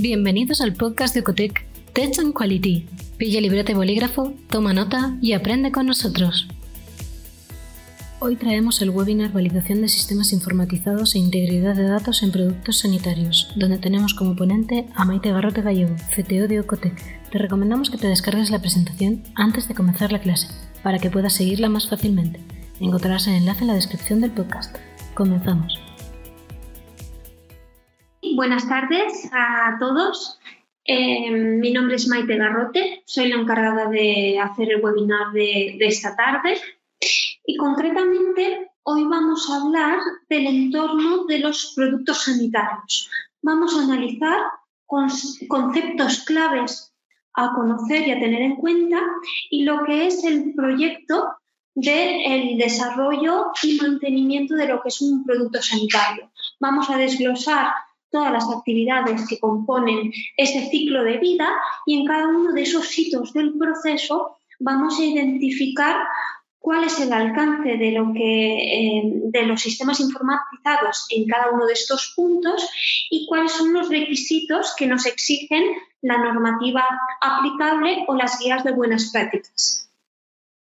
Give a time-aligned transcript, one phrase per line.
[0.00, 2.86] Bienvenidos al podcast de Ecotec Tech and Quality.
[3.16, 6.46] Pilla libreta y bolígrafo, toma nota y aprende con nosotros.
[8.20, 13.50] Hoy traemos el webinar Validación de sistemas informatizados e integridad de datos en productos sanitarios,
[13.56, 16.94] donde tenemos como ponente a Maite Garrote Gallego, CTO de Ocotec.
[17.32, 20.46] Te recomendamos que te descargues la presentación antes de comenzar la clase,
[20.84, 22.38] para que puedas seguirla más fácilmente.
[22.78, 24.76] Encontrarás el enlace en la descripción del podcast.
[25.14, 25.87] Comenzamos.
[28.38, 30.38] Buenas tardes a todos.
[30.84, 36.14] Eh, mi nombre es Maite Garrote, soy la encargada de hacer el webinar de, esta
[36.14, 36.56] tarde
[37.44, 39.98] y concretamente hoy vamos a hablar
[40.28, 43.10] del entorno de los productos sanitarios.
[43.42, 44.38] Vamos a analizar
[44.86, 46.94] conceptos claves
[47.34, 49.00] a conocer y a tener en cuenta
[49.50, 51.26] y lo que es el proyecto
[51.74, 56.30] del desarrollo y mantenimiento de lo que es un producto sanitario.
[56.60, 57.72] Vamos a desglosar
[58.10, 61.48] todas las actividades que componen ese ciclo de vida
[61.86, 65.96] y en cada uno de esos hitos del proceso vamos a identificar
[66.58, 71.66] cuál es el alcance de, lo que, eh, de los sistemas informatizados en cada uno
[71.66, 72.68] de estos puntos
[73.10, 75.64] y cuáles son los requisitos que nos exigen
[76.02, 76.84] la normativa
[77.20, 79.90] aplicable o las guías de buenas prácticas.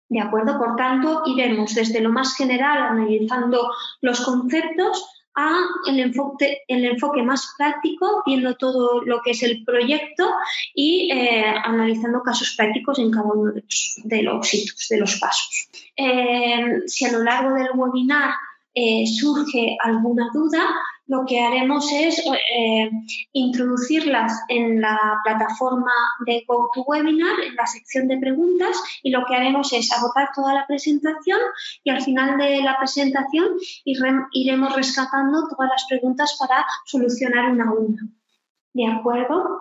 [0.08, 0.58] ¿De acuerdo?
[0.58, 5.52] Por tanto, iremos desde lo más general analizando los conceptos a
[5.86, 10.30] el enfoque, más práctico, viendo todo lo que es el proyecto
[10.74, 15.68] y eh, analizando casos prácticos en cada uno de los, de de los pasos.
[15.96, 18.34] Eh, si a lo largo del webinar
[18.74, 20.66] eh, surge alguna duda,
[21.06, 22.90] lo que haremos es eh,
[23.32, 25.92] introducirlas en la plataforma
[26.26, 30.66] de GoToWebinar, en la sección de preguntas, y lo que haremos es agotar toda la
[30.66, 31.38] presentación
[31.82, 33.48] y al final de la presentación
[33.84, 38.08] iremos rescatando todas las preguntas para solucionar una a una.
[38.72, 39.60] ¿De acuerdo?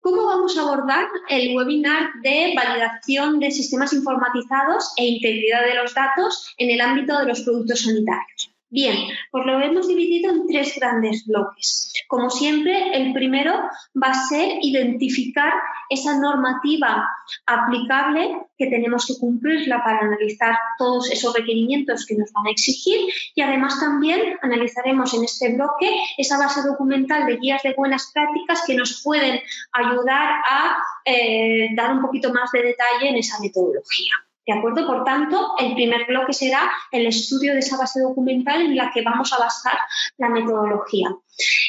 [0.00, 5.94] ¿Cómo vamos a abordar el webinar de validación de sistemas informatizados e integridad de los
[5.94, 8.33] datos en el ámbito de los productos sanitarios?
[8.74, 8.96] Bien,
[9.30, 11.92] pues lo hemos dividido en tres grandes bloques.
[12.08, 13.52] Como siempre, el primero
[13.94, 15.52] va a ser identificar
[15.88, 17.08] esa normativa
[17.46, 22.98] aplicable que tenemos que cumplirla para analizar todos esos requerimientos que nos van a exigir
[23.36, 28.64] y además también analizaremos en este bloque esa base documental de guías de buenas prácticas
[28.66, 34.14] que nos pueden ayudar a eh, dar un poquito más de detalle en esa metodología.
[34.46, 34.86] ¿De acuerdo?
[34.86, 39.02] Por tanto, el primer bloque será el estudio de esa base documental en la que
[39.02, 39.78] vamos a basar
[40.18, 41.08] la metodología.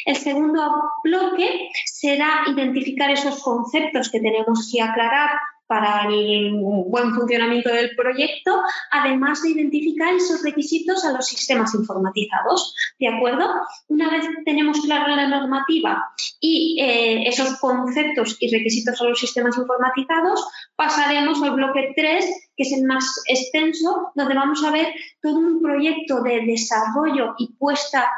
[0.06, 0.62] El segundo
[1.04, 5.32] bloque será identificar esos conceptos que tenemos que aclarar
[5.68, 8.62] para el buen funcionamiento del proyecto,
[8.92, 12.76] además de identificar esos requisitos a los sistemas informatizados.
[13.00, 13.50] ¿De acuerdo?
[13.88, 16.04] Una vez tenemos clara la normativa
[16.40, 22.64] y eh, esos conceptos y requisitos a los sistemas informatizados, pasaremos al bloque 3, que
[22.64, 24.88] es el más extenso, donde vamos a ver
[25.22, 28.10] todo un proyecto de desarrollo y puesta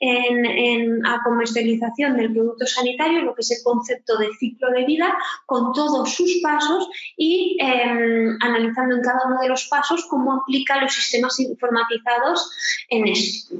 [0.00, 4.84] en, en a comercialización del producto sanitario, lo que es el concepto de ciclo de
[4.84, 5.14] vida,
[5.46, 10.80] con todos sus pasos y em, analizando en cada uno de los pasos cómo aplica
[10.80, 12.50] los sistemas informatizados
[12.88, 13.56] en esto.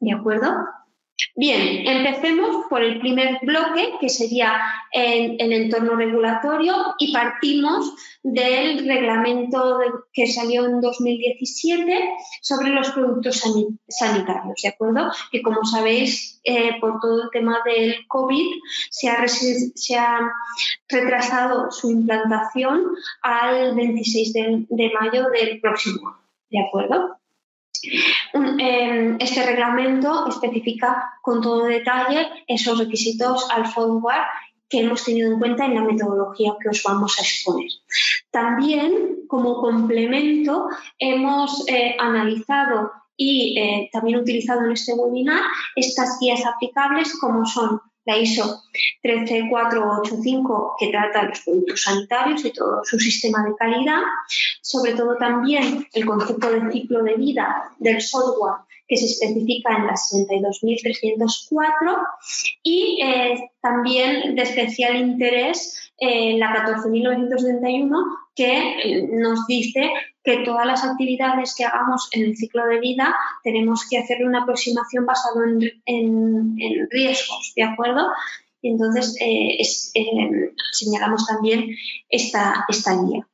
[0.00, 0.83] ¿De acuerdo?
[1.36, 4.60] Bien, empecemos por el primer bloque, que sería
[4.92, 7.92] el, entorno regulatorio, y partimos
[8.22, 9.78] del reglamento
[10.12, 12.10] que salió en 2017
[12.42, 13.42] sobre los productos
[13.88, 15.10] sanitarios, ¿de acuerdo?
[15.30, 18.46] Que como sabéis, eh, por todo el tema del COVID,
[18.90, 20.32] se ha, se ha,
[20.88, 22.86] retrasado su implantación
[23.22, 26.18] al 26 de, de mayo del próximo año,
[26.50, 27.18] ¿de acuerdo?
[28.58, 34.24] Em, este reglamento especifica con todo detalle esos requisitos al software
[34.68, 37.70] que hemos tenido en cuenta en la metodología que os vamos a exponer.
[38.30, 40.68] También, como complemento,
[40.98, 45.42] hemos eh, analizado y eh, también utilizado en este webinar
[45.76, 48.62] estas guías aplicables como son la ISO
[49.02, 54.02] 13485 que trata los productos sanitarios y todo su sistema de calidad,
[54.60, 58.56] sobre todo también el concepto de ciclo de vida del software
[58.86, 62.06] que se especifica en la 62.304
[62.62, 68.04] y eh, también de especial interés eh, la 14.971
[68.34, 69.90] que eh, nos dice
[70.24, 74.42] que todas las actividades que hagamos en el ciclo de vida tenemos que hacer una
[74.42, 75.44] aproximación basada
[75.84, 76.56] en,
[76.90, 78.08] riesgos, ¿de acuerdo?
[78.62, 81.76] Y entonces eh, eh, señalamos también
[82.08, 83.28] esta, esta guía.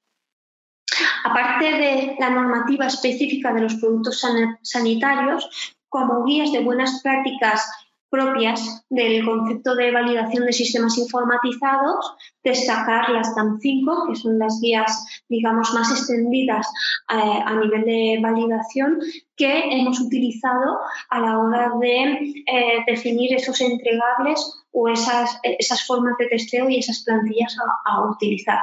[1.24, 4.24] Aparte de la normativa específica de los productos
[4.62, 7.68] sanitarios, como guías de buenas prácticas
[8.10, 15.22] propias del concepto de validación de sistemas informatizados, destacar las DAM5, que son las guías,
[15.28, 16.66] digamos, más extendidas
[17.08, 18.98] eh, a nivel de validación
[19.36, 20.78] que hemos utilizado
[21.08, 26.78] a la hora de eh, definir esos entregables o esas, esas formas de testeo y
[26.78, 28.58] esas plantillas a, utilizar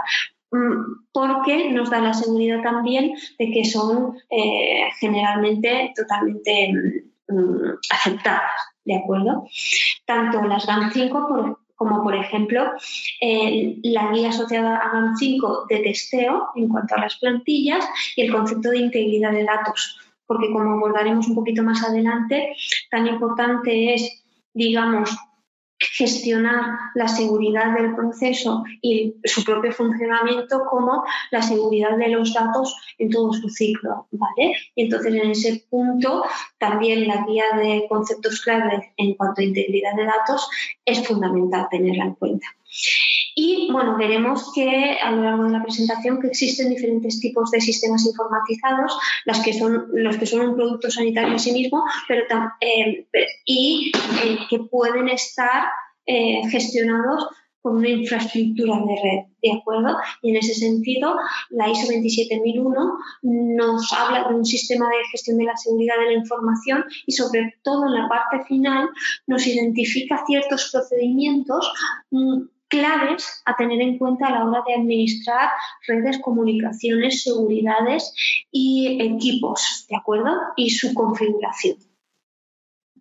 [0.51, 8.51] mm, porque nos da la seguridad también de que son eh, generalmente totalmente mm, aceptadas.
[8.87, 9.45] ¿De acuerdo?
[10.05, 12.71] Tanto las GAN 5 como, por ejemplo,
[13.21, 17.85] eh, la guía asociada a GAN 5 de testeo en cuanto a las plantillas
[18.15, 22.55] y el concepto de integridad de datos, porque como abordaremos un poquito más adelante,
[22.89, 24.23] tan importante es,
[24.53, 25.15] digamos,
[25.79, 32.75] gestionar la seguridad del proceso y su propio funcionamiento como la seguridad de los datos
[32.97, 34.53] en todo su ciclo, ¿vale?
[34.75, 36.23] Y entonces en ese punto
[36.57, 40.49] también la guía de conceptos claves en cuanto a integridad de datos
[40.85, 42.47] es fundamental tenerla en cuenta.
[43.35, 47.61] Y bueno, veremos que a lo largo de la presentación que existen diferentes tipos de
[47.61, 52.23] sistemas informatizados, las que son, los que son un producto sanitario en sí mismo, pero
[52.61, 53.07] eh,
[53.45, 53.91] y
[54.23, 55.65] eh, que pueden estar
[56.05, 57.27] eh, gestionados
[57.61, 59.97] con una infraestructura de red, ¿de acuerdo?
[60.21, 61.15] Y en ese sentido,
[61.49, 66.13] la ISO 27001 nos habla de un sistema de gestión de la seguridad de la
[66.13, 68.87] información y sobre todo en la parte final
[69.27, 71.71] nos identifica ciertos procedimientos
[72.11, 75.49] mm, claves a tener en cuenta a la hora de administrar
[75.87, 78.13] redes, comunicaciones, seguridades
[78.51, 80.35] y equipos, ¿de acuerdo?
[80.55, 81.77] Y su configuración.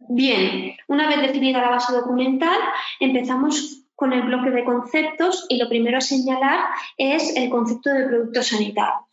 [0.09, 2.59] Bien, una vez definida la base documental,
[3.01, 6.61] empezamos con el bloque de conceptos y lo primero a señalar
[6.97, 9.07] es el concepto de productos sanitarios.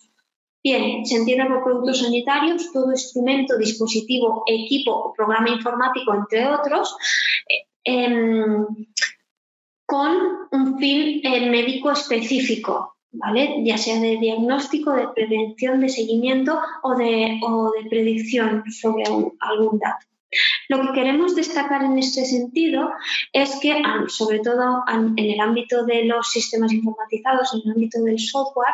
[0.63, 6.95] Bien, se entiende por productos sanitarios todo instrumento, dispositivo, equipo o programa informático, entre otros,
[7.49, 8.65] eh, em,
[9.93, 13.61] con un fin eh, médico específico, ¿vale?
[13.63, 17.39] ya sea de diagnóstico, de prevención, de seguimiento o de,
[17.91, 20.07] predicción sobre algún dato.
[20.67, 22.89] Lo que queremos destacar en este sentido
[23.33, 28.17] es que, sobre todo en el ámbito de los sistemas informatizados, en el ámbito del
[28.17, 28.73] software,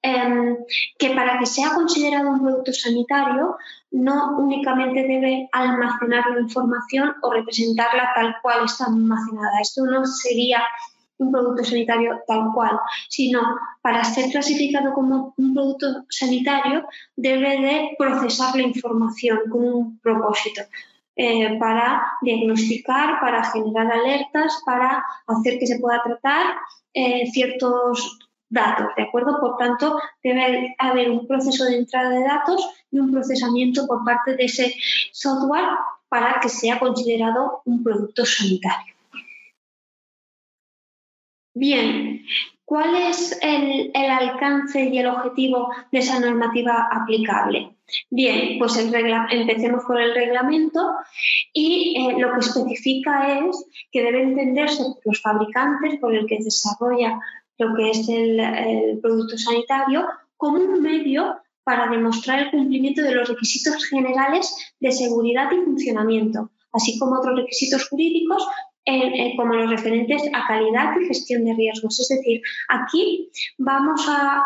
[0.00, 0.56] em,
[0.98, 3.58] que para que sea considerado un producto sanitario
[3.96, 9.60] no únicamente debe almacenar la información o representarla tal cual está almacenada.
[9.60, 10.62] Esto no sería
[11.18, 12.78] un producto sanitario tal cual,
[13.08, 13.40] sino
[13.80, 20.62] para ser clasificado como un producto sanitario debe de procesar la información con un propósito.
[21.18, 26.56] Eh, para diagnosticar, para generar alertas, para hacer que se pueda tratar
[26.92, 29.38] eh, ciertos datos, ¿de acuerdo?
[29.40, 34.36] Por tanto, debe haber un proceso de entrada de datos y un procesamiento por parte
[34.36, 34.74] de ese
[35.12, 35.68] software
[36.08, 38.94] para que sea considerado un producto sanitario.
[41.54, 42.22] Bien,
[42.64, 47.76] ¿cuál es el, alcance y el objetivo de esa normativa aplicable?
[48.10, 50.80] Bien, pues empecemos por el reglamento
[51.52, 57.18] y eh, lo que especifica es que debe entenderse los fabricantes, por el que desarrolla
[57.58, 60.06] lo que es el producto sanitario,
[60.36, 66.50] como un medio para demostrar el cumplimiento de los requisitos generales de seguridad y funcionamiento,
[66.72, 68.46] así como otros requisitos jurídicos
[69.36, 71.98] como los referentes a calidad y gestión de riesgos.
[71.98, 74.42] Es decir, aquí vamos a,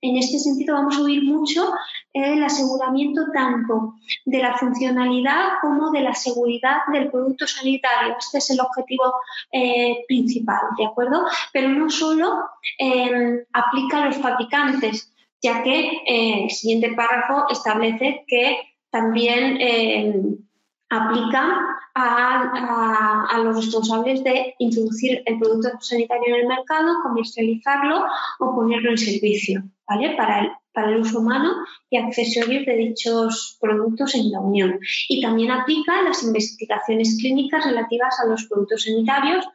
[0.00, 1.72] en este sentido, vamos a oír mucho
[2.12, 8.16] el aseguramiento tanto de la funcionalidad como de la seguridad del producto sanitario.
[8.18, 9.14] Este es el objetivo
[9.52, 11.24] eh, principal, ¿de acuerdo?
[11.52, 12.44] Pero no solo
[12.78, 18.58] eh, aplica a los fabricantes, ya que eh, el siguiente párrafo establece que
[18.90, 20.42] también
[20.88, 28.04] aplica a, los responsables de introducir el producto sanitario en el mercado, comercializarlo
[28.38, 30.14] o ponerlo en servicio ¿vale?
[30.16, 31.52] para, el, para el uso humano
[31.88, 34.78] y accesorios de dichos productos en la Unión.
[35.08, 39.46] Y también aplica las investigaciones clínicas relativas a los productos sanitarios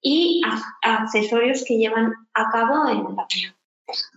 [0.00, 0.42] y
[0.82, 3.54] accesorios que llevan a cabo en la Unión.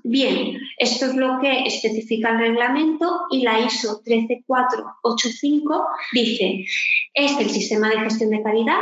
[0.04, 6.66] Bien, esto es lo que especifica el reglamento y la ISO 13485 dice,
[7.14, 8.80] es el sistema de gestión de calidad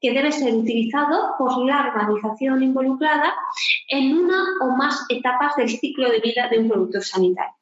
[0.00, 3.32] que debe ser utilizado por la organización involucrada
[3.88, 7.54] en una o más etapas del ciclo de vida de un producto sanitario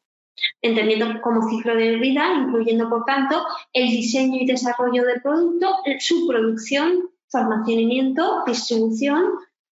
[0.60, 5.68] entendiendo como ciclo de vida, incluyendo, por tanto, el diseño y desarrollo del producto,
[6.00, 9.24] su producción, su almacenamiento, distribución,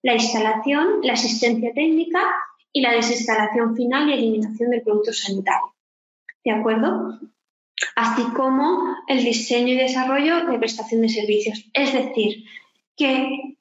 [0.02, 2.20] la instalación, la asistencia técnica
[2.72, 5.74] y la desinstalación final y eliminación del producto sanitario.
[6.44, 7.18] ¿De acuerdo?
[7.96, 11.64] así como el diseño y desarrollo de prestación de servicios.
[11.72, 12.44] Es decir,
[12.96, 13.56] que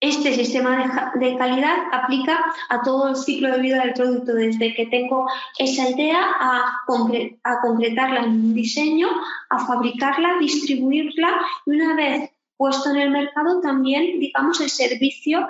[0.00, 4.86] este sistema de, calidad aplica a todo el ciclo de vida del producto, desde que
[4.86, 5.26] tengo
[5.58, 6.82] esa idea a,
[7.44, 9.08] a concretarla en un diseño,
[9.48, 15.46] a fabricarla, distribuirla y una vez puesto en el mercado también, digamos, el servicio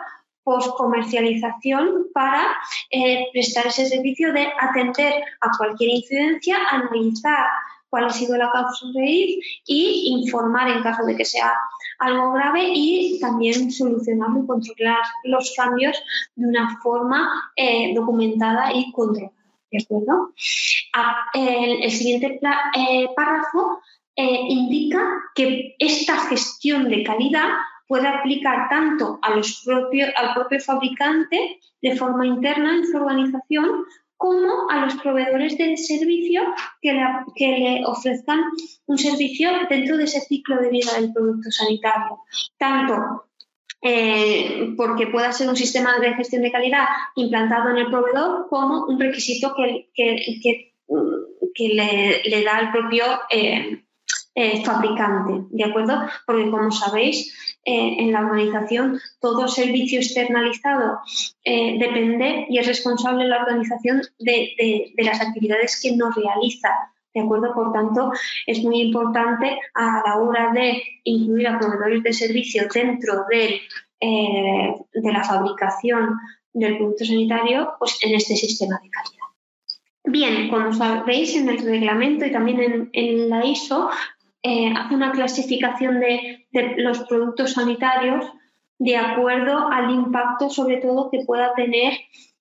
[0.46, 2.46] post-comercialización para
[2.90, 7.46] eh, prestar ese servicio de atender a cualquier incidencia, analizar
[7.90, 11.52] cuál ha sido la causa raíz y informar en caso de que sea
[11.98, 15.96] algo grave y también solucionar y controlar los cambios
[16.36, 19.32] de una forma eh, documentada y controlada.
[21.34, 22.40] El, siguiente
[22.78, 23.80] eh, párrafo
[24.16, 25.02] indica
[25.34, 27.48] que esta gestión de calidad
[27.86, 29.42] puede aplicar tanto al
[30.34, 33.84] propio fabricante de forma interna en su organización
[34.16, 36.42] como a los proveedores de servicio
[36.80, 38.40] que le, ofrezcan
[38.86, 42.20] un servicio dentro de ese ciclo de vida del producto sanitario.
[42.56, 43.26] Tanto
[43.82, 48.86] eh, porque pueda ser un sistema de gestión de calidad implantado en el proveedor como
[48.86, 49.90] un requisito que,
[51.68, 53.85] le, da el propio eh,
[54.38, 55.98] eh, fabricante, ¿de acuerdo?
[56.26, 57.32] Porque como sabéis,
[57.64, 60.98] eh, en la organización todo servicio externalizado
[61.42, 66.68] eh, depende y es responsable la organización de, las actividades que no realiza.
[67.14, 67.54] ¿De acuerdo?
[67.54, 68.12] Por tanto,
[68.46, 73.62] es muy importante a la hora de incluir a proveedores de servicio dentro de,
[75.02, 76.10] la fabricación
[76.52, 79.16] del producto sanitario, pues en este sistema de calidad.
[80.08, 83.90] Bien, como sabéis en el reglamento y también en la ISO,
[84.42, 86.46] eh, hace una clasificación de,
[86.78, 88.24] los productos sanitarios
[88.78, 91.94] de acuerdo al impacto, sobre todo, que pueda tener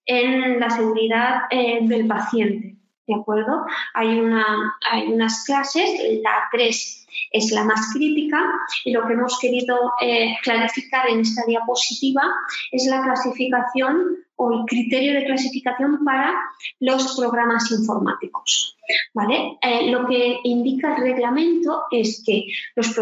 [0.05, 2.75] en la seguridad eh, del paciente.
[3.07, 3.65] ¿De acuerdo?
[3.93, 5.89] Hay, una, hay unas clases,
[6.21, 7.04] la 3
[7.36, 8.42] es la más crítica
[8.86, 12.24] y lo que hemos querido eh, clarificar en esta diapositiva
[12.72, 16.34] es la clasificación o el criterio de clasificación para
[16.80, 18.77] los programas informáticos.
[19.13, 19.58] ¿vale?
[19.62, 22.96] Eh, lo que indica el reglamento es que los,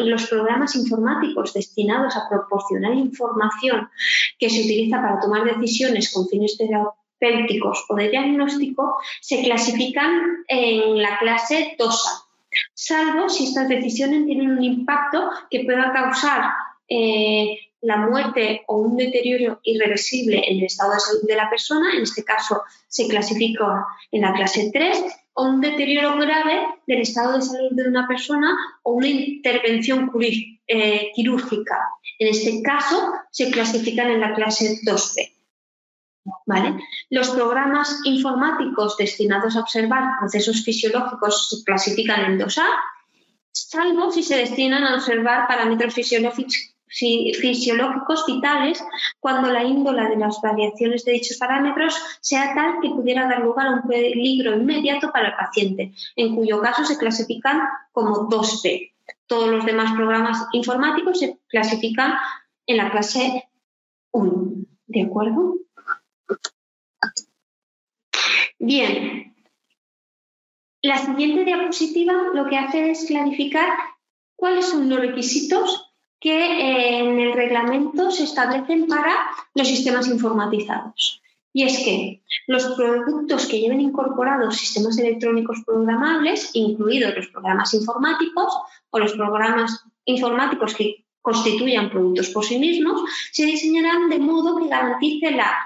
[0.00, 3.88] los programas informáticos destinados a proporcionar información
[4.38, 11.02] que se utiliza para tomar decisiones con fines terapéuticos o de diagnóstico se clasifican en
[11.02, 12.25] la clase DOSA,
[12.74, 16.52] salvo si estas decisiones tienen un impacto que pueda causar
[16.88, 21.94] eh, la muerte o un deterioro irreversible en el estado de salud de la persona,
[21.94, 27.36] en este caso se clasifica en la clase 3, o un deterioro grave del estado
[27.36, 30.10] de salud de una persona o una intervención
[30.66, 31.78] eh, quirúrgica.
[32.18, 35.35] En este caso se clasifican en la clase 2B.
[36.44, 36.76] ¿Vale?
[37.10, 42.66] Los programas informáticos destinados a observar procesos fisiológicos se clasifican en 2A,
[43.52, 48.82] salvo si se destinan a observar parámetros fisiológicos vitales
[49.18, 53.66] cuando la índola de las variaciones de dichos parámetros sea tal que pudiera dar lugar
[53.66, 57.60] a un peligro inmediato para el paciente, en cuyo caso se clasifican
[57.92, 58.92] como 2B.
[59.26, 62.14] Todos los demás programas informáticos se clasifican
[62.66, 63.48] en la clase
[64.12, 64.66] 1.
[64.86, 65.65] ¿De acuerdo?
[68.58, 69.34] Bien.
[70.82, 73.68] La siguiente diapositiva lo que hace es clarificar
[74.36, 79.14] cuáles son los requisitos que eh, en el reglamento se establecen para
[79.54, 81.22] los sistemas informatizados.
[81.52, 88.52] Y es que los productos que lleven incorporados sistemas electrónicos programables, incluidos los programas informáticos
[88.90, 93.00] o los programas informáticos que constituyan productos por sí mismos,
[93.32, 95.56] se diseñarán de modo que garantice la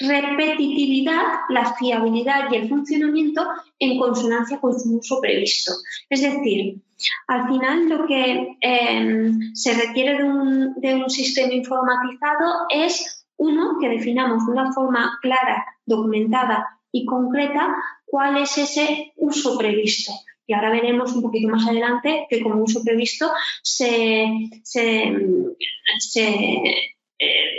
[0.00, 3.46] repetitividad, la fiabilidad y el funcionamiento
[3.78, 5.72] en consonancia con su uso previsto.
[6.10, 6.80] Es decir,
[7.28, 13.78] al final lo que em, se requiere de un, de un sistema informatizado es, uno,
[13.80, 17.74] que definamos de una forma clara, documentada y concreta
[18.04, 20.12] cuál es ese uso previsto.
[20.46, 23.30] Y ahora veremos un poquito más adelante que como uso previsto
[23.62, 25.12] se, se,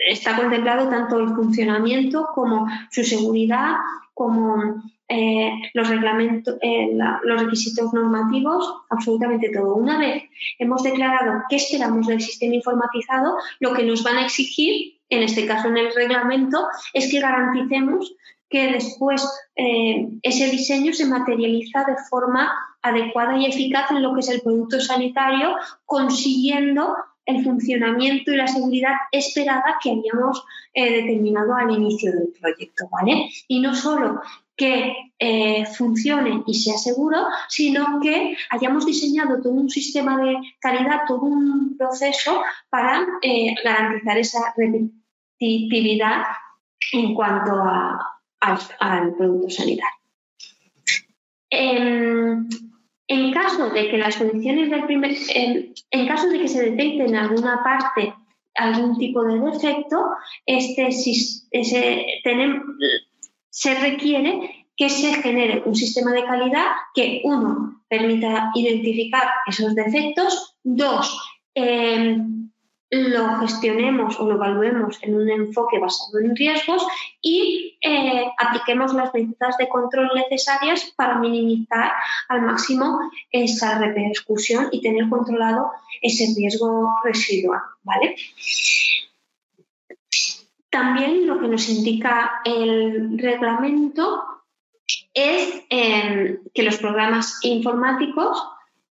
[0.08, 3.76] está contemplado tanto el funcionamiento como su seguridad,
[4.14, 9.76] como eh, los reglamentos, eh, los requisitos normativos, absolutamente todo.
[9.76, 10.24] Una vez
[10.58, 15.46] hemos declarado qué esperamos del sistema informatizado, lo que nos van a exigir, en este
[15.46, 18.16] caso en el reglamento, es que garanticemos
[18.50, 24.30] que después ese diseño se materializa de forma adecuada y eficaz en lo que es
[24.30, 25.56] el producto sanitario,
[25.86, 26.96] consiguiendo
[27.26, 33.30] el funcionamiento y la seguridad esperada que habíamos eh, determinado al inicio del proyecto, ¿vale?
[33.48, 34.22] Y no solo
[34.56, 41.02] que eh, funcione y sea seguro, sino que hayamos diseñado todo un sistema de calidad,
[41.08, 46.24] todo un proceso para eh, garantizar esa repetitividad
[46.94, 47.54] en cuanto
[48.80, 50.00] al producto sanitario.
[53.08, 57.16] En, caso de que las condiciones del primer, en, caso de que se detecte en
[57.16, 58.14] alguna parte
[58.56, 59.98] algún tipo de defecto,
[60.46, 60.92] este,
[63.50, 70.58] se requiere que se genere un sistema de calidad que, uno, permita identificar esos defectos,
[70.64, 71.18] dos,
[71.54, 72.18] eh,
[72.92, 76.86] lo gestionemos o lo evaluemos en un enfoque basado en riesgos
[77.22, 81.92] y eh, apliquemos las medidas de control necesarias para minimizar
[82.30, 83.00] al máximo
[83.32, 87.62] esa repercusión y tener controlado ese riesgo residual.
[87.84, 88.16] ¿vale?
[90.70, 94.24] También lo que nos indica el reglamento
[95.14, 98.44] es eh, que los programas informáticos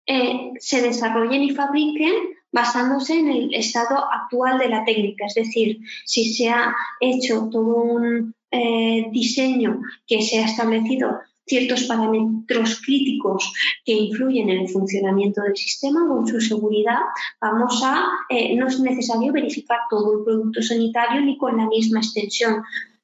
[0.05, 5.25] eh, se desarrollen y fabriquen basándose en el estado actual de la técnica.
[5.25, 11.83] Es decir, si se ha hecho todo un eh, diseño que se ha establecido ciertos
[11.83, 13.51] parámetros críticos
[13.83, 16.99] que influyen en el funcionamiento del sistema en su seguridad,
[17.41, 21.99] vamos a, eh, no es necesario verificar todo el producto sanitario ni con la misma
[21.99, 22.63] extensión.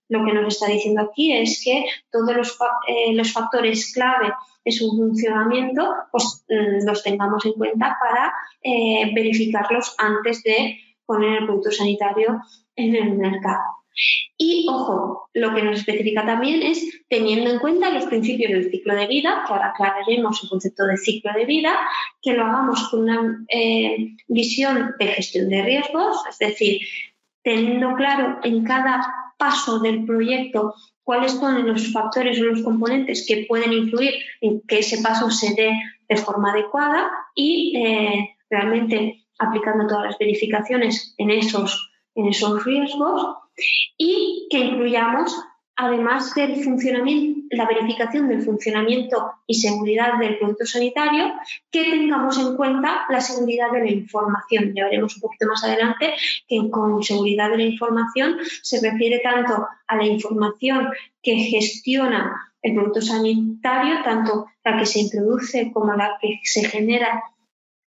[0.09, 4.33] Lo que nos está diciendo aquí es que todos los, eh, los factores clave
[4.71, 11.45] su funcionamiento, pues mm, los tengamos en cuenta para eh, verificarlos antes de poner el
[11.45, 12.41] producto sanitario
[12.75, 13.63] en el mercado.
[14.37, 18.95] Y ojo, lo que nos especifica también es teniendo en cuenta los principios del ciclo
[18.95, 21.77] de vida, que ahora aclararemos el concepto de ciclo de vida,
[22.21, 26.79] que lo hagamos con una eh, visión de gestión de riesgos, es decir,
[27.43, 33.45] teniendo claro en cada paso del proyecto cuáles son los factores o los componentes que
[33.47, 35.71] pueden influir en que ese paso se dé
[36.07, 43.37] de forma adecuada y eh, realmente aplicando todas las verificaciones en esos, en esos riesgos
[43.97, 45.35] y que incluyamos
[45.79, 51.33] además del funcionamiento, la verificación del funcionamiento y seguridad del producto sanitario,
[51.71, 54.73] que tengamos en cuenta la seguridad de la información.
[54.75, 56.13] Ya veremos un poquito más adelante
[56.47, 60.89] que con seguridad de la información se refiere tanto a la información
[61.23, 67.23] que gestiona el producto sanitario, tanto la que se introduce como la que se genera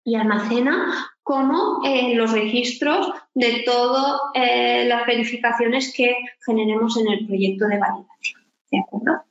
[0.05, 7.27] y almacena, como eh, los registros de todas eh, las verificaciones que generemos en el
[7.27, 8.41] proyecto de validación.
[8.71, 9.23] ¿De acuerdo?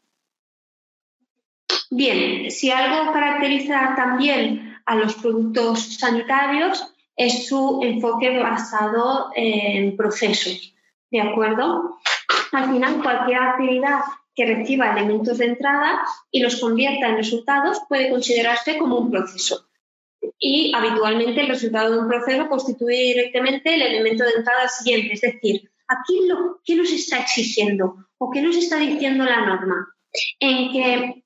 [1.91, 10.75] Bien, si algo caracteriza también a los productos sanitarios es su enfoque basado en procesos.
[11.11, 11.99] ¿De acuerdo?
[12.53, 14.01] Al final, cualquier actividad
[14.35, 16.01] que reciba elementos de entrada
[16.31, 19.70] y los convierta en resultados puede considerarse como un proceso
[20.41, 25.13] y habitualmente el resultado de un proceso constituye directamente el elemento de entrada siguiente.
[25.13, 29.87] Es decir, aquí lo, ¿qué nos está exigiendo o qué nos está diciendo la norma?
[30.41, 31.25] En que,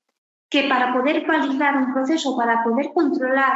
[0.49, 3.53] que para poder validar un proceso, para poder controlar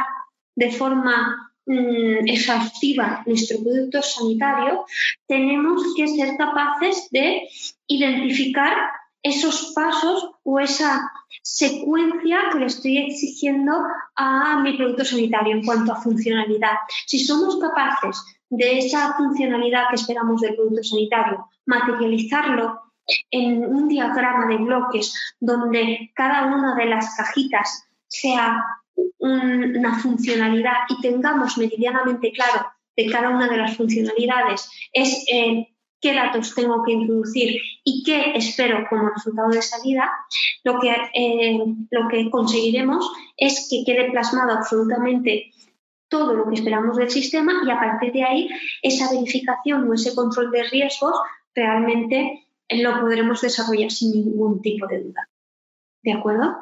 [0.56, 4.86] de forma mm, exhaustiva nuestro producto sanitario,
[5.26, 7.48] tenemos que ser capaces de
[7.86, 8.74] identificar
[9.22, 11.10] esos pasos o esa
[11.42, 13.72] secuencia que le estoy exigiendo
[14.16, 16.76] a mi producto sanitario en cuanto a funcionalidad.
[17.06, 22.80] Si somos capaces de esa funcionalidad que esperamos del producto sanitario, materializarlo
[23.30, 28.64] en un diagrama de bloques donde cada una de las cajitas sea
[29.18, 35.68] una funcionalidad y tengamos meridianamente claro de cada una de las funcionalidades es eh,
[36.00, 40.10] qué datos tengo que introducir y qué espero como resultado de salida,
[40.64, 41.58] lo que, eh,
[41.90, 45.50] lo que conseguiremos es que quede plasmado absolutamente
[46.08, 48.48] todo lo que esperamos del sistema y a partir de ahí
[48.82, 51.14] esa verificación o ese control de riesgos
[51.54, 55.28] realmente lo podremos desarrollar sin ningún tipo de duda.
[56.02, 56.58] ¿De acuerdo?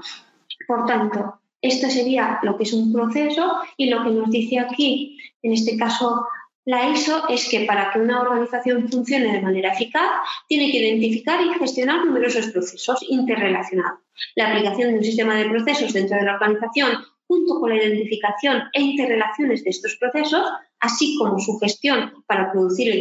[0.67, 5.19] Por tanto, esto sería lo que es un proceso y lo que nos dice aquí,
[5.43, 6.27] en este caso
[6.69, 10.11] la ISO es que para que una organización funcione de manera eficaz,
[10.49, 14.01] tiene que identificar y gestionar numerosos procesos interrelacionados.
[14.35, 16.91] La aplicación de un sistema de procesos dentro de la organización,
[17.27, 20.43] junto con la identificación e interrelaciones de estos procesos,
[20.79, 22.93] así como su gestión para producir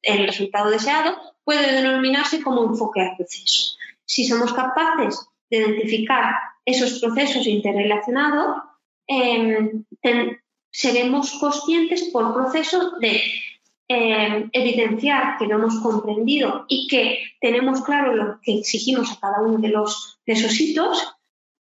[0.00, 3.76] el, resultado deseado, puede denominarse como enfoque al proceso.
[4.06, 8.62] Si somos capaces de identificar esos procesos interrelacionados,
[9.06, 9.84] em,
[10.70, 13.22] seremos conscientes por proceso de
[13.88, 19.42] eh, evidenciar que lo hemos comprendido y que tenemos claro lo que exigimos a cada
[19.42, 21.12] uno de, los, de esos hitos,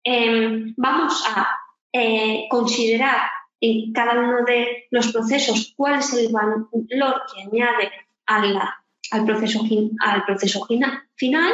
[0.02, 1.48] em, vamos a
[1.92, 3.28] eh, considerar
[3.60, 7.92] en cada uno de los procesos cuál es el valor que añade
[8.24, 9.60] al, proceso,
[10.00, 11.52] al proceso final.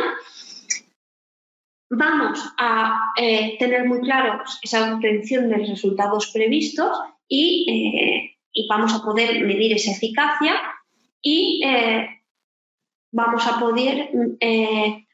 [1.90, 6.96] Vamos a eh, tener muy claro esa obtención de los resultados previstos
[7.30, 8.36] y, eh,
[8.68, 10.54] vamos a poder medir esa eficacia
[11.22, 12.08] y eh,
[13.12, 14.10] vamos a poder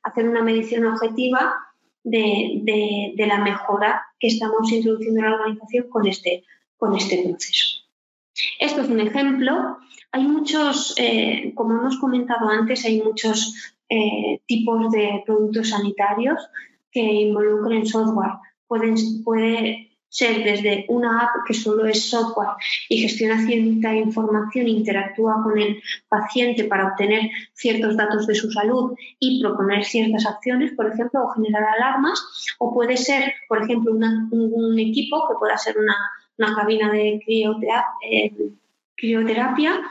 [0.03, 1.55] hacer una medición objetiva
[2.03, 6.45] de, la mejora que estamos introduciendo en la organización con este,
[6.77, 7.85] con este proceso.
[8.59, 9.79] Esto es un ejemplo.
[10.13, 10.97] Hay muchos,
[11.55, 16.41] como hemos comentado antes, hay muchos eh, tipos de productos sanitarios
[16.91, 18.33] que involucren software.
[18.67, 19.86] Pueden, puede
[20.17, 22.57] ser desde una app que solo es software
[22.89, 28.97] y gestiona cierta información, interactúa con el paciente para obtener ciertos datos de su salud
[29.21, 32.19] y proponer ciertas acciones, por ejemplo, o generar alarmas,
[32.59, 38.33] o puede ser, por ejemplo, un equipo que pueda ser una, cabina de eh,
[38.97, 39.83] crioterapia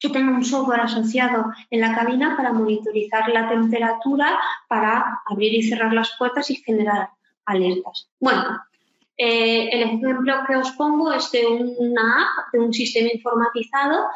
[0.00, 5.62] que tenga un software asociado en la cabina para monitorizar la temperatura, para abrir y
[5.62, 7.10] cerrar las puertas y generar
[7.44, 8.08] alertas.
[8.20, 8.60] Bueno,
[9.18, 14.06] eh, el ejemplo que os pongo es de una app, de un sistema informatizado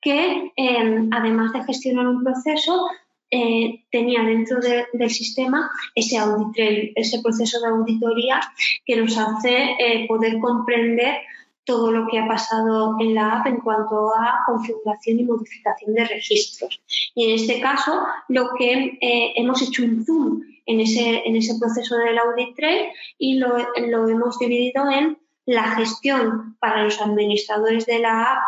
[0.00, 2.86] que, em, además de gestionar un proceso,
[3.28, 8.40] eh, tenía dentro del sistema ese proceso de auditoría
[8.84, 11.22] que nos hace eh, poder comprender
[11.64, 16.04] todo lo que ha pasado en la app en cuanto a configuración y modificación de
[16.04, 16.82] registros.
[17.14, 21.96] Y en este caso, lo que hemos hecho un zoom en ese, en ese proceso
[21.98, 23.56] del audit trail y lo,
[23.88, 28.42] lo, hemos dividido en la gestión para los administradores de la app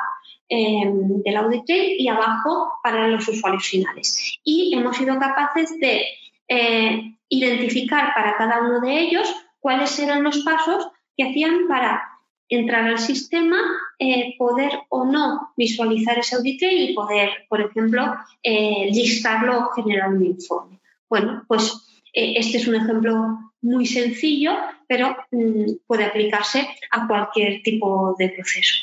[0.48, 4.38] em, del audit trail y abajo para los usuarios finales.
[4.44, 6.04] Y hemos sido capaces de
[6.48, 12.02] eh, identificar para cada uno de ellos cuáles eran los pasos que hacían para
[12.48, 13.56] entrar al sistema,
[13.98, 20.10] eh, poder o no visualizar ese audit y poder, por ejemplo, eh, listarlo o generar
[20.10, 20.80] un informe.
[21.08, 24.52] Bueno, pues eh, este es un ejemplo muy sencillo,
[24.86, 28.74] pero mm, puede aplicarse a cualquier tipo de proceso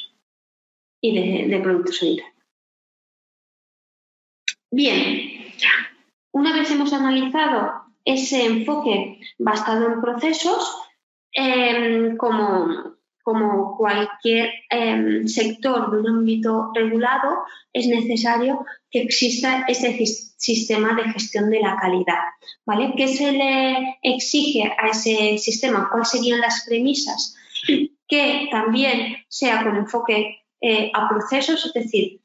[1.01, 2.33] y de, de producto sanitario.
[4.71, 5.53] Bien,
[6.33, 10.77] una vez hemos analizado ese enfoque basado en procesos,
[11.33, 20.05] em, como como cualquier em, sector de un ámbito regulado, es necesario que exista ese
[20.05, 22.19] sistema de gestión de la calidad.
[22.65, 22.93] ¿vale?
[22.97, 25.87] ¿Qué se le exige a ese sistema?
[25.89, 27.35] ¿Cuáles serían las premisas?
[28.07, 32.19] Que también sea con enfoque eh, a procesos, es decir,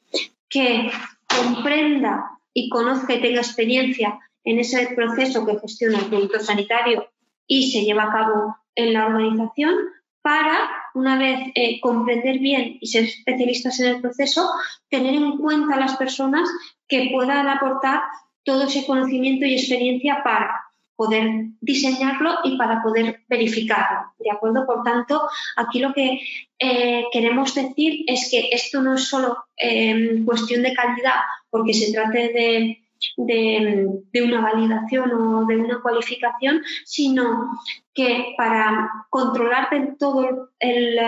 [0.49, 0.91] que
[1.29, 7.09] comprenda y conozca y tenga experiencia en ese proceso que gestiona el producto sanitario
[7.47, 9.75] y se lleva a cabo en la organización
[10.23, 14.51] para, una vez eh, comprender bien y ser especialistas en el proceso,
[14.89, 16.49] tener en cuenta a las personas
[16.89, 18.01] que puedan aportar
[18.45, 20.63] todo ese conocimiento y experiencia para
[20.95, 24.15] poder diseñarlo y para poder verificarlo.
[24.19, 24.65] ¿De acuerdo?
[24.65, 26.21] Por tanto, aquí lo que
[26.59, 31.93] eh, queremos decir es que esto no es solo eh, cuestión de calidad, porque se
[31.93, 32.86] trate de
[33.17, 33.89] de,
[34.23, 37.51] una validación o de una cualificación, sino
[37.95, 40.99] que para controlar todo el,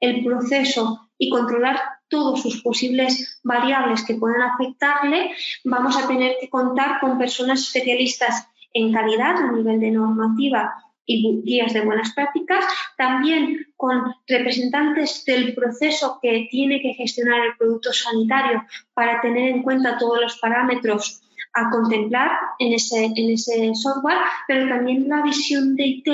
[0.00, 5.30] el proceso y controlar todas sus posibles variables que puedan afectarle,
[5.64, 10.74] vamos a tener que contar con personas especialistas en calidad a nivel de normativa
[11.04, 12.64] y guías de buenas prácticas,
[12.96, 19.62] también con representantes del proceso que tiene que gestionar el producto sanitario para tener en
[19.62, 21.22] cuenta todos los parámetros
[21.54, 26.08] a contemplar en ese, en ese software, pero también la visión de IT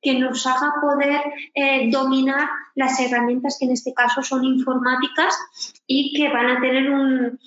[0.00, 1.22] que nos haga poder
[1.54, 5.36] eh, dominar las herramientas que en este caso son informáticas
[5.86, 7.38] y que van a tener un,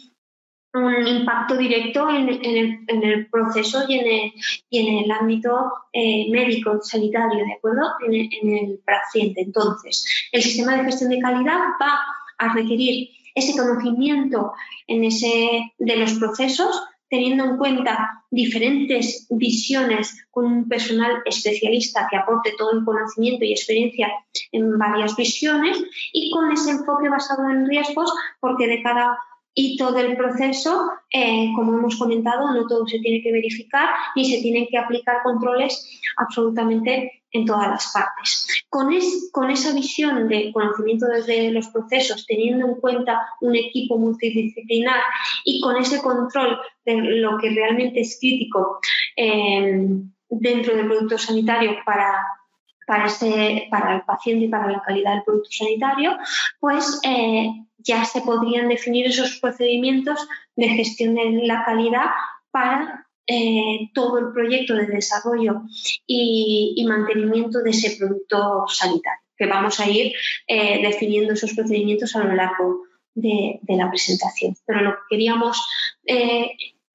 [0.76, 4.34] un impacto directo en, el, en, el, proceso y en el,
[4.70, 7.94] y en el ámbito eh, médico, sanitario, ¿de acuerdo?
[8.06, 9.42] En el, en el paciente.
[9.42, 12.00] Entonces, el sistema de gestión de calidad va
[12.38, 14.54] a requerir ese conocimiento
[14.88, 22.18] en ese, de los procesos teniendo en cuenta diferentes visiones con un personal especialista que
[22.18, 24.12] aporte todo el conocimiento y experiencia
[24.52, 25.82] en varias visiones
[26.14, 29.18] y con ese enfoque basado en riesgos, porque de cada
[29.54, 34.42] hito del proceso, eh, como hemos comentado, no todo se tiene que verificar ni se
[34.42, 38.48] tienen que aplicar controles absolutamente en todas las partes.
[38.70, 38.90] Con,
[39.32, 45.02] con esa visión de conocimiento desde los procesos, teniendo en cuenta un equipo multidisciplinar
[45.44, 48.80] y con ese control de lo que realmente es crítico
[49.18, 49.88] eh,
[50.30, 56.18] dentro del producto sanitario para el paciente y para la calidad del producto sanitario,
[56.60, 62.12] pues eh, ya se podrían definir esos procedimientos de gestión de la calidad
[62.52, 65.62] para eh, todo el proyecto de desarrollo
[66.06, 70.14] y, mantenimiento de ese producto sanitario, que vamos a ir
[70.48, 72.84] eh, definiendo esos procedimientos a lo largo
[73.14, 74.56] de, la presentación.
[74.66, 75.66] Pero lo que queríamos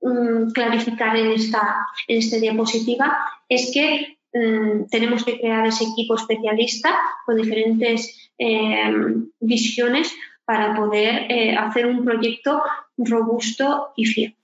[0.03, 6.15] mm, clarificar en esta, en esta diapositiva es que Mm, tenemos que crear ese equipo
[6.15, 8.93] especialista con diferentes eh,
[9.41, 10.15] visiones
[10.45, 12.63] para poder eh, hacer un proyecto
[12.97, 14.37] robusto y fiable.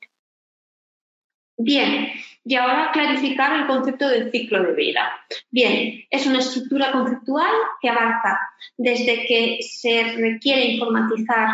[1.58, 2.08] Bien,
[2.44, 5.10] y ahora clarificar el concepto del ciclo de vida.
[5.50, 8.38] Bien, es una estructura conceptual que abarca
[8.76, 11.48] desde que se requiere informatizar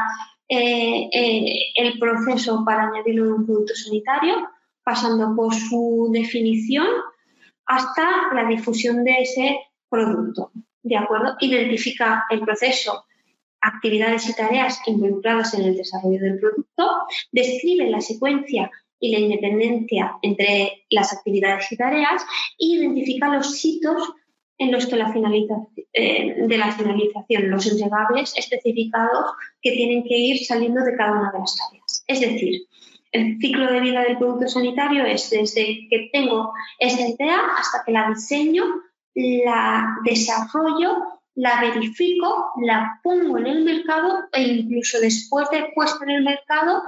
[0.49, 1.09] eh,
[1.77, 4.51] el proceso para añadirlo en un producto sanitario,
[4.83, 6.89] pasando por su definición,
[7.65, 10.51] hasta la difusión de ese producto.
[10.83, 11.37] ¿De acuerdo?
[11.41, 13.07] Identifica el proceso,
[13.61, 18.71] actividades y tareas involucradas en el desarrollo del producto, describe la secuencia
[19.03, 22.25] y la independencia entre las actividades y tareas
[22.57, 24.13] y identifica los hitos
[24.59, 25.13] en los que la
[25.93, 31.33] eh, de la finalización, los entregables especificados que tienen que ir saliendo de cada una
[31.33, 32.05] de las tareas.
[32.07, 32.63] Es decir,
[33.11, 37.91] el ciclo de vida del producto sanitario es desde que tengo esa idea hasta que
[37.91, 38.63] la diseño,
[39.15, 46.11] la desarrollo, la verifico, la pongo en el mercado e incluso después de puesta en
[46.11, 46.83] el mercado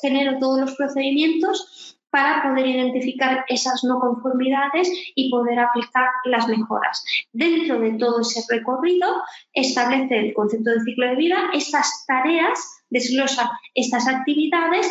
[0.00, 7.04] genero todos los procedimientos para poder identificar esas no conformidades y poder aplicar las mejoras.
[7.32, 9.08] Dentro de todo ese recorrido,
[9.52, 14.90] establece el concepto de ciclo de vida, estas tareas, desglosa estas actividades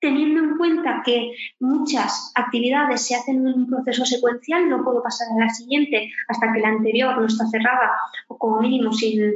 [0.00, 5.28] teniendo en cuenta que muchas actividades se hacen en un proceso secuencial, no puedo pasar
[5.32, 7.92] a la siguiente hasta que la anterior no está cerrada
[8.28, 9.34] o como mínimo sin,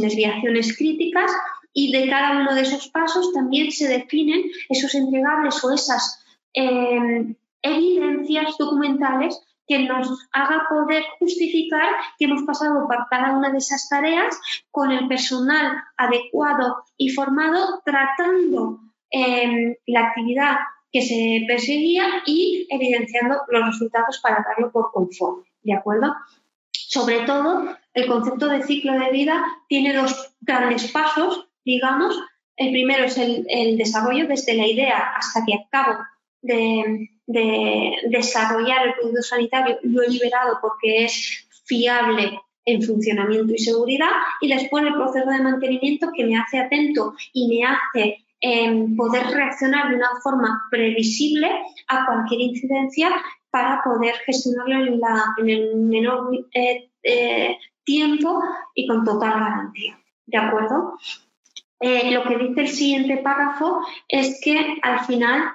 [0.00, 1.30] desviaciones críticas.
[1.72, 7.34] Y de cada uno de esos pasos también se definen esos entregables o esas em,
[7.62, 13.88] evidencias documentales que nos haga poder justificar que hemos pasado por cada una de esas
[13.88, 14.38] tareas
[14.70, 18.78] con el personal adecuado y formado, tratando
[19.16, 20.56] Em, la actividad
[20.90, 26.16] que se perseguía y evidenciando los resultados para darlo por conforme, ¿de acuerdo?
[26.72, 32.18] Sobre todo, el concepto de ciclo de vida tiene dos grandes pasos, digamos.
[32.56, 35.96] El primero es el, desarrollo desde la idea hasta que acabo
[36.42, 43.58] de, de desarrollar el producto sanitario, lo he liberado porque es fiable en funcionamiento y
[43.58, 48.24] seguridad y después el proceso de mantenimiento que me hace atento y me hace
[48.96, 51.50] poder reaccionar de una forma previsible
[51.88, 53.10] a cualquier incidencia
[53.50, 54.84] para poder gestionarlo
[55.38, 58.42] en, el menor eh, eh, tiempo
[58.74, 59.98] y con total garantía.
[60.26, 60.98] ¿De acuerdo?
[61.78, 65.52] Eh, lo que dice el siguiente párrafo es que al final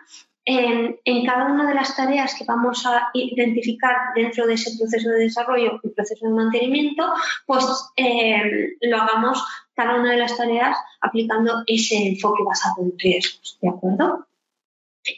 [0.49, 5.25] en, cada una de las tareas que vamos a identificar dentro de ese proceso de
[5.25, 7.03] desarrollo y proceso de mantenimiento,
[7.45, 9.43] pues eh, lo hagamos
[9.75, 14.27] cada una de las tareas aplicando ese enfoque basado en riesgos, ¿de acuerdo?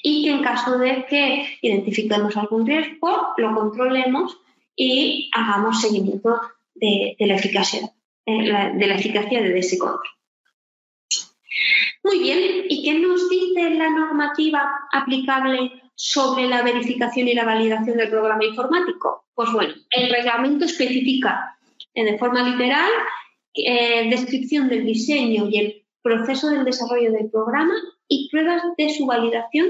[0.04, 4.38] Y que en caso de que identifiquemos algún riesgo, lo controlemos
[4.76, 6.41] y hagamos seguimiento
[6.76, 7.89] de, la eficacia,
[8.26, 10.21] eh, de la eficacia de ese control.
[12.04, 17.98] Muy bien, ¿y qué nos dice la normativa aplicable sobre la verificación y la validación
[17.98, 19.26] del programa informático?
[19.36, 21.58] Pues bueno, el reglamento especifica
[21.94, 22.90] de forma literal
[23.54, 27.74] eh, descripción del diseño y el proceso del desarrollo del programa
[28.08, 29.68] y pruebas de su validación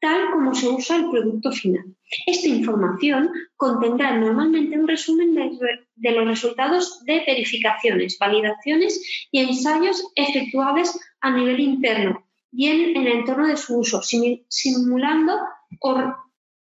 [0.00, 1.84] tal como se usa el producto final.
[2.26, 10.98] Esta información contendrá normalmente un resumen de, los resultados de verificaciones, validaciones y ensayos efectuables
[11.20, 15.38] a nivel interno, bien en el entorno de su uso, simulando
[15.80, 15.98] o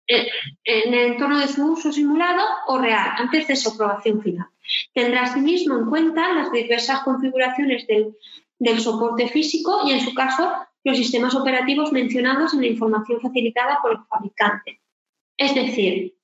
[0.08, 0.27] eh,
[0.63, 4.47] en el entorno de su uso simulado o real, antes de su aprobación final.
[4.93, 8.15] Tendrá asimismo en cuenta las diversas configuraciones del,
[8.60, 10.51] del soporte físico y, en su caso,
[10.84, 14.81] los sistemas operativos mencionados en la información facilitada por el fabricante.
[15.38, 16.15] Es decir,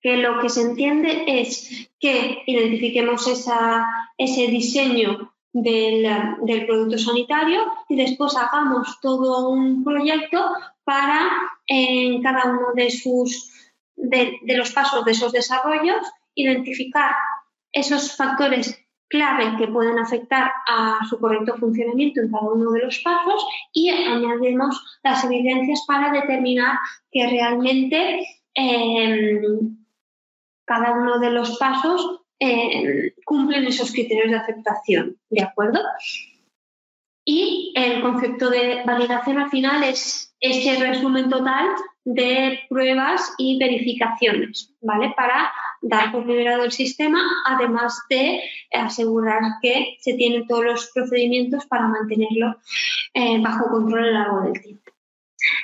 [0.00, 3.26] que lo que se entiende es que identifiquemos
[4.18, 10.44] ese diseño del, producto sanitario y después hagamos todo un proyecto
[10.84, 11.30] para
[11.66, 13.50] en cada uno de sus
[13.96, 17.12] de, los pasos de esos desarrollos identificar
[17.72, 22.98] esos factores clave que pueden afectar a su correcto funcionamiento en cada uno de los
[22.98, 26.78] pasos y añadimos las evidencias para determinar
[27.10, 29.78] que realmente em,
[30.66, 35.80] cada uno de los pasos em, cumplen esos criterios de aceptación, ¿de acuerdo?
[37.24, 41.66] Y el concepto de validación al final es ese resumen total
[42.04, 45.12] de pruebas y verificaciones, ¿vale?
[45.16, 51.66] Para dar por liberado el sistema, además de asegurar que se tienen todos los procedimientos
[51.66, 52.58] para mantenerlo
[53.12, 54.85] eh, bajo control a lo largo del tiempo.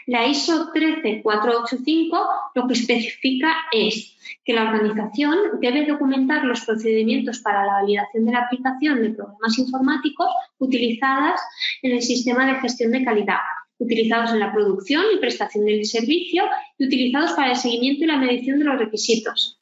[0.07, 7.65] La ISO 13485 lo que especifica es que la organización debe documentar los procedimientos para
[7.65, 11.41] la validación de la aplicación de programas informáticos utilizadas
[11.83, 13.39] en el sistema de gestión de calidad,
[13.79, 16.45] utilizados en la producción y prestación del servicio
[16.79, 19.61] y utilizados para el seguimiento y la medición de los requisitos.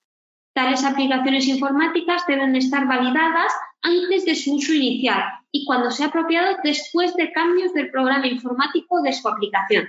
[0.54, 5.22] Tales aplicaciones informáticas deben estar validadas antes de su uso inicial
[5.52, 9.86] y cuando sea apropiado después de cambios del programa informático de su aplicación.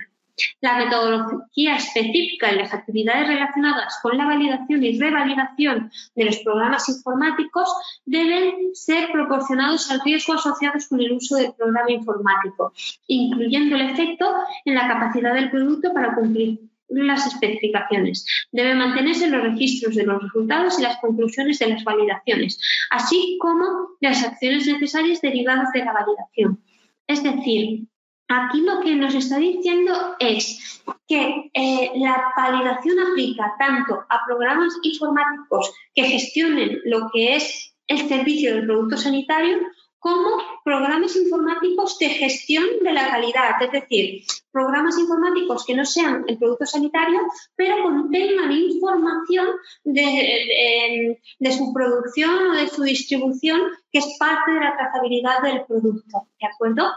[0.60, 6.88] La metodología específica y las actividades relacionadas con la validación y revalidación de los programas
[6.88, 7.68] informáticos
[8.04, 12.72] deben ser proporcionados al riesgo asociados con el uso del programa informático,
[13.06, 14.32] incluyendo el efecto
[14.64, 18.24] en la capacidad del producto para cumplir las especificaciones.
[18.52, 22.58] Deben mantenerse los registros de los resultados y las conclusiones de las validaciones,
[22.90, 23.64] así como
[24.00, 26.62] las acciones necesarias derivadas de la validación.
[27.06, 27.86] Es decir,
[28.32, 34.72] aquí lo que nos está diciendo es que eh, la validación aplica tanto a programas
[34.82, 39.58] informáticos que gestionen lo que es el servicio del producto sanitario
[40.02, 40.30] como
[40.64, 46.38] programas informáticos de gestión de la calidad, es decir, programas informáticos que no sean el
[46.38, 47.20] producto sanitario,
[47.54, 49.46] pero contengan información
[49.84, 51.20] de,
[51.56, 53.60] su producción o de su distribución,
[53.92, 56.26] que es parte de la trazabilidad del producto.
[56.40, 56.90] ¿De acuerdo?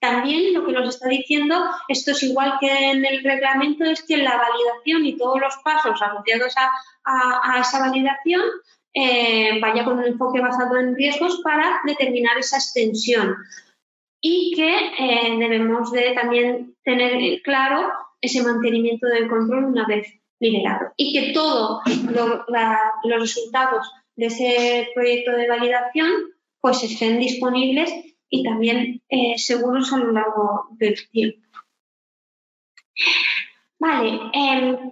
[0.00, 4.16] También lo que nos está diciendo, esto es igual que en el reglamento, es que
[4.16, 6.54] la validación y todos los pasos asociados
[7.04, 8.42] a esa validación
[8.94, 13.36] eh, vaya con un enfoque basado en riesgos para determinar esa extensión
[14.20, 17.88] y que eh, debemos de también tener claro
[18.20, 20.08] ese mantenimiento del control una vez
[20.40, 21.82] liberado y que todos
[23.04, 26.10] los resultados de ese proyecto de validación
[26.60, 27.92] pues estén disponibles
[28.30, 31.46] y también eh, seguros a lo largo del tiempo.
[33.78, 34.90] Vale, em,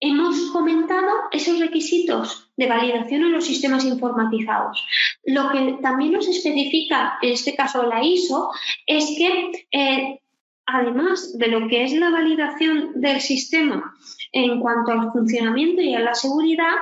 [0.00, 4.84] hemos comentado esos requisitos de validación en los sistemas informatizados.
[5.24, 8.50] Lo que también nos especifica, en este caso la ISO,
[8.86, 10.20] es que eh,
[10.66, 13.94] además de lo que es la validación del sistema
[14.32, 16.76] en cuanto al funcionamiento y a la seguridad,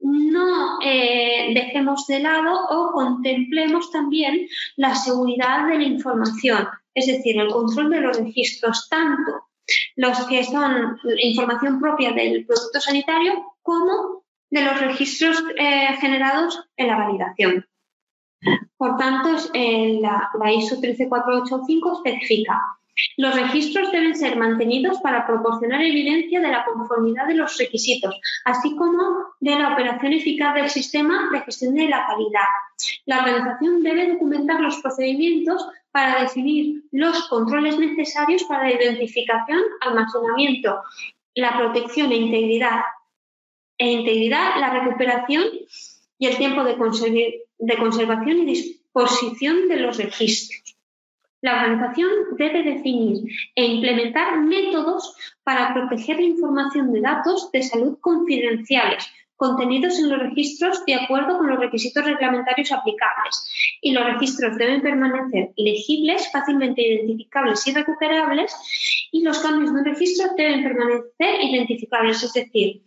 [0.00, 7.38] no eh, dejemos de lado o contemplemos también la seguridad de la información, es decir,
[7.38, 9.49] el control de los registros, tanto
[9.96, 16.88] los que son información propia del producto sanitario como de los registros eh, generados en
[16.88, 17.66] la validación.
[18.76, 22.60] Por tanto, la, la ISO 13485 especifica
[23.16, 28.76] los registros deben ser mantenidos para proporcionar evidencia de la conformidad de los requisitos, así
[28.76, 29.02] como
[29.40, 32.48] de la operación eficaz del sistema de gestión de la calidad.
[33.06, 40.82] La organización debe documentar los procedimientos para definir los controles necesarios para la identificación, almacenamiento,
[41.34, 42.82] la protección e integridad
[43.78, 45.44] e la recuperación
[46.18, 50.76] y el tiempo de, conservación y disposición de los registros.
[51.40, 53.24] La organización debe definir
[53.54, 60.20] e implementar métodos para proteger la información de datos de salud confidenciales contenidos en los
[60.20, 63.44] registros de acuerdo con los requisitos reglamentarios aplicables.
[63.80, 68.54] Y los registros deben permanecer legibles, fácilmente identificables y recuperables
[69.10, 72.82] y los cambios de registro deben permanecer identificables, es decir,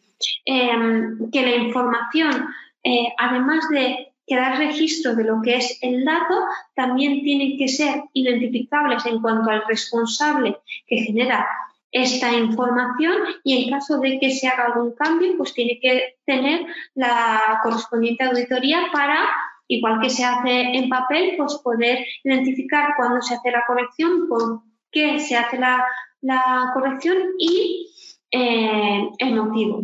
[0.46, 2.48] Em, que la información,
[2.84, 6.36] eh, además de quedar registro de lo que es el dato,
[6.76, 11.46] también tiene que ser identificables en cuanto al responsable que genera
[11.94, 16.66] esta información y en caso de que se haga algún cambio, pues tiene que tener
[16.96, 19.30] la correspondiente auditoría para,
[19.68, 24.62] igual que se hace en papel, pues poder identificar cuándo se hace la corrección, por
[24.92, 25.86] qué se hace la,
[26.74, 27.92] corrección y
[28.32, 29.84] eh, el motivo.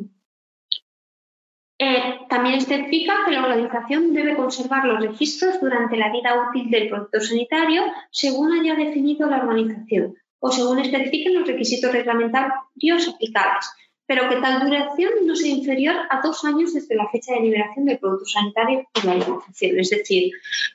[1.78, 6.90] Eh, también especifica que la organización debe conservar los registros durante la vida útil del
[6.90, 13.66] producto sanitario según haya definido la organización o según especifiquen los requisitos reglamentarios aplicables.
[14.10, 17.86] pero que tal duración no sea inferior a dos años desde la fecha de liberación
[17.86, 19.80] del producto sanitario por la organización.
[19.80, 20.32] Es decir,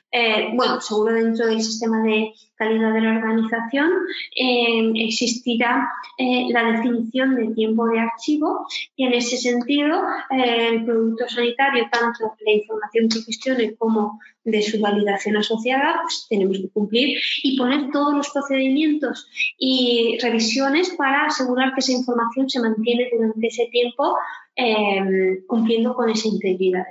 [0.09, 3.91] eh, bueno, seguro dentro del sistema de calidad de la organización
[4.35, 11.27] eh, existirá eh, la definición de tiempo de archivo y en ese sentido el producto
[11.27, 17.17] sanitario, tanto la información que gestione como de su validación asociada, pues tenemos que cumplir
[17.43, 19.27] y poner todos los procedimientos
[19.57, 24.15] y revisiones para asegurar que esa información se mantiene durante ese tiempo
[24.55, 26.85] eh, cumpliendo con esa integridad.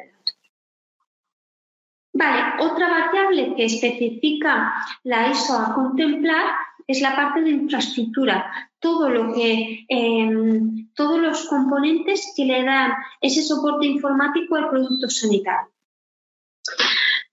[2.16, 6.54] Vale, otra variable que especifica la ISO a contemplar
[6.86, 12.92] es la parte de infraestructura, todo lo que, em, todos los componentes que le dan
[13.20, 15.74] ese soporte informático al producto sanitario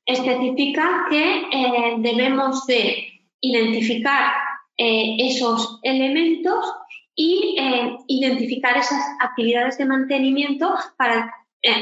[0.06, 3.08] especifica que eh, debemos de
[3.40, 4.34] identificar
[4.78, 6.66] eh, esos elementos
[7.16, 11.34] y eh, identificar esas actividades de mantenimiento para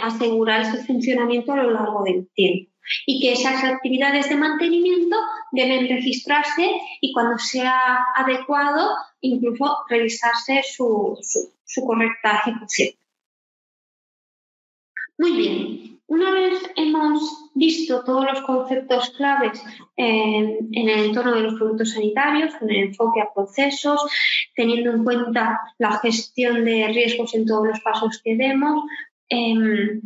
[0.04, 2.70] asegurar su funcionamiento a lo largo del tiempo.
[3.05, 5.17] Y que esas actividades de mantenimiento
[5.51, 6.71] deben registrarse
[7.01, 11.17] y cuando sea adecuado, incluso revisarse su,
[11.63, 12.95] su correcta ejecución.
[15.17, 19.63] Muy bien, una vez hemos visto todos los conceptos claves
[19.95, 24.01] en, el entorno de los productos sanitarios, con el enfoque a procesos,
[24.55, 28.86] teniendo en cuenta la gestión de riesgos en todos los pasos que demos,
[29.30, 30.01] em,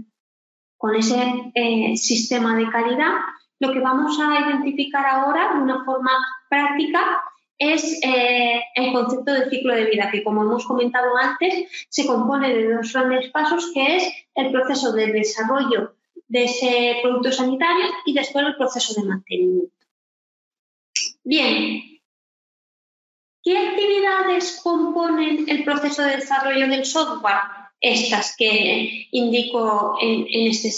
[0.83, 1.15] con ese
[1.55, 3.13] eh, sistema de calidad,
[3.59, 6.11] lo que vamos a identificar ahora de una forma
[6.49, 7.23] práctica
[7.57, 12.53] es eh, el concepto de ciclo de vida, que como hemos comentado antes, se compone
[12.53, 15.95] de dos grandes pasos, que es el proceso de desarrollo
[16.27, 19.87] de ese producto sanitario y después el proceso de mantenimiento.
[21.23, 21.81] Bien,
[23.41, 27.62] ¿qué actividades componen el proceso de desarrollo del software?
[27.83, 30.69] Estas que indico en, este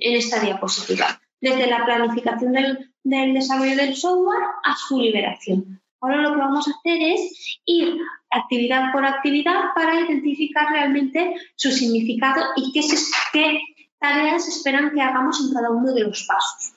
[0.00, 5.80] esta diapositiva, desde la planificación del, desarrollo del software a su liberación.
[6.02, 7.96] Ahora lo que vamos a hacer es ir
[8.30, 13.58] actividad por actividad para identificar realmente su significado y qué
[13.98, 16.74] tareas esperan que hagamos en cada uno de los pasos.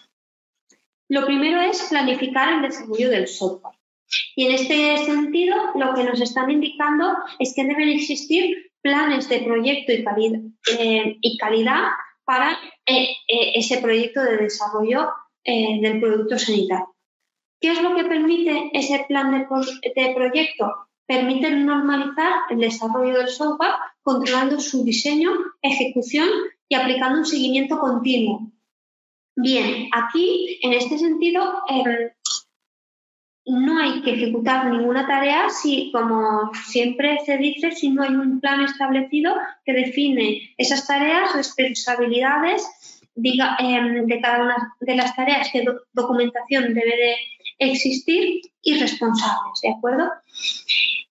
[1.09, 3.76] Lo primero es planificar el desarrollo del software.
[4.36, 9.39] Y en este sentido, lo que nos están indicando es que deben existir planes de
[9.39, 10.39] proyecto y, calidad,
[10.80, 11.84] eh, calidad
[12.25, 12.53] para
[12.86, 15.09] eh, eh, ese proyecto de desarrollo
[15.45, 16.93] del producto sanitario.
[17.61, 20.89] ¿Qué es lo que permite ese plan de, proyecto?
[21.07, 23.71] Permite normalizar el desarrollo del software
[24.01, 26.28] controlando su diseño, ejecución
[26.67, 28.51] y aplicando un seguimiento continuo.
[29.38, 32.09] Bien, aquí en este sentido em,
[33.47, 38.39] no hay que ejecutar ninguna tarea si, como siempre se dice, si no hay un
[38.41, 39.35] plan establecido
[39.65, 42.67] que define esas tareas, responsabilidades
[43.17, 47.15] diga, em, de cada una de las tareas, qué documentación debe de
[47.59, 50.11] existir y responsables, ¿de acuerdo?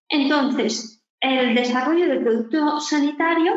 [0.09, 3.55] Entonces, el desarrollo del producto sanitario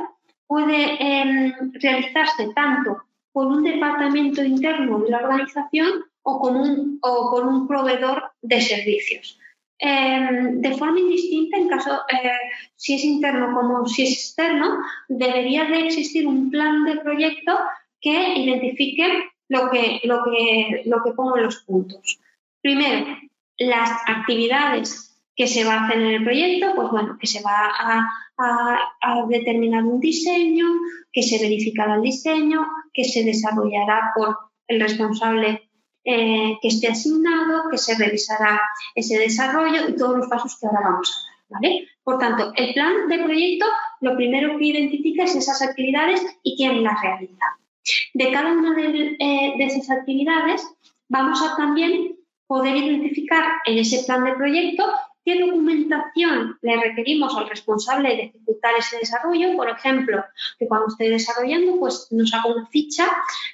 [0.47, 2.97] puede em, realizarse tanto
[3.31, 8.61] por un departamento interno de la organización o con un, o con un proveedor de
[8.61, 9.39] servicios.
[9.77, 12.31] Em, de forma indistinta, en caso eh,
[12.75, 17.57] si es interno como si es externo, debería de existir un plan de proyecto
[18.01, 19.07] que identifique
[19.47, 22.19] lo que, lo que, lo que pongo en los puntos.
[22.61, 23.05] Primero,
[23.57, 25.09] las actividades
[25.39, 28.05] que se va a hacer en el proyecto, pues bueno, que se va a,
[29.29, 30.65] determinar un diseño,
[31.13, 35.68] que se verificará el diseño, que se desarrollará por el responsable
[36.11, 38.59] eh, que esté asignado, que se revisará
[38.95, 41.61] ese desarrollo y todos los pasos que ahora vamos a dar.
[41.61, 41.87] ¿vale?
[42.03, 43.67] Por tanto, el plan de proyecto
[44.01, 47.45] lo primero que identifica es esas actividades y quién las realiza.
[48.15, 50.67] De cada una de, eh, de esas actividades
[51.09, 54.85] vamos a también poder identificar en ese plan de proyecto
[55.23, 59.55] qué documentación le requerimos al responsable de ejecutar ese desarrollo.
[59.55, 60.23] Por ejemplo,
[60.57, 63.05] que cuando esté desarrollando, pues nos haga una ficha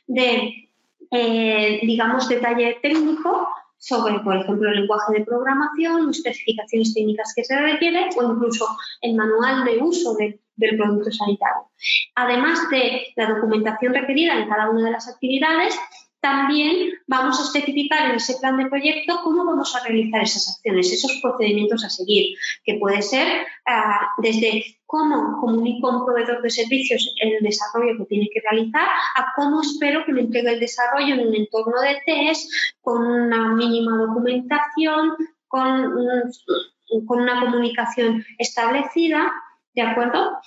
[0.07, 0.65] de,
[1.11, 3.47] eh, digamos, detalle técnico
[3.77, 8.67] sobre, por ejemplo, el lenguaje de programación, especificaciones técnicas que se requieren o incluso
[9.01, 11.69] el manual de uso del producto sanitario.
[12.15, 15.77] Además de la documentación requerida en cada una de las actividades,
[16.25, 20.91] también vamos a especificar en ese plan de proyecto cómo vamos a realizar esas acciones,
[20.91, 26.49] esos procedimientos a seguir, que puede ser ah, desde cómo comunico a un proveedor de
[26.49, 31.13] servicios el desarrollo que tiene que realizar, a cómo espero que me entregue el desarrollo
[31.13, 32.51] en un entorno de test,
[32.81, 35.11] con una mínima documentación,
[35.47, 35.93] con,
[37.05, 39.31] con una comunicación establecida,
[39.75, 40.39] ¿de acuerdo?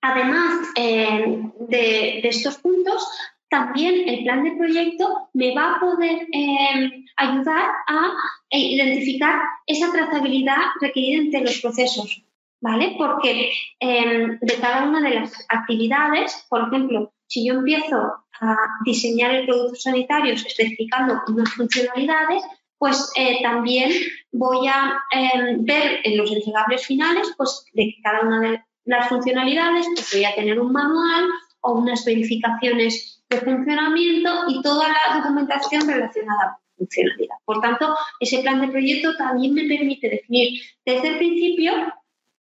[0.00, 3.04] Además eh, de, estos puntos,
[3.52, 8.10] también el plan de proyecto me va a poder eh, ayudar a
[8.50, 12.24] identificar esa trazabilidad requerida entre los procesos,
[12.62, 12.94] ¿vale?
[12.96, 17.98] Porque em, de cada una de las actividades, por ejemplo, si yo empiezo
[18.40, 22.42] a diseñar el producto sanitario especificando unas funcionalidades,
[22.78, 23.92] pues eh, también
[24.32, 29.86] voy a em, ver en los entregables finales pues, de cada una de las funcionalidades,
[29.94, 31.26] pues voy a tener un manual
[31.60, 37.36] o unas verificaciones de funcionamiento y toda la documentación relacionada con funcionalidad.
[37.44, 41.72] Por tanto, ese plan de proyecto también me permite definir desde el principio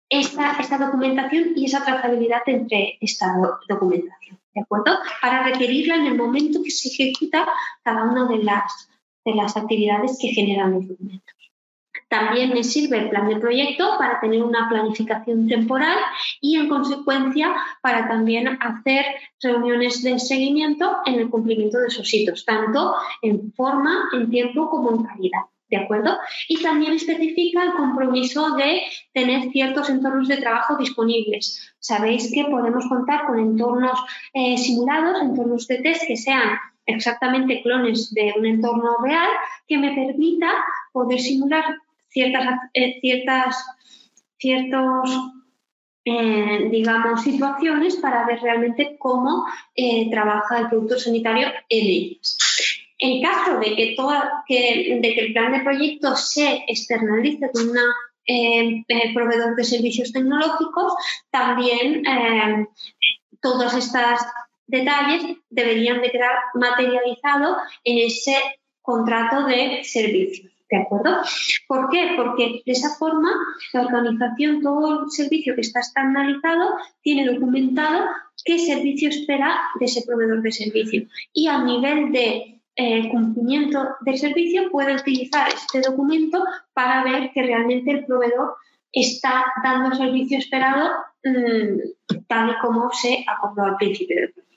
[0.10, 3.28] esta, documentación y esa trazabilidad entre esta
[3.68, 5.00] documentación, ¿de acuerdo?
[5.22, 7.48] Para requerirla en el momento que se ejecuta
[7.84, 8.90] cada una de las,
[9.26, 11.37] de las actividades que generan los documentos.
[12.10, 15.98] También me sirve el plan de proyecto para tener una planificación temporal
[16.40, 19.06] y, en consecuencia, para también hacer
[19.42, 24.92] reuniones de seguimiento en el cumplimiento de esos hitos, tanto en forma, en tiempo como
[24.92, 25.42] en calidad.
[25.70, 26.18] ¿De acuerdo?
[26.48, 28.84] Y también especifica el compromiso de
[29.14, 31.74] tener ciertos entornos de trabajo disponibles.
[31.80, 34.00] Sabéis que podemos contar con entornos
[34.34, 39.28] eh, simulados, entornos de test que sean exactamente clones de un entorno real
[39.68, 40.50] que me permita
[40.94, 41.66] poder simular
[42.10, 43.56] ciertas, eh, ciertas
[44.38, 45.10] ciertos
[46.06, 49.46] eh, digamos, situaciones para ver realmente cómo
[49.76, 52.38] eh, trabaja el producto sanitario en ellas.
[52.98, 57.70] En caso de que, toda, que, de que el plan de proyecto se externalice con
[57.70, 60.94] un proveedor de servicios tecnológicos,
[61.30, 62.04] también
[63.42, 64.20] todos estos
[64.66, 68.36] detalles deberían de quedar materializados en ese
[68.82, 70.57] contrato de servicios.
[70.70, 71.18] ¿De acuerdo?
[71.68, 72.12] ¿Por qué?
[72.18, 73.30] Porque de esa forma
[73.74, 78.06] la organización, todo el servicio que está externalizado, tiene documentado
[78.44, 81.08] qué servicio espera de ese proveedor de servicio.
[81.34, 86.44] Y a nivel de eh, cumplimiento del servicio puede utilizar este documento
[86.74, 88.56] para ver que realmente el proveedor
[88.92, 90.92] está dando el servicio esperado
[91.24, 94.57] mm, tal y como se acordó al principio del proyecto.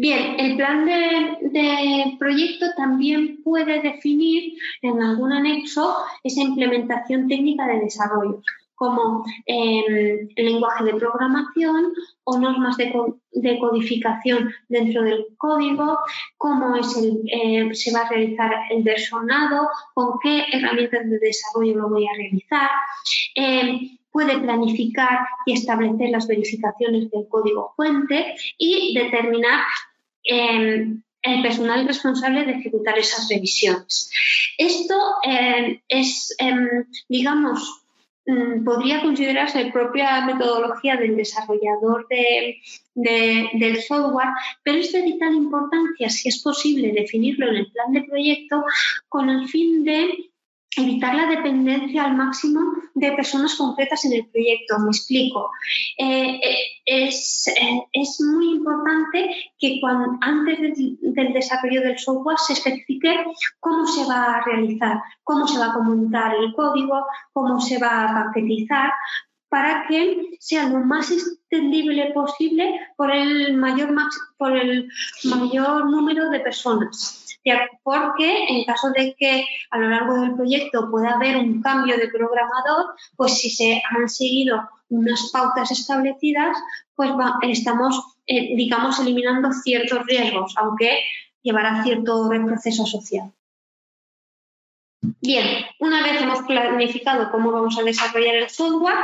[0.00, 5.94] Bien, el plan de, proyecto también puede definir en algún anexo
[6.24, 8.40] esa implementación técnica de desarrollo,
[8.74, 11.92] como em, el lenguaje de programación
[12.24, 15.98] o normas de, codificación dentro del código,
[16.38, 21.74] cómo es el, eh, se va a realizar el versionado, con qué herramientas de desarrollo
[21.74, 22.70] lo voy a realizar.
[23.34, 29.60] Em, puede planificar y establecer las verificaciones del código fuente y determinar
[30.24, 34.10] Em, el personal responsable de ejecutar esas revisiones.
[34.56, 37.84] Esto em, es, em, digamos,
[38.26, 42.06] mm, podría considerarse propia metodología del desarrollador
[42.94, 44.28] del software,
[44.62, 48.64] pero es de vital importancia, si es posible, definirlo en el plan de proyecto
[49.08, 50.29] con el fin de
[50.76, 52.60] evitar la dependencia al máximo
[52.94, 54.78] de personas concretas en el proyecto.
[54.78, 55.50] Me explico.
[55.98, 59.80] Eh, eh, es, eh, es, muy importante que
[60.20, 63.24] antes del desarrollo del software se especifique
[63.58, 68.04] cómo se va a realizar, cómo se va a comunicar el código, cómo se va
[68.04, 68.90] a paquetizar,
[69.50, 73.94] para que sea lo más extendible posible por el mayor,
[74.38, 74.88] por el
[75.24, 77.20] mayor número de personas
[77.82, 82.08] porque en caso de que a lo largo del proyecto pueda haber un cambio de
[82.08, 86.56] programador, pues si se han seguido unas pautas establecidas,
[86.94, 87.10] pues
[87.42, 91.00] estamos, eh, digamos, eliminando ciertos riesgos, aunque
[91.42, 93.32] llevará cierto proceso social.
[95.22, 98.96] Bien, una vez hemos planificado cómo vamos a desarrollar el software,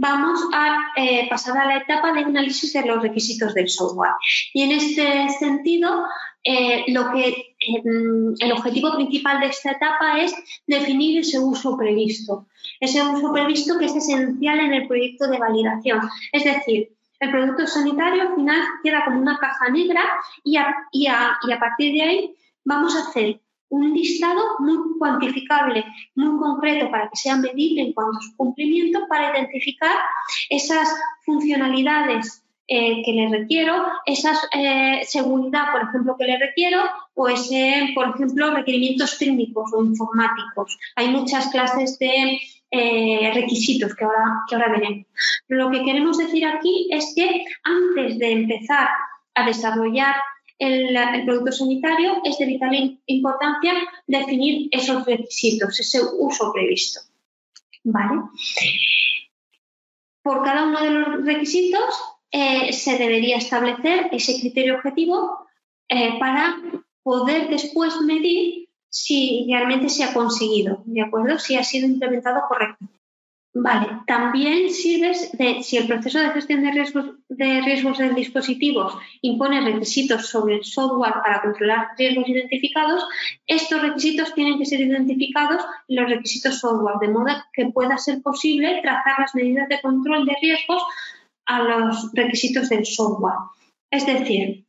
[0.00, 4.14] vamos a eh, pasar a la etapa de análisis de los requisitos del software.
[4.54, 6.04] Y en este sentido,
[6.42, 10.34] eh, lo que em, el objetivo principal de esta etapa es
[10.66, 12.46] definir ese uso previsto.
[12.80, 16.00] Ese uso previsto que es esencial en el proyecto de validación.
[16.32, 16.88] Es decir,
[17.20, 20.02] el producto sanitario al final queda como una caja negra
[20.42, 22.34] y a, y a partir de ahí
[22.64, 23.40] vamos a hacer
[23.70, 29.06] un listado muy cuantificable, muy concreto para que sea medible en cuanto a su cumplimiento,
[29.08, 29.96] para identificar
[30.48, 30.88] esas
[31.24, 36.82] funcionalidades eh, que le requiero, esa eh, seguridad, por ejemplo, que le requiero,
[37.14, 40.78] o ese, por ejemplo, requerimientos técnicos o informáticos.
[40.94, 42.38] Hay muchas clases de
[42.70, 45.06] eh, requisitos que ahora, que ahora veremos.
[45.48, 48.88] Lo que queremos decir aquí es que antes de empezar
[49.34, 50.14] a desarrollar
[50.60, 53.74] el, producto sanitario, es de vital importancia
[54.06, 57.00] definir esos requisitos, ese uso previsto.
[57.82, 58.20] ¿Vale?
[60.22, 61.82] por cada uno de los requisitos
[62.30, 65.46] eh, se debería establecer ese criterio objetivo
[65.88, 66.56] eh, para
[67.02, 71.38] poder después medir si realmente se ha conseguido, ¿de acuerdo?
[71.38, 72.99] Si ha sido implementado correctamente.
[73.52, 78.92] Vale, también sirve de, si el proceso de gestión de riesgos, de riesgos del dispositivo
[79.22, 83.04] impone requisitos sobre el software para controlar riesgos identificados,
[83.48, 88.22] estos requisitos tienen que ser identificados en los requisitos software, de modo que pueda ser
[88.22, 90.82] posible trazar las medidas de control de riesgos
[91.46, 93.34] a los requisitos del software.
[93.90, 94.64] Es decir,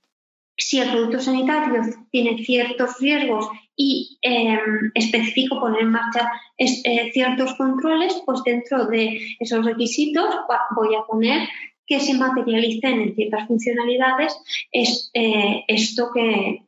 [0.57, 3.47] si el producto sanitario tiene ciertos riesgos
[3.83, 4.59] y eh,
[4.93, 10.29] especifico poner en marcha eh, ciertos controles, pues dentro de esos requisitos
[10.75, 11.49] voy a poner
[11.87, 14.37] que se materialicen en ciertas funcionalidades
[14.71, 16.61] es, eh, esto que,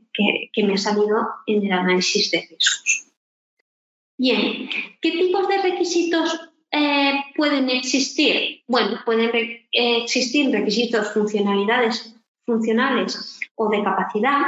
[0.64, 3.06] me ha salido en el análisis de riesgos.
[4.18, 4.70] Bien,
[5.02, 6.50] ¿qué tipos de requisitos
[7.36, 8.62] pueden existir?
[8.68, 9.32] Bueno, pueden
[9.72, 12.13] existir requisitos funcionalidades
[12.46, 14.42] funcionales o de capacidad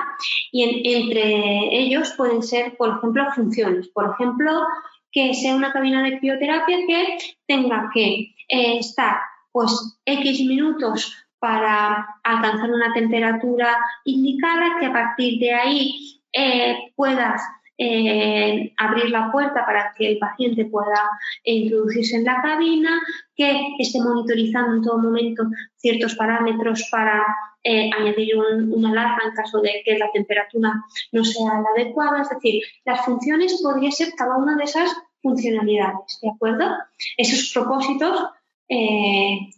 [0.51, 0.63] y
[0.95, 3.87] entre ellos pueden ser, por ejemplo, funciones.
[3.89, 4.65] Por ejemplo,
[5.11, 7.17] que sea una cabina de crioterapia que
[7.47, 9.17] tenga que eh, estar
[9.51, 17.41] pues X minutos para alcanzar una temperatura indicada, que a partir de ahí eh, puedas
[17.77, 21.09] eh, abrir la puerta para que el paciente pueda
[21.43, 23.01] introducirse en la cabina,
[23.35, 25.43] que esté monitorizando en todo momento
[25.75, 27.25] ciertos parámetros para
[27.63, 30.73] eh, añadir una alarma en caso de que la temperatura
[31.11, 32.21] no sea la adecuada.
[32.21, 36.77] Es decir, las funciones podrían ser cada una de esas funcionalidades, ¿de acuerdo?
[37.17, 38.29] Esos propósitos
[38.69, 39.49] eh,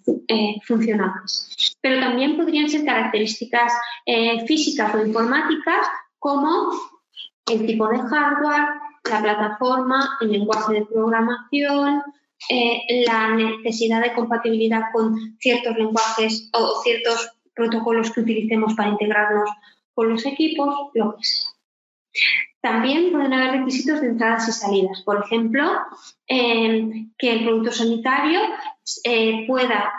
[0.65, 1.75] funcionales.
[1.81, 3.73] Pero también podrían ser características
[4.47, 5.85] físicas o informáticas
[6.17, 6.71] como
[7.51, 8.67] el tipo de hardware,
[9.09, 12.03] la plataforma, el lenguaje de programación,
[12.49, 19.49] eh, la necesidad de compatibilidad con ciertos lenguajes o ciertos protocolos que utilicemos para integrarnos
[19.93, 21.49] con los equipos, lo que sea.
[22.61, 25.01] También pueden haber requisitos de entradas y salidas.
[25.03, 25.63] Por ejemplo,
[26.27, 28.41] eh, que el producto sanitario
[29.03, 29.93] eh, pueda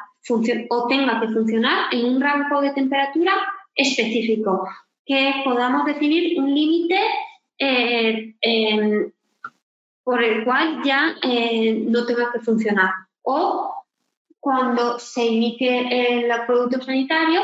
[0.71, 3.33] o tenga que funcionar en un rango de temperatura
[3.75, 4.69] específico,
[5.07, 7.01] que podamos definir un límite
[7.59, 9.13] eh, em,
[10.05, 12.91] por el cual ya eh, no tenga que funcionar.
[13.23, 13.75] O
[14.41, 17.43] cuando se inicie el producto sanitario,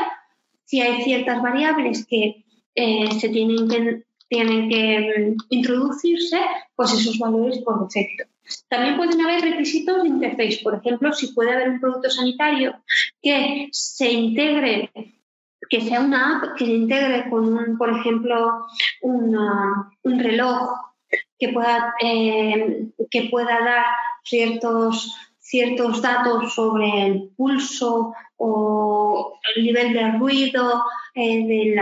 [0.63, 2.43] si hay ciertas variables que
[2.73, 6.39] eh, se tienen que, tienen que mm, introducirse,
[6.75, 8.23] pues esos valores por defecto.
[8.67, 10.59] También pueden haber requisitos de interface.
[10.63, 12.75] Por ejemplo, si puede haber un producto sanitario
[13.21, 14.91] que se integre
[15.69, 18.67] que sea una app que se integre con, un, por ejemplo,
[19.01, 20.69] un reloj
[21.39, 23.85] que pueda, eh, que pueda dar
[24.23, 31.79] ciertos, ciertos datos sobre el pulso o el nivel de ruido eh,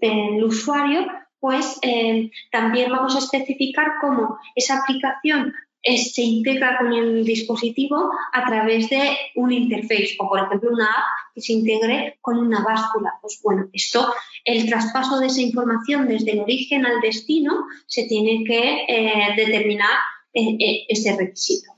[0.00, 1.06] del usuario,
[1.40, 5.52] pues eh, también vamos a especificar cómo esa aplicación
[5.84, 11.21] se integra con el dispositivo a través de un interface o, por ejemplo, una app
[11.34, 13.14] que se integre con una báscula.
[13.20, 14.12] Pues bueno, esto,
[14.44, 19.98] el traspaso de esa información desde el origen al destino se tiene que eh, determinar
[20.32, 21.72] eh, eh, ese requisito.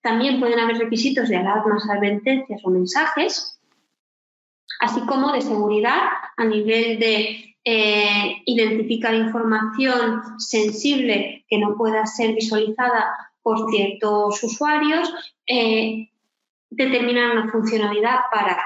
[0.00, 3.60] También pueden haber requisitos de alarmas, advertencias o mensajes,
[4.80, 5.98] así como de seguridad
[6.36, 7.44] a nivel de
[8.46, 13.12] identificar información sensible que no pueda ser visualizada
[13.42, 15.12] por ciertos usuarios,
[16.70, 18.58] determinar una funcionalidad para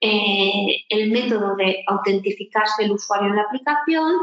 [0.00, 4.14] eh, el método de autentificarse el usuario en la aplicación,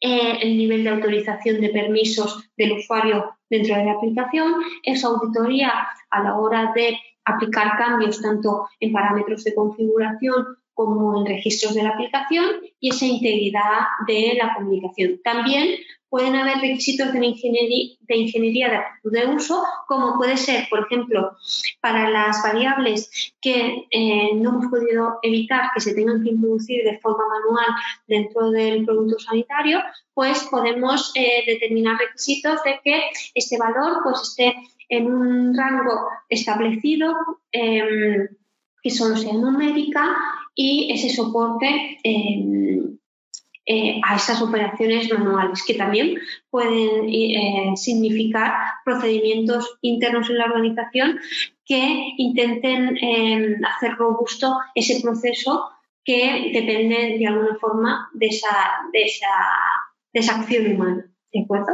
[0.00, 5.72] el nivel de autorización de permisos del usuario dentro de la aplicación, esa auditoría
[6.10, 11.82] a la hora de aplicar cambios tanto en parámetros de configuración como en registros de
[11.82, 12.46] la aplicación
[12.78, 15.20] y esa integridad de la comunicación.
[15.24, 15.70] También
[16.08, 21.32] pueden haber requisitos de ingeniería de, actitud de uso, como puede ser, por ejemplo,
[21.80, 27.00] para las variables que eh, no hemos podido evitar que se tengan que introducir de
[27.00, 27.74] forma manual
[28.06, 29.80] dentro del producto sanitario,
[30.14, 33.00] pues podemos eh, determinar requisitos de que
[33.34, 34.54] este valor pues, esté
[34.88, 37.16] en un rango establecido.
[37.50, 38.28] Em,
[38.88, 40.16] que solo sea numérica
[40.54, 42.96] y ese soporte em,
[43.66, 46.18] eh, a esas operaciones manuales, que también
[46.48, 48.54] pueden eh, significar
[48.86, 51.20] procedimientos internos en la organización
[51.66, 52.96] que intenten
[53.62, 55.68] hacer robusto ese proceso
[56.02, 58.48] que depende de alguna forma de esa,
[58.94, 59.28] de esa,
[60.14, 61.04] de esa acción humana.
[61.30, 61.72] ¿De acuerdo?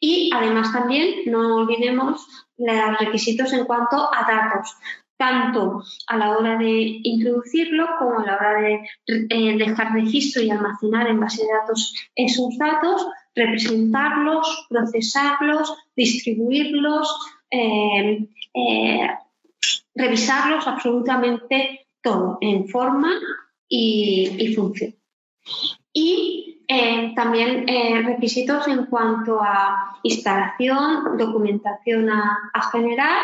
[0.00, 2.26] Y además también no olvidemos
[2.56, 4.74] los requisitos en cuanto a datos
[5.18, 10.50] tanto a la hora de introducirlo como a la hora de eh, dejar registro y
[10.50, 17.14] almacenar en base de datos esos datos, representarlos, procesarlos, distribuirlos,
[17.50, 19.08] eh, eh,
[19.94, 23.12] revisarlos absolutamente todo en forma
[23.68, 24.94] y, función.
[27.14, 27.66] También
[28.04, 33.16] requisitos en cuanto a instalación, documentación a, generar,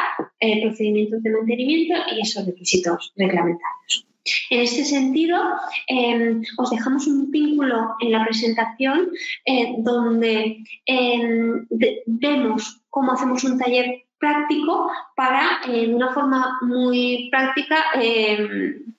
[0.63, 4.07] procedimientos de mantenimiento y esos requisitos reglamentarios.
[4.51, 5.39] En este sentido,
[5.87, 9.11] em, os dejamos un vínculo en la presentación
[9.45, 11.67] eh, donde em,
[12.07, 18.95] vemos cómo hacemos un taller práctico para, eh, de una forma muy práctica, em,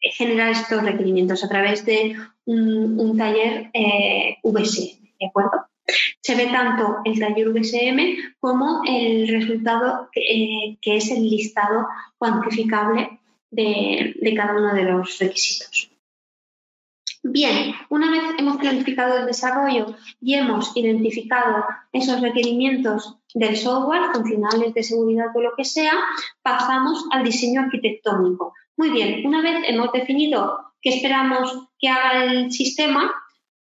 [0.00, 2.16] generar estos requerimientos a través de
[2.46, 5.66] un, taller eh, VSM, ¿de acuerdo?
[6.20, 11.86] Se ve tanto el taller VSM como el resultado que es el listado
[12.16, 13.20] cuantificable
[13.54, 15.90] de, cada uno de los requisitos.
[17.22, 24.74] Bien, una vez hemos planificado el desarrollo y hemos identificado esos requerimientos del software, funcionales
[24.74, 25.94] de seguridad o lo que sea,
[26.42, 28.52] pasamos al diseño arquitectónico.
[28.76, 33.10] Muy bien, una vez hemos definido qué esperamos que haga el sistema,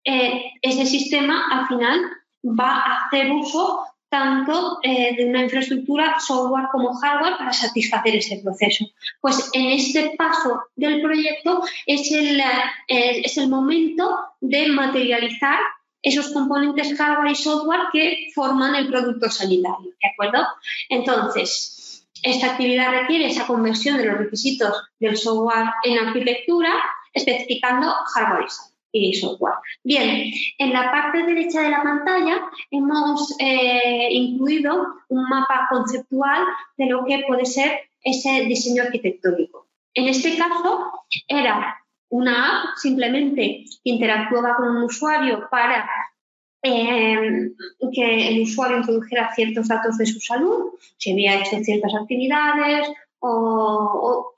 [0.06, 2.00] eh, ese sistema al final
[2.44, 8.38] va a hacer uso tanto eh, de una infraestructura software como hardware para satisfacer ese
[8.44, 8.86] proceso.
[9.22, 15.60] Pues en este paso del proyecto es el, eh, es el momento de materializar
[16.02, 20.48] esos componentes hardware y software que forman el producto sanitario, ¿de acuerdo?
[20.88, 26.74] Entonces, esta actividad requiere esa conversión de los requisitos del software en arquitectura,
[27.20, 28.48] especificando hardware
[28.92, 29.56] y software.
[29.84, 32.42] Bien, en la parte derecha de la pantalla
[32.72, 36.44] hemos eh, incluido un mapa conceptual
[36.78, 39.68] de lo que puede ser ese diseño arquitectónico.
[39.94, 40.92] En este caso
[41.28, 45.88] era una app simplemente que interactuaba con un usuario para
[46.64, 47.52] eh,
[47.94, 52.88] que el usuario introdujera ciertos datos de su salud, si había hecho ciertas actividades
[53.20, 54.34] o,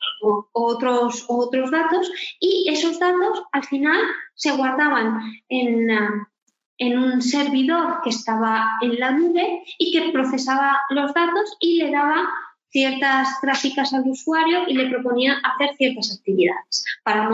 [0.54, 4.00] otros, otros datos y esos datos al final
[4.36, 5.20] se guardaban
[5.50, 5.90] en,
[6.78, 11.92] en un servidor que estaba en la nube y que procesaba los datos y le
[11.92, 12.28] daba
[12.72, 17.30] ciertas gráficas al usuario y le proponía hacer ciertas actividades para,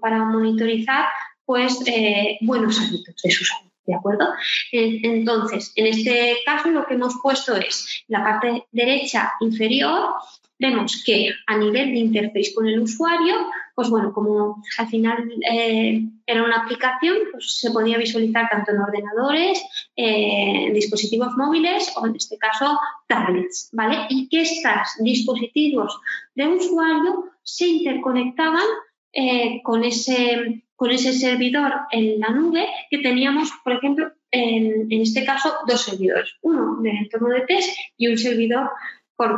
[0.00, 1.06] para monitorizar
[1.44, 3.68] pues, eh, buenos hábitos de su salud.
[3.84, 4.28] ¿De acuerdo?
[4.70, 10.14] Entonces, en este caso lo que hemos puesto es la parte derecha inferior
[10.62, 13.34] vemos que a nivel de interface con el usuario,
[13.74, 18.78] pues bueno, como al final eh, era una aplicación, pues se podía visualizar tanto en
[18.78, 19.60] ordenadores,
[19.96, 24.06] eh, dispositivos móviles o en este caso tablets, ¿vale?
[24.08, 25.98] Y que estos dispositivos
[26.36, 28.68] de usuario se interconectaban
[29.12, 35.02] eh, con, ese, con ese servidor en la nube que teníamos, por ejemplo, en, en
[35.02, 38.70] este caso, dos servidores, uno del entorno de test y un servidor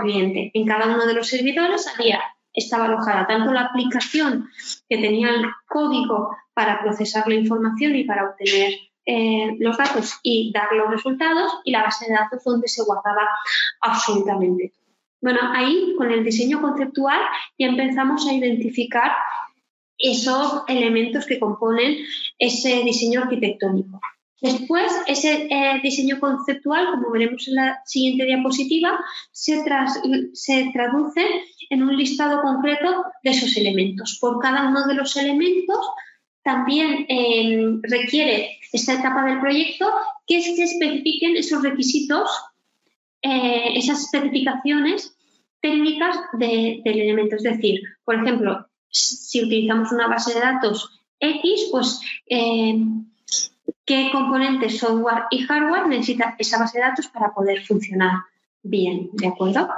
[0.00, 0.50] cliente.
[0.54, 2.22] En cada uno de los servidores había,
[2.52, 4.48] estaba alojada tanto la aplicación
[4.88, 8.72] que tenía el código para procesar la información y para obtener
[9.06, 13.28] eh, los datos y dar los resultados y la base de datos donde se guardaba
[13.80, 14.72] absolutamente.
[15.20, 17.20] Bueno, ahí con el diseño conceptual
[17.58, 19.12] ya empezamos a identificar
[19.98, 21.98] esos elementos que componen
[22.38, 24.00] ese diseño arquitectónico.
[24.40, 28.98] Después, ese eh, diseño conceptual, como veremos en la siguiente diapositiva,
[29.32, 31.22] se, traduce
[31.70, 34.18] en un listado concreto de esos elementos.
[34.20, 35.78] Por cada uno de los elementos
[36.42, 39.90] también em, requiere esta etapa del proyecto
[40.26, 42.28] que se especifiquen esos requisitos,
[43.22, 45.16] eh, esas especificaciones
[45.62, 47.36] técnicas del elemento.
[47.36, 53.06] Es decir, por ejemplo, si utilizamos una base de datos X, pues em,
[53.84, 58.22] qué componentes software y hardware necesita esa base de datos para poder funcionar
[58.62, 59.68] bien, ¿de acuerdo?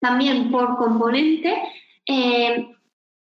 [0.00, 1.56] También por componente,
[2.06, 2.68] eh,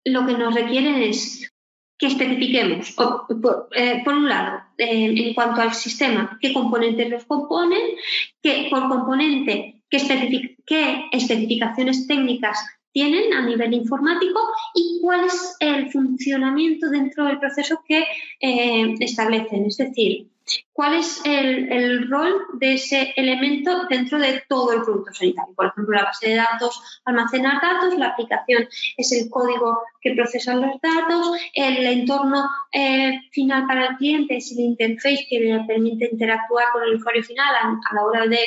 [0.05, 1.53] lo que nos requieren es
[1.97, 7.81] que especifiquemos, eh, por, un lado, eh, en cuanto al sistema, qué componentes los componen,
[8.41, 12.59] que por componente, qué, qué especificaciones técnicas
[12.93, 14.41] tienen a nivel informático
[14.75, 18.05] y cuál es el funcionamiento dentro del proceso que
[18.41, 19.67] eh, establecen.
[19.67, 20.29] Es decir,
[20.73, 25.55] cuál es el, rol de ese elemento dentro de todo el producto sanitario.
[25.55, 30.55] Por ejemplo, la base de datos, almacenar datos, la aplicación es el código que procesa
[30.55, 36.09] los datos, el entorno eh, final para el cliente es el interface que le permite
[36.11, 38.41] interactuar con el usuario final a la hora de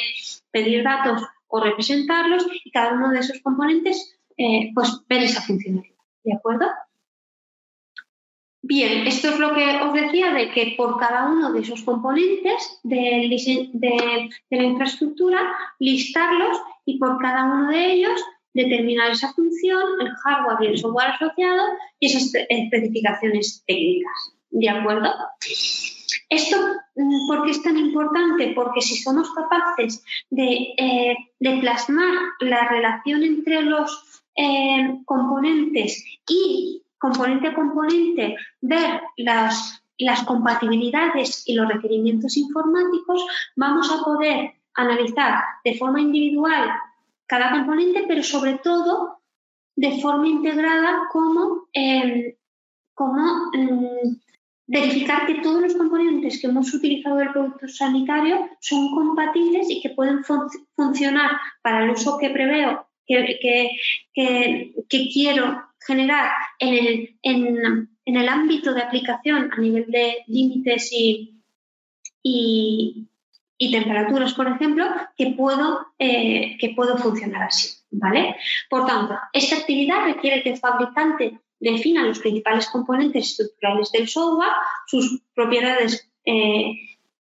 [0.51, 5.95] pedir datos o representarlos y cada uno de esos componentes eh, pues ver esa funcionalidad.
[6.23, 6.65] ¿De acuerdo?
[8.63, 12.79] Bien, esto es lo que os decía de que por cada uno de esos componentes
[12.83, 15.39] de, la infraestructura,
[15.79, 18.19] listarlos y por cada uno de ellos
[18.53, 21.63] determinar esa función, el hardware y el software asociado
[21.99, 24.35] y esas especificaciones técnicas.
[24.49, 25.11] ¿De acuerdo?
[26.29, 26.57] Esto,
[26.95, 28.53] mm, ¿por qué es tan importante?
[28.55, 37.47] Porque si somos capaces de, eh, plasmar la relación entre los eh, componentes y componente
[37.47, 43.25] a componente ver las, las compatibilidades y los requerimientos informáticos,
[43.55, 46.69] vamos a poder analizar de forma individual
[47.25, 49.21] cada componente, pero sobre todo
[49.75, 52.35] de forma integrada como, em,
[52.99, 54.19] mm,
[54.67, 59.89] verificar que todos los componentes que hemos utilizado del producto sanitario son compatibles y que
[59.89, 60.23] pueden
[60.75, 62.85] funcionar para el uso que preveo,
[63.41, 71.35] que, quiero generar en el, ámbito de aplicación a nivel de límites y,
[72.23, 74.85] y, temperaturas, por ejemplo,
[75.17, 77.69] que puedo, eh, que puedo funcionar así.
[77.91, 78.35] ¿vale?
[78.69, 84.51] Por tanto, esta actividad requiere que el fabricante defina los principales componentes estructurales del software,
[84.87, 86.73] sus propiedades eh,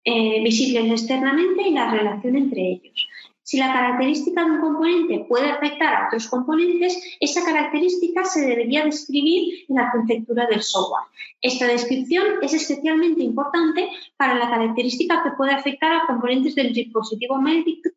[0.04, 3.08] eh, visibles externamente y la relación entre ellos.
[3.50, 8.84] Si la característica de un componente puede afectar a otros componentes, esa característica se debería
[8.84, 11.02] describir en la arquitectura del software.
[11.42, 17.40] Esta descripción es especialmente importante para la característica que puede afectar a componentes del dispositivo
[17.40, 17.90] médico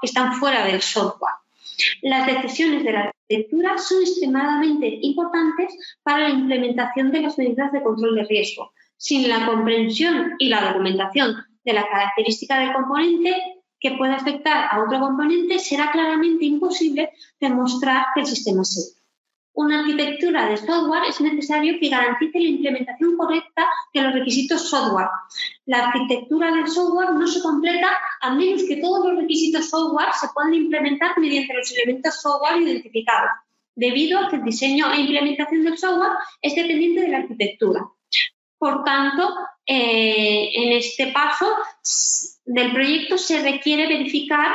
[0.00, 1.34] que están fuera del software.
[2.02, 7.82] Las decisiones de la arquitectura son extremadamente importantes para la implementación de las medidas de
[7.82, 8.70] control de riesgo.
[8.98, 14.80] Sin la comprensión y la documentación de la característica del componente, que puede afectar a
[14.80, 17.10] otro componente, será claramente imposible
[17.40, 19.02] demostrar que el sistema es seguro.
[19.54, 25.08] Una arquitectura de software es necesario que garantice la implementación correcta de los requisitos software.
[25.66, 27.88] La arquitectura del software no se completa
[28.22, 33.30] a menos que todos los requisitos software se puedan implementar mediante los elementos software identificados,
[33.74, 37.86] debido a que el diseño e implementación del software es dependiente de la arquitectura.
[38.56, 39.34] Por tanto,
[39.66, 41.46] eh, en este paso
[42.44, 44.52] del proyecto se requiere verificar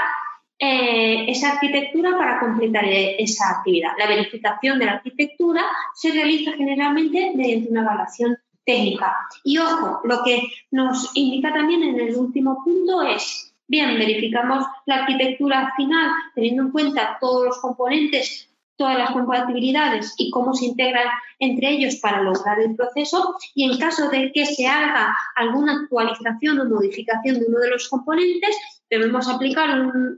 [0.59, 3.91] eh, esa arquitectura para completar e-, esa actividad.
[3.97, 5.63] La verificación de la arquitectura
[5.93, 9.15] se realiza generalmente mediante una evaluación técnica.
[9.43, 15.03] Y ojo, lo que nos indica también en el último punto es, bien, verificamos la
[15.03, 21.07] arquitectura final teniendo en cuenta todos los componentes todas las compatibilidades y cómo se integran
[21.39, 26.59] entre ellos para lograr el proceso y en caso de que se haga alguna actualización
[26.59, 28.55] o modificación de uno de los componentes,
[28.89, 29.69] debemos aplicar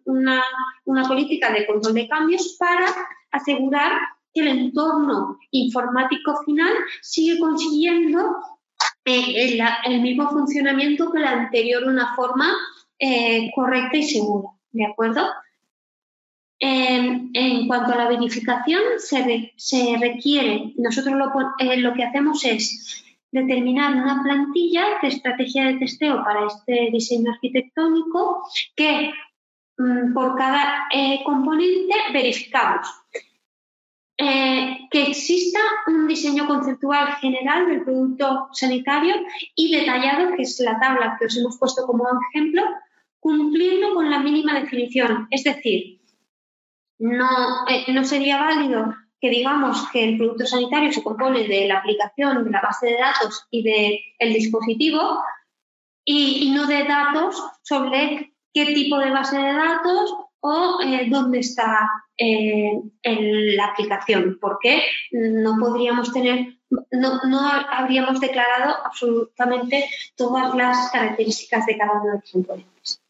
[0.05, 0.43] una,
[1.07, 2.85] política de control de cambios para
[3.31, 3.93] asegurar
[4.33, 8.37] que el entorno informático final sigue consiguiendo
[9.05, 12.53] eh, el, mismo funcionamiento que el anterior una forma
[12.99, 14.49] eh, correcta y segura.
[14.71, 15.27] ¿De acuerdo?
[16.61, 21.15] En, cuanto a la verificación, se, requiere, nosotros
[21.59, 27.31] eh, lo, que hacemos es determinar una plantilla de estrategia de testeo para este diseño
[27.31, 28.43] arquitectónico
[28.75, 29.11] que
[29.77, 32.87] mm, por cada eh, componente verificamos.
[34.21, 39.15] Eh, que exista un diseño conceptual general del producto sanitario
[39.55, 42.63] y detallado, que es la tabla que os hemos puesto como ejemplo,
[43.21, 45.98] cumpliendo con la mínima definición, es decir,
[46.99, 51.79] no, eh, no sería válido que digamos que el producto sanitario se compone de la
[51.79, 55.21] aplicación, de la base de datos y del dispositivo
[56.05, 61.89] y, no de datos sobre qué tipo de base de datos o eh, dónde está
[62.17, 66.55] eh, la aplicación, porque no podríamos tener,
[66.91, 69.85] no, no, habríamos declarado absolutamente
[70.15, 73.01] todas las características de cada uno de los componentes.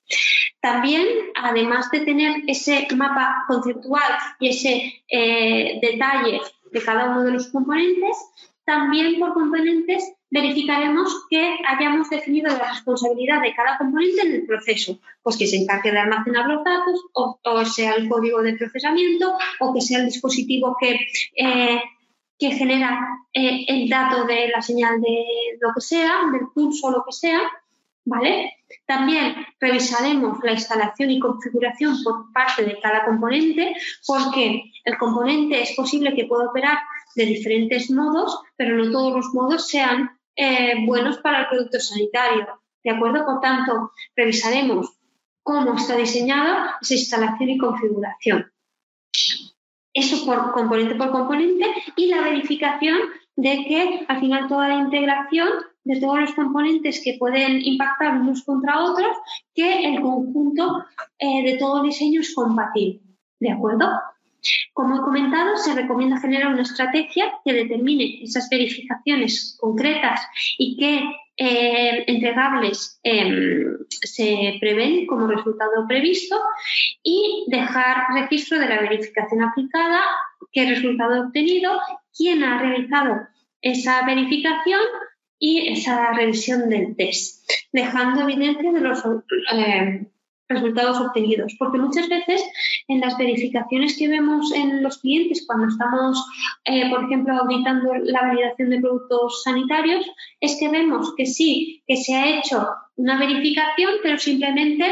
[0.62, 1.06] También,
[1.36, 6.42] además de tener ese mapa conceptual y ese eh, detalle
[6.72, 8.18] de cada uno de los componentes,
[8.66, 15.00] también por componentes verificaremos que hayamos definido la responsabilidad de cada componente en el proceso,
[15.24, 19.74] pues que se encargue de almacenar los datos o, sea el código de procesamiento o
[19.74, 21.82] que sea el dispositivo que, eh,
[22.38, 23.00] que genera
[23.34, 25.26] eh, el dato de la señal de
[25.60, 27.42] lo que sea, del pulso o lo que sea,
[28.86, 35.74] También revisaremos la instalación y configuración por parte de cada componente porque el componente es
[35.76, 36.78] posible que pueda operar
[37.16, 42.48] de diferentes modos, pero no todos los modos sean eh, buenos para el producto sanitario.
[42.84, 43.26] ¿De acuerdo?
[43.26, 44.94] Por tanto, revisaremos
[45.44, 48.52] cómo está diseñada esa instalación y configuración.
[49.94, 53.00] Eso por componente por componente y la verificación
[53.36, 55.50] de que al final toda la integración
[55.90, 59.18] de todos los componentes que pueden impactar unos contra otros,
[59.56, 60.86] que el conjunto
[61.18, 63.02] eh, de todo diseño es compatible.
[63.40, 63.90] ¿De acuerdo?
[64.72, 70.22] Como he comentado, se recomienda generar una estrategia que determine esas verificaciones concretas
[70.60, 71.04] y qué
[71.38, 76.40] eh, entregables em, se prevén como resultado previsto
[77.02, 80.02] y dejar registro de la verificación aplicada,
[80.52, 81.80] qué resultado obtenido,
[82.16, 83.22] quién ha realizado
[83.62, 84.82] esa verificación
[85.40, 89.04] y esa revisión del test, dejando evidencia de los
[89.54, 90.06] eh,
[90.50, 91.56] resultados obtenidos.
[91.58, 92.44] Porque muchas veces
[92.88, 96.24] en las verificaciones que vemos en los clientes cuando estamos,
[96.66, 100.06] eh, por ejemplo, auditando la validación de productos sanitarios,
[100.42, 102.68] es que vemos que sí, que se ha hecho
[102.98, 104.86] una verificación, pero simplemente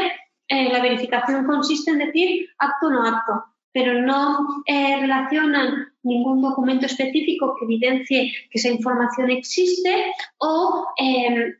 [0.48, 3.44] eh, la verificación consiste en decir apto o no apto
[3.78, 11.54] pero no eh, relacionan ningún documento específico que evidencie que esa información existe o em,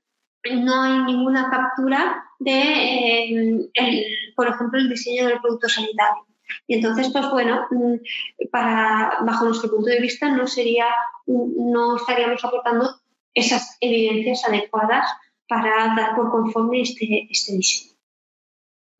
[0.64, 6.26] no hay ninguna captura de, em, por ejemplo, el diseño del producto sanitario.
[6.66, 10.86] Y entonces, pues bueno, mm, para, bajo nuestro punto de vista no sería,
[11.26, 12.96] no estaríamos aportando
[13.32, 15.08] esas evidencias adecuadas
[15.46, 17.94] para dar por conforme este, este diseño.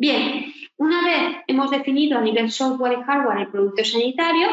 [0.01, 0.38] Bien,
[0.79, 4.49] una vez hemos definido a nivel software y hardware el producto sanitario,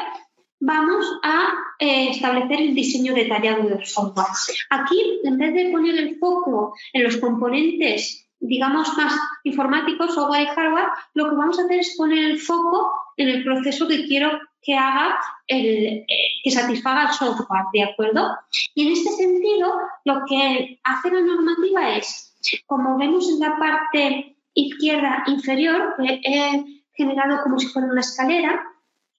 [0.59, 4.27] vamos a eh, establecer el diseño detallado del software.
[4.71, 9.13] Aquí, en vez de poner el foco en los componentes, digamos, más
[9.43, 13.43] informáticos, software y hardware, lo que vamos a hacer es poner el foco en el
[13.43, 16.07] proceso que quiero que haga, el, eh,
[16.43, 18.35] que satisfaga el software, ¿de acuerdo?
[18.73, 19.73] Y en este sentido,
[20.05, 27.43] lo que hace la normativa es, como vemos en la parte izquierda inferior, he generado
[27.43, 28.65] como si fuera una escalera.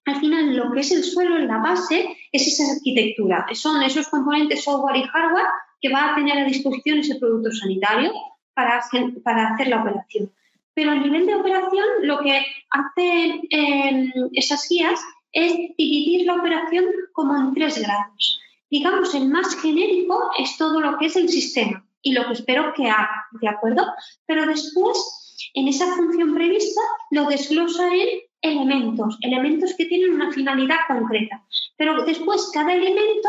[0.06, 3.46] Al final, lo que es el suelo en la base es esa arquitectura.
[3.52, 5.46] Son esos componentes software y hardware
[5.80, 8.12] que va a tener a disposición ese producto sanitario
[8.54, 8.80] para,
[9.22, 10.32] para hacer la operación.
[10.74, 15.00] Pero a nivel de operación, lo que hacen em, esas guías
[15.32, 18.40] es dividir la operación como en tres grados.
[18.70, 22.72] Digamos, el más genérico es todo lo que es el sistema y lo que espero
[22.74, 23.84] que haga, ¿de acuerdo?
[24.26, 26.80] Pero después en esa función prevista
[27.10, 31.42] lo desglosa en elementos, elementos que tienen una finalidad concreta.
[31.76, 33.28] Pero después cada elemento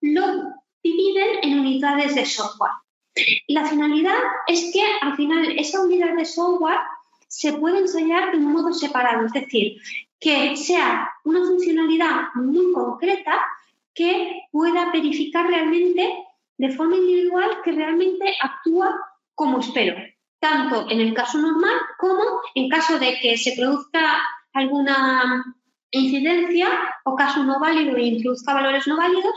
[0.00, 2.72] lo dividen en unidades de software.
[3.48, 6.78] La finalidad es que al final esa unidad de software
[7.26, 9.76] se puede ensayar de un modo separado, es decir,
[10.20, 13.38] que sea una funcionalidad muy concreta
[13.94, 16.24] que pueda verificar realmente
[16.56, 18.94] de forma individual que realmente actúa
[19.34, 19.96] como espero
[20.40, 22.22] tanto en el caso normal como
[22.54, 24.22] en caso de que se produzca
[24.52, 25.44] alguna
[25.90, 26.68] incidencia
[27.04, 29.34] o caso no válido e introduzca valores no válidos,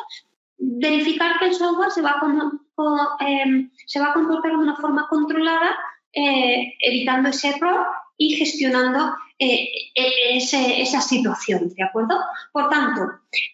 [0.57, 5.77] verificar que el software se va a, em, se va comportar de una forma controlada,
[6.13, 7.87] eh, evitando ese error
[8.17, 12.19] y gestionando eh, e, esa situación, ¿de acuerdo?
[12.51, 13.01] Por tanto,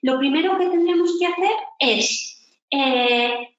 [0.01, 2.37] lo primero que tendríamos que hacer es,
[2.71, 3.55] eh,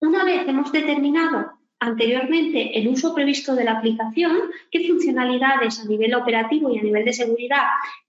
[0.00, 4.36] una vez hemos determinado anteriormente el uso previsto de la aplicación,
[4.70, 7.64] qué funcionalidades a nivel operativo y a nivel de seguridad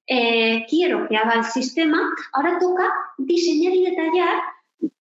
[0.07, 2.01] eh, quiero que haga el sistema,
[2.33, 4.41] ahora toca diseñar y detallar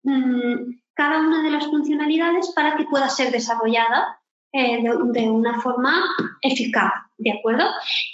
[0.02, 4.18] mm, cada una de las funcionalidades para que pueda ser desarrollada
[4.52, 6.02] eh, de, una forma
[6.42, 7.64] eficaz, ¿de acuerdo?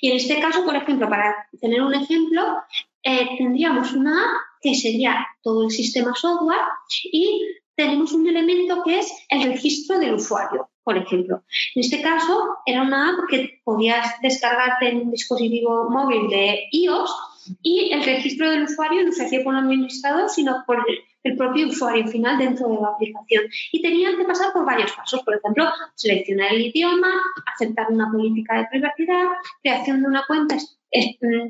[0.02, 2.58] Y en este caso, por ejemplo, para tener un ejemplo,
[3.02, 6.60] eh, tendríamos una app que sería todo el sistema software
[7.04, 7.46] y
[7.76, 11.42] tenemos un elemento que es el registro del usuario, por ejemplo.
[11.74, 17.10] En este caso, era una app que podías descargarte en un dispositivo móvil de iOS
[17.62, 20.84] y el registro del usuario no se hacía por un administrador, sino por
[21.24, 23.44] el propio usuario final dentro de la aplicación.
[23.72, 27.12] Y tenían que pasar por varios pasos, por ejemplo, seleccionar el idioma,
[27.54, 29.24] aceptar una política de privacidad,
[29.62, 30.56] creación de una cuenta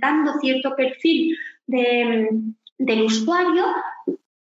[0.00, 3.66] dando cierto perfil del usuario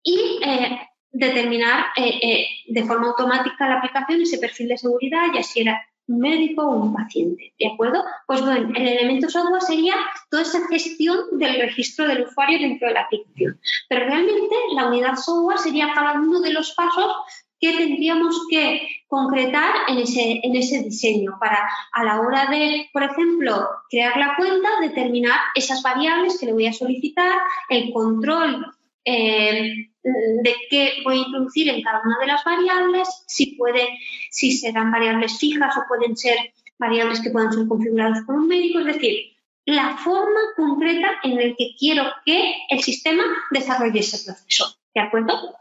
[0.01, 0.79] y eh,
[1.13, 5.79] determinar eh, eh, de forma automática la aplicación ese perfil de seguridad, ya si era
[6.07, 8.03] un médico o un paciente, ¿de acuerdo?
[8.27, 9.95] Pues bueno, el elemento software sería
[10.29, 13.59] toda esa gestión del registro del usuario dentro de la aplicación.
[13.87, 17.13] Pero realmente la unidad software sería cada uno de los pasos
[17.59, 23.03] que tendríamos que concretar en ese, en ese diseño para a la hora de, por
[23.03, 27.31] ejemplo, crear la cuenta, determinar esas variables que le voy a solicitar,
[27.69, 28.65] el control
[29.05, 33.87] eh, de qué voy a introducir en cada una de las variables, si puede,
[34.29, 36.37] si serán variables fijas o pueden ser
[36.77, 39.33] variables que puedan ser configuradas por un médico, es decir,
[39.65, 44.75] la forma concreta en la que quiero que el sistema desarrolle ese proceso.
[44.93, 45.55] ¿De acuerdo?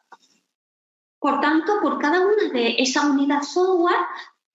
[1.21, 3.95] Por tanto, por cada una de esa unidad software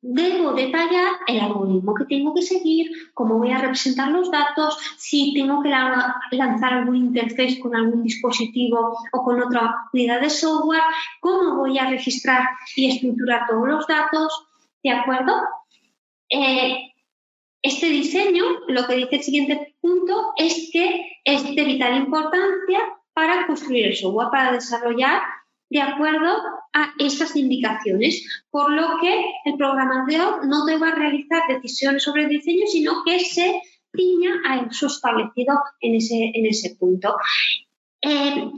[0.02, 5.34] debo detallar el algoritmo que tengo que seguir, cómo voy a representar los datos, si
[5.34, 10.84] tengo que lanzar algún interface con algún dispositivo o con otra unidad de software,
[11.20, 14.48] cómo voy a registrar y estructurar todos los datos,
[14.84, 15.34] ¿de acuerdo?
[16.30, 16.93] Eh,
[17.62, 22.80] este diseño, lo que dice el siguiente punto, es que es de vital importancia
[23.14, 25.22] para construir el software, para desarrollar
[25.70, 26.34] de acuerdo
[26.78, 32.67] a estas indicaciones, por lo que el programador no debe realizar decisiones sobre el diseño,
[32.67, 33.61] sino que se
[33.95, 37.15] ciña a eso establecido en ese, en ese punto.
[38.01, 38.51] Eh,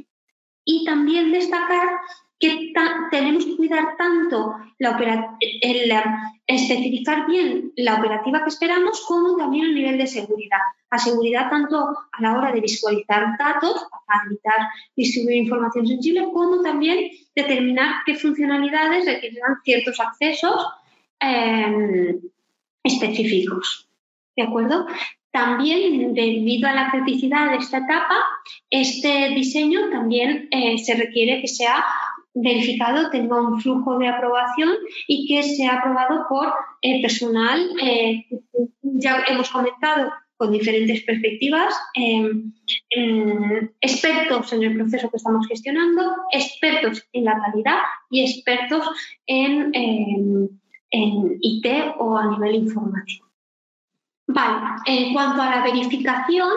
[0.66, 1.88] y también destacar
[2.40, 2.72] que
[3.12, 5.92] tenemos que cuidar tanto la el,
[6.48, 10.60] especificar bien la operativa que esperamos como también el nivel de seguridad.
[10.90, 11.78] La seguridad tanto
[12.12, 18.16] a la hora de visualizar datos, para evitar distribuir información sensible, como también determinar qué
[18.16, 20.66] funcionalidades requerirán ciertos accesos
[21.20, 22.20] em,
[22.84, 23.88] específicos.
[24.36, 24.88] ¿De acuerdo?
[25.32, 28.16] También, debido a la criticidad de esta etapa,
[28.72, 31.86] este diseño también eh, se requiere que sea
[32.34, 34.76] verificado tenga un flujo de aprobación
[35.08, 37.70] y que sea aprobado por el personal.
[37.82, 38.26] Eh,
[38.82, 42.54] ya hemos comentado con diferentes perspectivas, em,
[42.92, 48.88] em, expertos en el proceso que estamos gestionando, expertos en la calidad y expertos
[49.28, 50.48] en, em,
[50.92, 53.28] en IT o a nivel informático.
[54.28, 56.54] Vale, en cuanto a la verificación,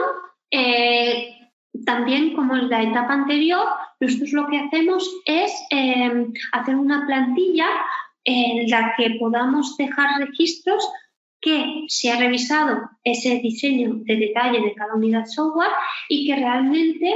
[0.50, 1.41] eh,
[1.84, 3.66] también como en la etapa anterior,
[4.00, 7.66] nosotros lo que hacemos es em, hacer una plantilla
[8.24, 10.86] en la que podamos dejar registros
[11.40, 15.72] que se ha revisado ese diseño de detalle de cada unidad software
[16.08, 17.14] y que realmente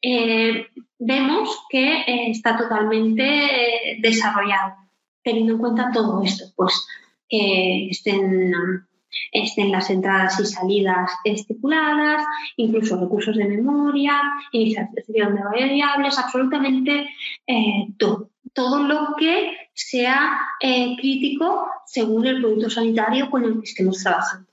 [0.00, 0.66] eh,
[0.98, 4.76] vemos que eh, está totalmente eh, desarrollado,
[5.22, 6.86] teniendo en cuenta todo esto, pues
[7.28, 8.86] que estén
[9.32, 12.24] estén las entradas y salidas estipuladas,
[12.56, 14.20] incluso recursos de memoria,
[14.52, 17.08] iniciación de variables, absolutamente
[17.46, 18.30] eh, todo.
[18.52, 24.48] Todo lo que sea eh, crítico según el producto sanitario con el que estemos trabajando.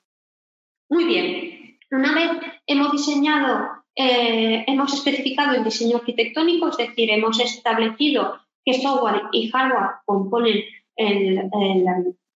[0.90, 2.32] Muy bien, una vez
[2.68, 9.50] hemos diseñado, eh, hemos especificado el diseño arquitectónico, es decir, hemos establecido qué software y
[9.50, 10.64] hardware componen
[10.96, 11.50] el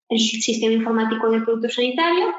[0.09, 2.33] el sistema informático del producto sanitario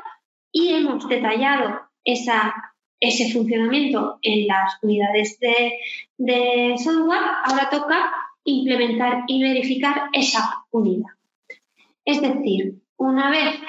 [0.52, 8.12] y hemos detallado ese funcionamiento en las unidades de, software, ahora toca
[8.44, 11.10] implementar y verificar esa unidad.
[12.04, 13.60] Es decir, una vez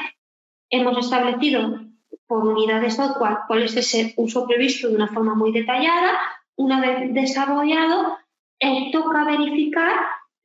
[0.69, 1.81] hemos establecido
[2.27, 6.11] por unidad de software cuál es ese uso previsto de una forma muy detallada,
[6.55, 8.17] una vez desarrollado,
[8.59, 9.93] eh, toca verificar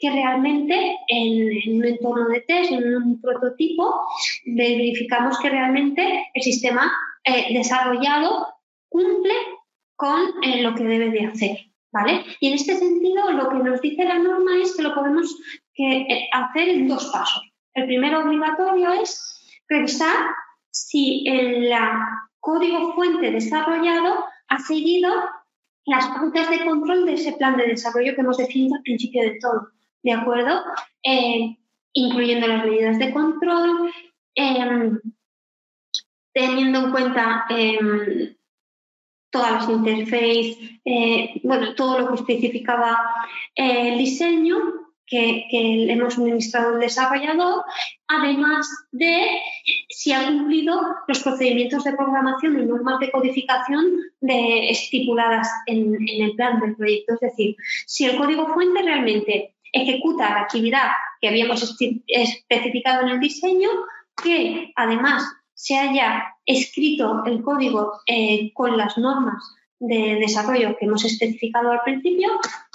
[0.02, 4.00] que realmente en, un entorno de test, en un prototipo,
[4.44, 6.92] verificamos que realmente el sistema
[7.22, 8.48] eh, desarrollado
[8.88, 9.32] cumple
[9.94, 11.56] con eh, lo que debe de hacer.
[11.92, 12.24] ¿vale?
[12.40, 15.36] Y en este sentido, lo que nos dice la norma es que lo podemos
[15.78, 17.52] eh, hacer en dos pasos.
[17.72, 20.16] El primero obligatorio es revisar
[20.68, 21.72] si el
[22.40, 25.12] código fuente desarrollado ha seguido
[25.84, 29.38] las pautas de control de ese plan de desarrollo que hemos definido al principio de
[29.40, 29.71] todo.
[30.02, 30.62] ¿De acuerdo?
[31.02, 31.56] Eh,
[31.92, 33.92] incluyendo las medidas de control,
[34.34, 35.00] em,
[36.32, 38.34] teniendo en cuenta em,
[39.30, 42.98] todas las interfaces, eh, bueno, todo lo que especificaba
[43.54, 44.82] el diseño
[45.12, 47.64] que, hemos suministrado al desarrollador,
[48.08, 49.26] además de
[49.90, 53.84] si ha cumplido los procedimientos de programación y normas de codificación
[54.20, 57.14] de, estipuladas en el plan del proyecto.
[57.14, 57.56] Es decir,
[57.86, 60.88] si el código fuente realmente ejecuta la actividad
[61.20, 61.62] que habíamos
[62.06, 63.70] especificado en el diseño,
[64.22, 65.24] que además
[65.54, 69.42] se haya escrito el código eh, con las normas
[69.78, 72.28] de desarrollo que hemos especificado al principio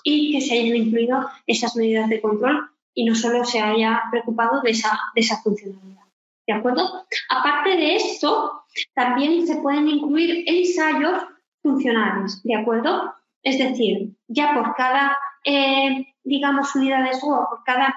[0.04, 4.62] y que se hayan incluido esas medidas de control y no solo se haya preocupado
[4.62, 6.04] de esa, de esa funcionalidad.
[6.48, 7.06] ¿De acuerdo?
[7.30, 8.64] Aparte de esto,
[8.94, 11.24] también se pueden incluir ensayos
[11.62, 13.14] funcionales, ¿de acuerdo?
[13.44, 15.18] Es decir, ya por cada
[15.48, 17.96] eh, digamos, unidades web por cada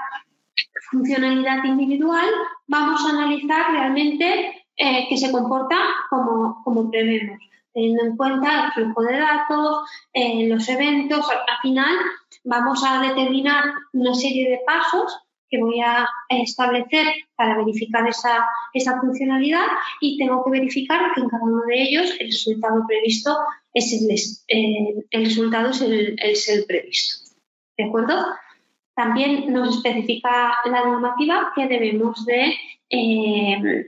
[0.91, 2.29] funcionalidad individual,
[2.69, 5.77] vamos a analizar realmente eh, que se comporta
[6.09, 7.41] como, como prevemos,
[7.73, 11.29] teniendo en cuenta el flujo de datos, eh, los eventos.
[11.29, 11.97] Al final,
[12.45, 15.19] vamos a determinar una serie de pasos
[15.51, 19.67] que voy a establecer para verificar esa, esa funcionalidad
[20.01, 23.37] y tengo que verificar que en cada uno de ellos el resultado previsto
[23.75, 24.11] es el,
[24.57, 27.30] eh, el resultado es el, es el previsto.
[27.81, 28.15] ¿De acuerdo?
[28.95, 32.55] También nos especifica la normativa que debemos de
[32.91, 33.87] eh,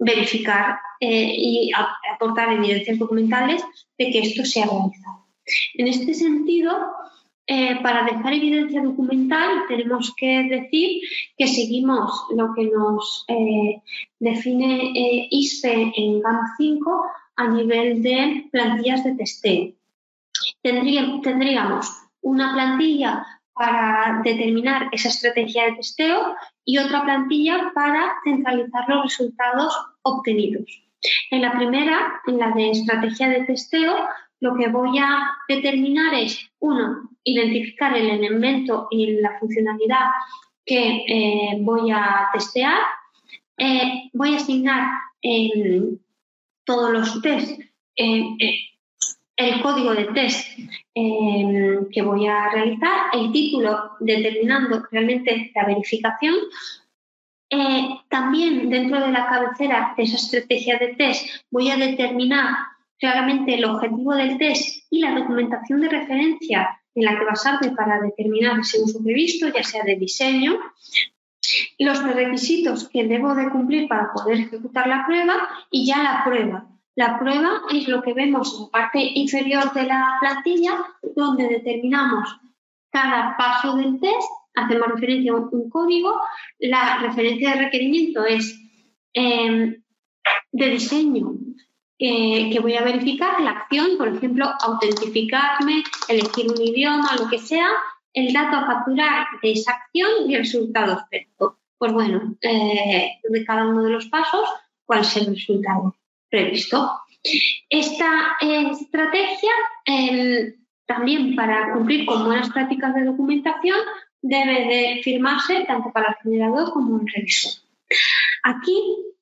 [0.00, 1.70] verificar eh, y
[2.12, 3.62] aportar evidencias documentales
[3.96, 5.26] de que esto se ha realizado.
[5.74, 6.72] En este sentido,
[7.46, 11.02] eh, para dejar evidencia documental tenemos que decir
[11.38, 13.24] que seguimos lo que nos
[14.18, 14.92] define
[15.30, 17.02] ISPE en GAM 5
[17.36, 19.72] a nivel de plantillas de testeo.
[20.62, 23.24] tendríamos una plantilla
[23.54, 26.34] para determinar esa estrategia de testeo
[26.64, 30.64] y otra plantilla para centralizar los resultados obtenidos.
[31.30, 33.96] En la primera, en la de estrategia de testeo,
[34.40, 40.06] lo que voy a determinar es, uno, identificar el elemento y la funcionalidad
[40.64, 42.78] que eh, voy a testear.
[43.58, 44.88] Eh, voy a asignar
[46.64, 47.60] todos los test
[47.96, 48.24] eh,
[49.40, 50.58] el código de test
[50.94, 56.34] em, que voy a realizar, el título determinando realmente la verificación.
[57.52, 62.54] Eh, también dentro de la cabecera de esa estrategia de test voy a determinar
[62.98, 68.00] claramente el objetivo del test y la documentación de referencia en la que basarme para
[68.00, 70.58] determinar ese uso previsto, ya sea de diseño,
[71.78, 76.69] los requisitos que debo de cumplir para poder ejecutar la prueba y ya la prueba,
[76.96, 80.84] la prueba es lo que vemos en la parte inferior de la plantilla,
[81.14, 82.36] donde determinamos
[82.90, 86.20] cada paso del test, hacemos referencia a un código,
[86.58, 88.58] la referencia de requerimiento es
[89.14, 89.82] em,
[90.52, 91.34] de diseño
[92.00, 97.68] que voy a verificar, la acción, por ejemplo, autentificarme, elegir un idioma, lo que sea,
[98.14, 101.58] el dato a capturar de esa acción y el resultado esperado.
[101.76, 104.48] Pues bueno, eh, de cada uno de los pasos,
[104.86, 105.94] ¿cuál es el resultado?
[106.30, 106.90] Previsto.
[107.68, 109.50] Esta estrategia,
[110.86, 113.78] también para cumplir con buenas prácticas de documentación,
[114.22, 117.52] debe de firmarse tanto para el generador como el revisor.
[118.42, 118.74] Aquí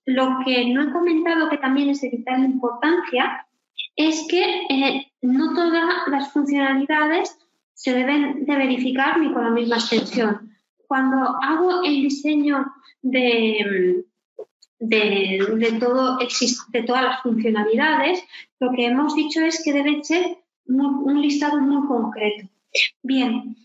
[0.05, 3.47] lo que no he comentado que también es de vital importancia
[3.97, 7.37] es que eh, no todas las funcionalidades
[7.75, 10.53] se deben de verificar ni con la misma extensión.
[10.87, 12.73] Cuando hago el diseño
[13.03, 14.05] de,
[14.79, 18.23] de, todo, de todas las funcionalidades,
[18.61, 22.49] lo que hemos dicho es que debe ser un listado muy concreto.
[23.03, 23.57] Bien,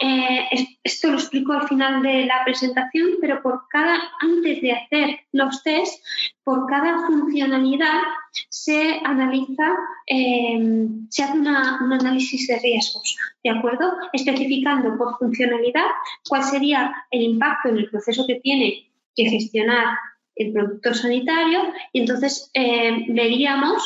[0.00, 0.48] eh,
[0.82, 5.62] esto lo explico al final de la presentación, pero por cada, antes de hacer los
[5.62, 6.02] test,
[6.44, 8.00] por cada funcionalidad
[8.48, 9.76] se analiza,
[10.06, 13.92] em, se hace un análisis de riesgos, ¿de acuerdo?
[14.12, 15.86] Especificando por funcionalidad
[16.26, 19.98] cuál sería el impacto en el proceso que tiene que gestionar
[20.38, 23.82] el productor sanitario y entonces eh, veríamos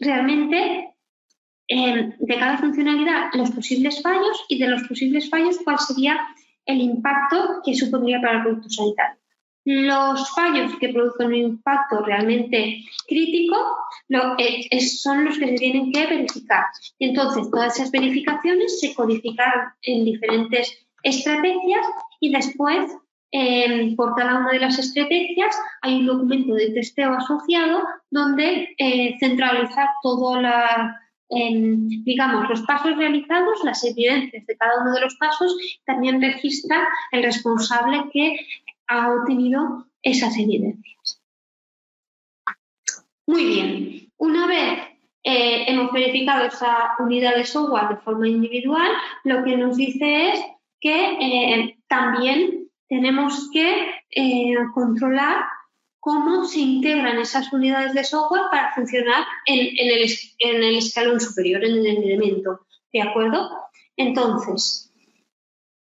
[0.00, 0.94] realmente
[1.68, 6.18] eh, de cada funcionalidad los posibles fallos y de los posibles fallos cuál sería
[6.66, 9.18] el impacto que supondría para el producto sanitario.
[9.64, 13.56] Los fallos que producen un impacto realmente crítico
[14.38, 16.64] eh, son los que se tienen que verificar.
[16.98, 19.52] Entonces, todas esas verificaciones se codifican
[19.82, 21.86] en diferentes estrategias
[22.20, 22.90] y después
[23.96, 29.90] por cada una de las estrategias hay un documento de testeo asociado donde eh, centraliza
[30.02, 30.98] todo la,
[31.28, 37.22] digamos, los pasos realizados, las evidencias de cada uno de los pasos, también registra el
[37.22, 38.38] responsable que
[38.86, 41.22] ha obtenido esas evidencias.
[43.26, 44.78] Muy bien, una vez
[45.22, 48.90] eh, hemos verificado esa unidad de software de forma individual,
[49.24, 50.40] lo que nos dice es
[50.80, 52.57] que eh, también
[52.88, 55.44] tenemos que eh, controlar
[56.00, 61.86] cómo se integran esas unidades de software para funcionar en, el, escalón superior, en el
[61.86, 62.60] elemento.
[62.92, 63.50] ¿De acuerdo?
[63.96, 64.92] Entonces,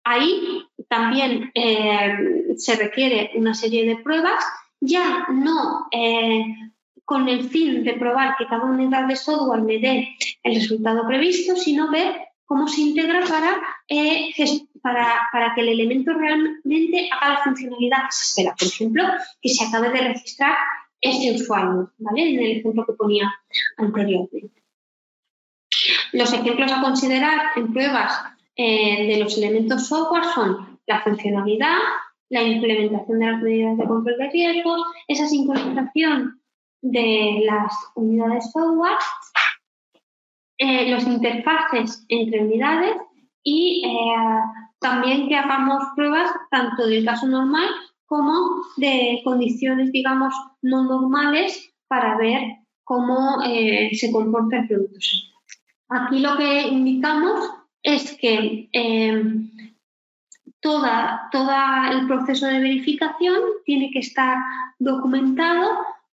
[0.04, 4.44] ahí también eh, se requiere una serie de pruebas,
[4.80, 6.44] ya no eh,
[7.04, 11.56] con el fin de probar que cada unidad de software me dé el resultado previsto,
[11.56, 13.60] sino ver cómo se integra para
[14.82, 18.56] para, que el elemento realmente haga la funcionalidad que se espera.
[18.58, 19.04] Por ejemplo,
[19.40, 20.56] que se acabe de registrar
[21.00, 22.30] ese usuario, ¿vale?
[22.30, 23.32] En el ejemplo que ponía
[23.76, 24.62] anteriormente.
[26.12, 28.22] Los ejemplos a considerar en pruebas
[28.56, 31.78] eh, de los elementos software son la funcionalidad,
[32.28, 36.40] la implementación de las medidas de control de riesgos, esa sincronización
[36.82, 38.98] de las unidades software,
[40.62, 42.96] eh, los interfaces entre unidades
[43.42, 44.38] y eh,
[44.78, 47.66] también que hagamos pruebas tanto del caso normal
[48.06, 52.42] como de condiciones, digamos, no normales para ver
[52.84, 54.98] cómo eh, se comporta el producto.
[55.88, 57.50] Aquí lo que indicamos
[57.82, 59.24] es que eh,
[60.60, 61.50] toda, todo
[61.90, 64.36] el proceso de verificación tiene que estar
[64.78, 65.70] documentado,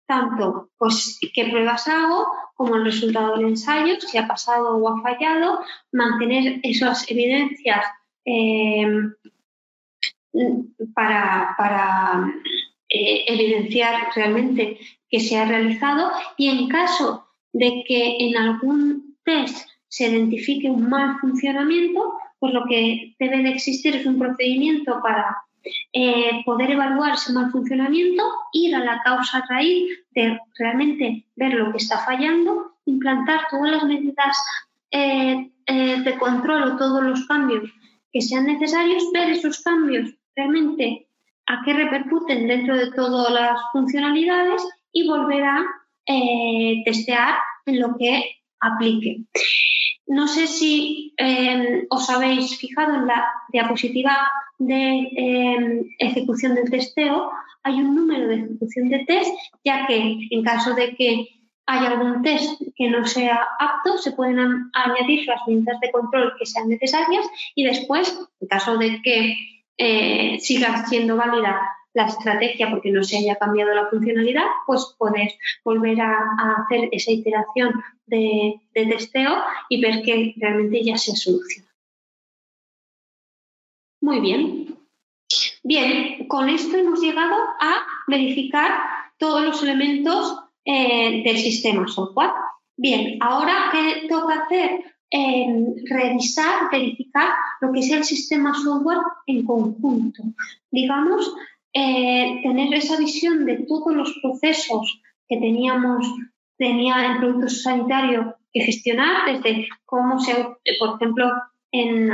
[0.06, 2.26] tanto pues, qué pruebas hago
[2.58, 5.60] como el resultado del ensayo, si ha pasado o ha fallado,
[5.92, 7.86] mantener esas evidencias
[8.24, 8.84] eh,
[10.92, 12.34] para, para
[12.88, 14.76] eh, evidenciar realmente
[15.08, 20.88] que se ha realizado y en caso de que en algún test se identifique un
[20.88, 25.36] mal funcionamiento, pues lo que debe de existir es un procedimiento para
[25.92, 28.22] eh, poder evaluar ese mal funcionamiento,
[28.52, 33.84] ir a la causa raíz de realmente ver lo que está fallando, implantar todas las
[33.84, 34.36] medidas
[34.90, 37.70] eh, eh, de control o todos los cambios
[38.12, 41.08] que sean necesarios, ver esos cambios realmente
[41.46, 44.62] a qué repercuten dentro de todas las funcionalidades
[44.92, 45.64] y volver a
[46.86, 47.34] testear
[47.66, 49.22] en lo que aplique.
[50.06, 54.16] No sé si em, os habéis fijado en la diapositiva
[54.58, 57.30] de em, ejecución del testeo,
[57.62, 59.30] hay un número de ejecución de test,
[59.64, 61.28] ya que en caso de que
[61.66, 64.38] haya algún test que no sea apto, se pueden
[64.72, 69.36] añadir las medidas de control que sean necesarias y después, en caso de que
[69.76, 71.60] eh, siga siendo válida
[71.94, 75.32] la estrategia porque no se haya cambiado la funcionalidad, pues poder
[75.64, 77.72] volver a, hacer esa iteración
[78.06, 79.36] de, testeo
[79.68, 81.74] y ver que realmente ya se ha solucionado.
[84.00, 84.78] Muy bien.
[85.64, 88.72] Bien, con esto hemos llegado a verificar
[89.18, 92.30] todos los elementos eh, del sistema software.
[92.76, 94.84] Bien, ahora ¿qué toca hacer?
[95.10, 100.22] revisar, verificar lo que es el sistema software en conjunto.
[100.70, 101.34] Digamos,
[101.72, 106.06] eh, tener esa visión de todos los procesos que teníamos
[106.56, 110.34] tenía el producto sanitario que gestionar, desde cómo se,
[110.78, 111.30] por ejemplo,
[111.70, 112.10] en,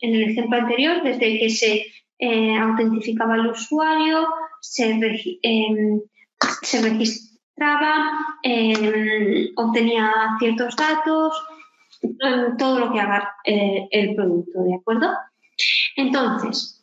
[0.00, 1.86] el ejemplo anterior, desde que se
[2.18, 4.28] eh, autentificaba el usuario,
[4.60, 4.90] se,
[5.42, 6.00] em,
[6.62, 8.10] se registraba,
[8.42, 11.34] em, obtenía ciertos datos,
[12.58, 15.10] todo lo que haga eh, el producto, ¿de acuerdo?
[15.96, 16.75] Entonces,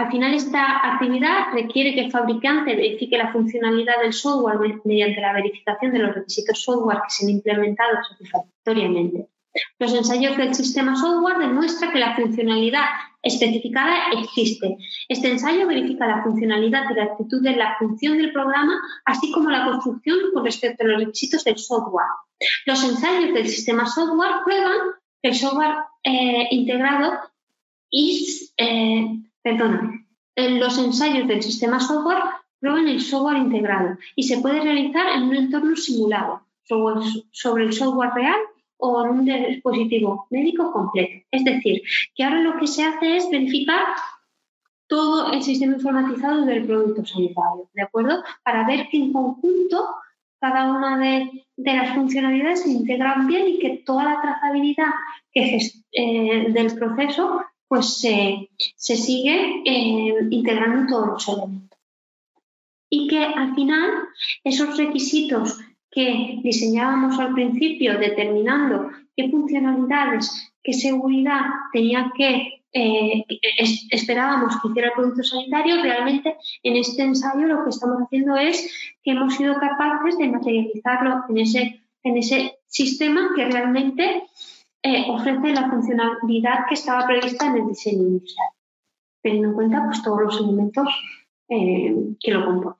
[0.00, 5.34] al final, esta actividad requiere que el fabricante verifique la funcionalidad del software mediante la
[5.34, 9.28] verificación de los requisitos software que se han implementado satisfactoriamente.
[9.78, 12.86] Los ensayos del sistema software demuestran que la funcionalidad
[13.22, 14.78] especificada existe.
[15.06, 19.50] Este ensayo verifica la funcionalidad y la actitud de la función del programa, así como
[19.50, 22.06] la construcción con respecto a los requisitos del software.
[22.64, 24.78] Los ensayos del sistema software prueban
[25.20, 25.74] que el software
[26.04, 27.18] eh, integrado
[27.90, 28.54] es
[29.42, 30.06] perdona,
[30.36, 32.22] los ensayos del sistema software
[32.60, 36.42] prueban el software integrado y se puede realizar en un entorno simulado
[37.32, 38.38] sobre el software real
[38.76, 41.24] o en un dispositivo médico completo.
[41.30, 41.82] Es decir,
[42.14, 43.84] que ahora lo que se hace es verificar
[44.86, 48.22] todo el sistema informatizado del producto sanitario, ¿de acuerdo?
[48.42, 49.86] Para ver que en conjunto
[50.40, 54.90] cada una de, las funcionalidades se integran bien y que toda la trazabilidad
[55.32, 55.58] que,
[55.92, 61.78] eh, del proceso pues se sigue eh, integrando todos los elementos.
[62.90, 63.90] Y que al final
[64.42, 65.56] esos requisitos
[65.88, 71.42] que diseñábamos al principio determinando qué funcionalidades, qué seguridad
[71.72, 73.24] tenía que eh,
[73.90, 78.68] esperábamos que hiciera el producto sanitario, realmente en este ensayo lo que estamos haciendo es
[79.04, 84.24] que hemos sido capaces de materializarlo en ese, en ese sistema que realmente
[84.82, 88.48] eh, ofrece la funcionalidad que estaba prevista en el diseño inicial,
[89.22, 90.88] teniendo en cuenta pues, todos los elementos
[91.48, 92.78] eh, que lo componen.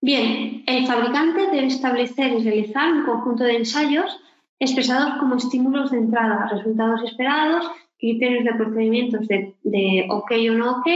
[0.00, 4.20] Bien, el fabricante debe establecer y realizar un conjunto de ensayos
[4.58, 10.86] expresados como estímulos de entrada, resultados esperados, criterios de procedimientos de, OK o no OK,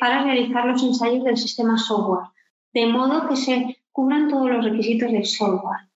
[0.00, 2.28] para realizar los ensayos del sistema software,
[2.74, 5.86] de modo que se cubran todos los requisitos del software.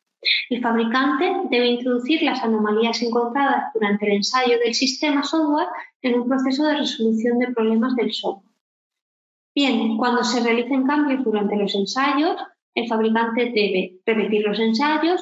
[0.51, 5.69] El fabricante debe introducir las anomalías encontradas durante el ensayo del sistema software
[6.03, 8.55] en un proceso de resolución de problemas del software.
[9.55, 12.37] Bien, cuando se realicen cambios durante los ensayos,
[12.75, 15.21] el fabricante debe repetir los ensayos,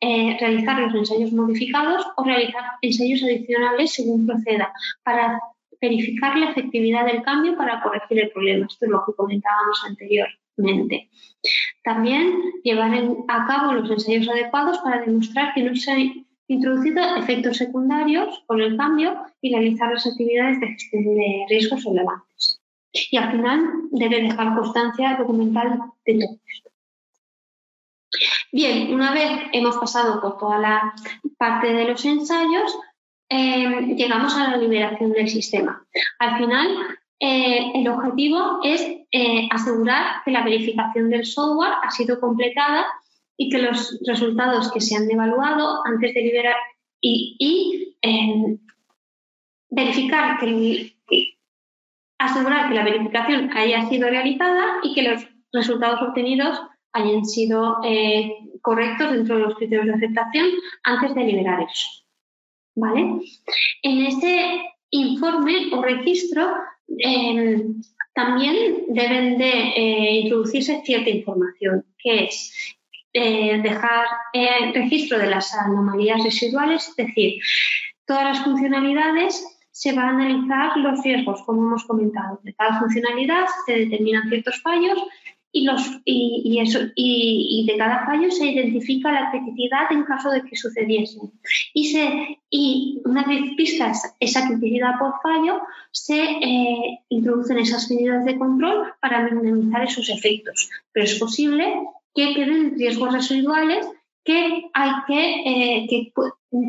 [0.00, 5.40] eh, realizar los ensayos modificados o realizar ensayos adicionales según proceda para
[5.80, 8.66] verificar la efectividad del cambio para corregir el problema.
[8.66, 11.08] Esto es lo que comentábamos anteriormente.
[11.84, 12.32] También
[12.62, 12.92] llevar
[13.28, 18.76] a cabo los ensayos adecuados para demostrar que no se introducido efectos secundarios con el
[18.76, 22.60] cambio y realizar las actividades de gestión de riesgos relevantes.
[22.92, 26.70] Y al final debe dejar constancia documental de todo esto.
[28.52, 30.94] Bien, una vez hemos pasado por toda la
[31.38, 32.78] parte de los ensayos,
[33.30, 35.82] eh, llegamos a la liberación del sistema.
[36.18, 36.68] Al final,
[37.18, 42.86] eh, el objetivo es eh, asegurar que la verificación del software ha sido completada
[43.36, 46.56] y que los resultados que se han evaluado antes de liberar
[47.00, 47.96] y,
[49.70, 50.96] verificar que,
[52.18, 56.60] asegurar que la verificación haya sido realizada y que los resultados obtenidos
[56.92, 57.78] hayan sido
[58.60, 60.46] correctos dentro de los criterios de aceptación
[60.84, 62.02] antes de liberar eso.
[62.74, 63.20] ¿vale?
[63.82, 64.60] En ese
[64.90, 66.54] informe o registro
[66.98, 67.80] em,
[68.14, 72.76] también deben de eh, introducirse cierta información, que es
[73.12, 77.42] eh, dejar el registro de las anomalías residuales, es decir,
[78.06, 82.40] todas las funcionalidades se van a analizar los riesgos, como hemos comentado.
[82.42, 84.98] De cada funcionalidad se determinan ciertos fallos
[85.52, 90.42] y, los, y, eso, y, de cada fallo se identifica la criticidad en caso de
[90.42, 91.20] que sucediese.
[91.74, 95.60] Y, se, y una vez vistas esa criticidad por fallo,
[95.90, 100.70] se eh, introducen esas medidas de control para minimizar esos efectos.
[100.92, 101.74] Pero es posible
[102.14, 103.86] que queden riesgos residuales
[104.24, 106.12] que, hay que, eh, que,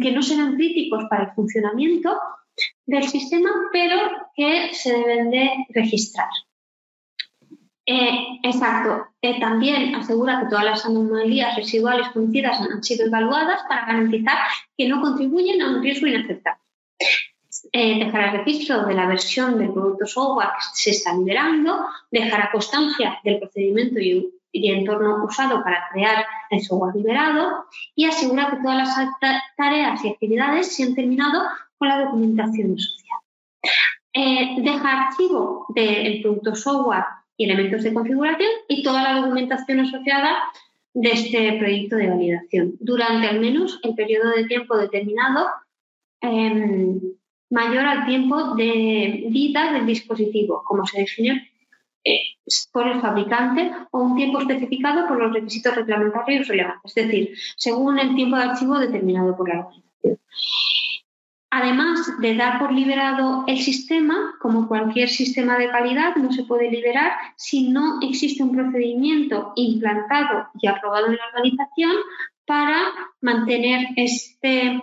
[0.02, 2.18] que no serán críticos para el funcionamiento
[2.86, 3.98] del sistema, pero
[4.36, 6.28] que se deben de registrar.
[7.86, 9.08] Eh, exacto.
[9.22, 14.38] Eh, también asegura que todas las anomalías residuales conocidas han sido evaluadas para garantizar
[14.78, 16.62] que no contribuyen a un riesgo inaceptable.
[17.72, 23.20] Eh, dejará registro de la versión del producto software que se está liberando, dejará constancia
[23.24, 27.66] del procedimiento y, el entorno usado para crear el software liberado
[27.96, 31.42] y asegura que todas las tareas y actividades se han terminado
[31.80, 33.20] con la documentación social.
[34.14, 37.04] deja archivo del producto software
[37.46, 40.38] elementos de configuración y toda la documentación asociada
[40.94, 45.48] de este proyecto de validación durante al menos el periodo de tiempo determinado
[46.22, 47.00] em,
[47.50, 51.52] mayor al tiempo de vida del dispositivo, como se define
[52.04, 52.20] eh,
[52.72, 58.00] por el fabricante o un tiempo especificado por los requisitos reglamentarios relevantes, es decir, según
[58.00, 60.20] el tiempo de archivo determinado por la organización.
[61.56, 66.72] Además de dar por liberado el sistema, como cualquier sistema de calidad, no se puede
[66.72, 71.92] liberar si no existe un procedimiento implantado y aprobado en la organización
[72.48, 72.80] para
[73.22, 74.82] mantener este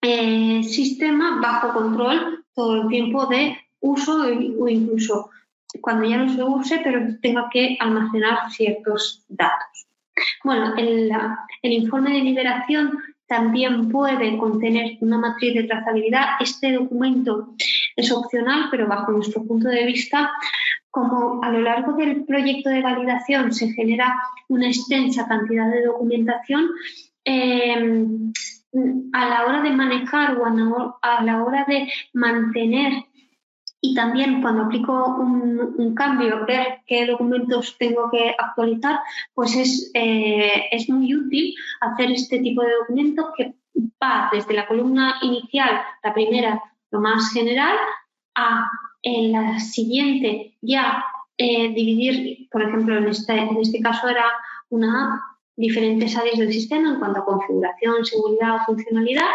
[0.00, 4.26] eh, sistema bajo control todo el tiempo de uso
[4.60, 5.30] o incluso
[5.80, 9.88] cuando ya no se use, pero tenga que almacenar ciertos datos.
[10.44, 11.10] Bueno, el,
[11.62, 12.96] el informe de liberación
[13.26, 16.26] también puede contener una matriz de trazabilidad.
[16.40, 17.54] Este documento
[17.96, 20.30] es opcional, pero bajo nuestro punto de vista,
[20.90, 24.16] como a lo largo del proyecto de validación se genera
[24.48, 26.68] una extensa cantidad de documentación,
[27.24, 28.06] eh,
[29.12, 33.04] a la hora de manejar o a la hora de mantener
[33.86, 38.98] y también cuando aplico un, cambio, ver qué documentos tengo que actualizar,
[39.34, 43.54] pues es, eh, es muy útil hacer este tipo de documento que
[44.02, 47.76] va desde la columna inicial, la primera, lo más general,
[48.34, 48.68] a
[49.02, 51.04] en la siguiente ya
[51.38, 54.24] eh, dividir, por ejemplo, en este, en este caso era
[54.68, 55.20] una app,
[55.56, 59.30] diferentes áreas del sistema en cuanto a configuración, seguridad o funcionalidad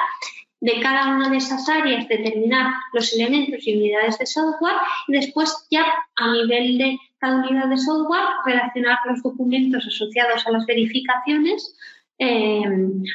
[0.62, 4.76] de cada una de esas áreas determinar los elementos y unidades de software
[5.08, 5.86] y después ya
[6.16, 11.76] a nivel de cada unidad de software relacionar los documentos asociados a las verificaciones
[12.24, 12.62] eh,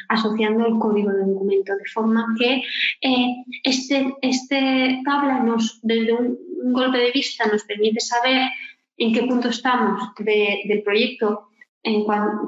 [0.09, 2.61] asociando el código de documento, de forma que
[2.99, 6.37] eh, este, este tabla nos, desde un,
[6.73, 8.49] golpe de vista nos permite saber
[8.97, 11.47] en qué punto estamos del proyecto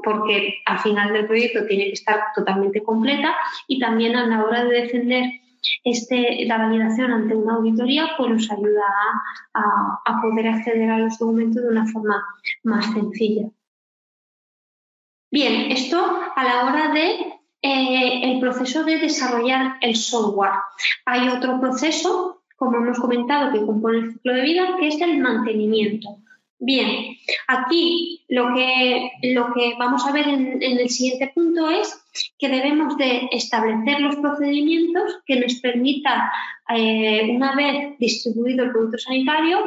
[0.03, 3.36] porque al final del proyecto tiene que estar totalmente completa
[3.68, 5.32] y también a la hora de defender
[5.84, 8.86] este, la validación ante una auditoría pues nos ayuda
[9.53, 12.24] a, poder acceder a los documentos de una forma
[12.64, 13.49] más sencilla.
[15.32, 20.53] Bien, esto a la hora de eh, el proceso de desarrollar el software.
[21.06, 25.20] Hay otro proceso, como hemos comentado, que compone el ciclo de vida, que es el
[25.20, 26.18] mantenimiento.
[26.61, 27.15] Bien,
[27.48, 32.06] aquí lo que, lo que vamos a ver en, el siguiente punto es
[32.38, 36.19] que debemos de establecer los procedimientos que nos permitan,
[36.76, 39.60] eh, una vez distribuido el producto sanitario,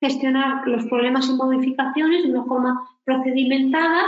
[0.00, 4.04] gestionar los problemas y modificaciones de una forma procedimentada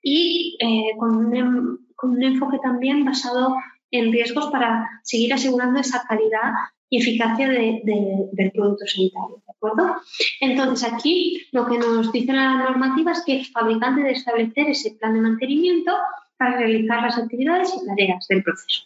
[0.00, 3.56] y eh, con, un, con, un, enfoque también basado
[3.90, 6.52] en riesgos para seguir asegurando esa calidad
[6.90, 9.42] y eficacia del producto sanitario.
[9.46, 9.96] ¿De acuerdo?
[10.40, 14.92] Entonces, aquí lo que nos dice la normativa es que el fabricante debe establecer ese
[14.92, 15.92] plan de mantenimiento
[16.38, 18.82] para realizar las actividades y tareas del proceso.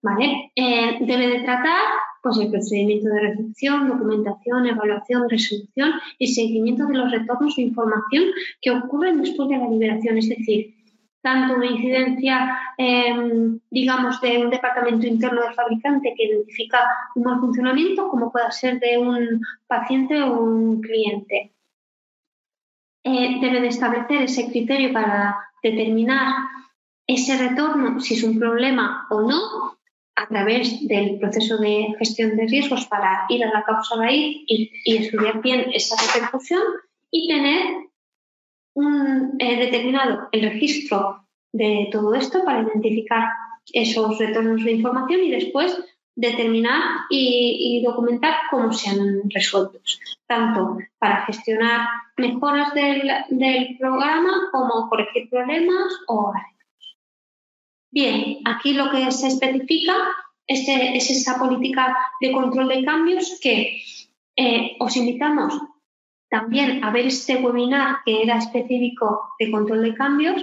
[0.00, 0.52] ¿Vale?
[0.54, 1.82] Eh, debe de tratar
[2.22, 8.24] pues, el procedimiento de recepción, documentación, evaluación, resolución y seguimiento de los retornos de información
[8.62, 10.77] que ocurren después de la liberación, es decir,
[11.20, 16.78] tanto una incidencia, em, digamos, de un departamento interno del fabricante que identifica
[17.16, 21.52] un mal funcionamiento, como pueda ser de un paciente o un cliente.
[23.04, 26.34] Eh, debe de establecer ese criterio para determinar
[27.06, 29.78] ese retorno, si es un problema o no,
[30.14, 34.70] a través del proceso de gestión de riesgos para ir a la causa raíz y,
[34.84, 36.62] y estudiar bien esa repercusión
[37.10, 37.87] y tener
[38.78, 43.28] un eh, determinado el registro de todo esto para identificar
[43.72, 45.76] esos retornos de información y después
[46.14, 49.78] determinar y, documentar cómo se han resuelto,
[50.26, 51.86] tanto para gestionar
[52.16, 56.32] mejoras del, programa como corregir problemas o
[57.90, 59.94] Bien, aquí lo que se especifica
[60.46, 63.80] es, esa política de control de cambios que
[64.36, 65.54] eh, os invitamos
[66.30, 70.42] también a ver este webinar que era específico de control de cambios,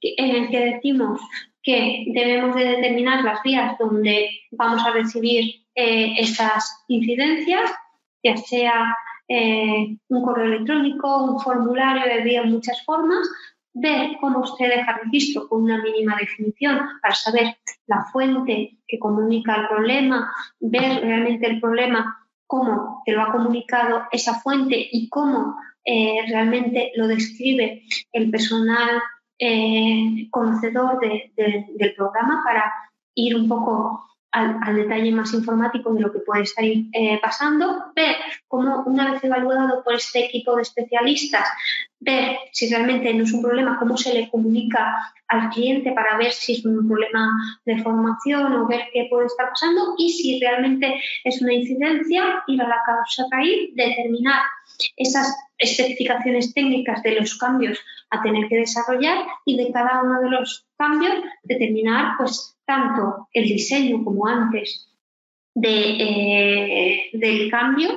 [0.00, 1.20] en el que decimos
[1.62, 7.70] que debemos de determinar las vías donde vamos a recibir eh, esas incidencias,
[8.22, 8.96] ya sea
[9.28, 13.28] eh, un correo electrónico, un formulario, de muchas formas,
[13.74, 17.56] ver cómo usted deja registro con una mínima definición para saber
[17.86, 24.02] la fuente que comunica el problema, ver realmente el problema cómo te lo ha comunicado
[24.12, 27.82] esa fuente y cómo eh, realmente lo describe
[28.12, 29.02] el personal
[29.38, 32.72] eh, conocedor del programa para
[33.14, 34.06] ir un poco
[34.36, 38.16] al, detalle más informático de lo que puede estar eh, pasando, ver
[38.48, 41.48] cómo una vez evaluado por este equipo de especialistas,
[42.00, 46.32] ver si realmente no es un problema, cómo se le comunica al cliente para ver
[46.32, 47.30] si es un problema
[47.64, 52.60] de formación o ver qué puede estar pasando y si realmente es una incidencia, ir
[52.60, 54.42] a la causa raíz, determinar
[54.96, 57.78] esas especificaciones técnicas de los cambios
[58.10, 63.44] a tener que desarrollar y de cada uno de los cambios determinar pues tanto el
[63.44, 64.92] diseño como antes
[65.62, 67.88] eh, del cambio,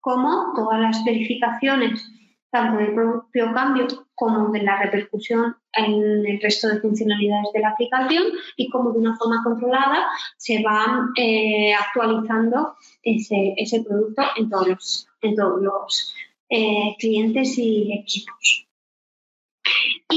[0.00, 2.02] como todas las verificaciones,
[2.50, 7.70] tanto del propio cambio como de la repercusión en el resto de funcionalidades de la
[7.70, 8.24] aplicación
[8.56, 10.06] y como de una forma controlada
[10.36, 16.14] se va eh, actualizando ese, producto en todos los, en todos los
[16.48, 18.68] eh, clientes y equipos.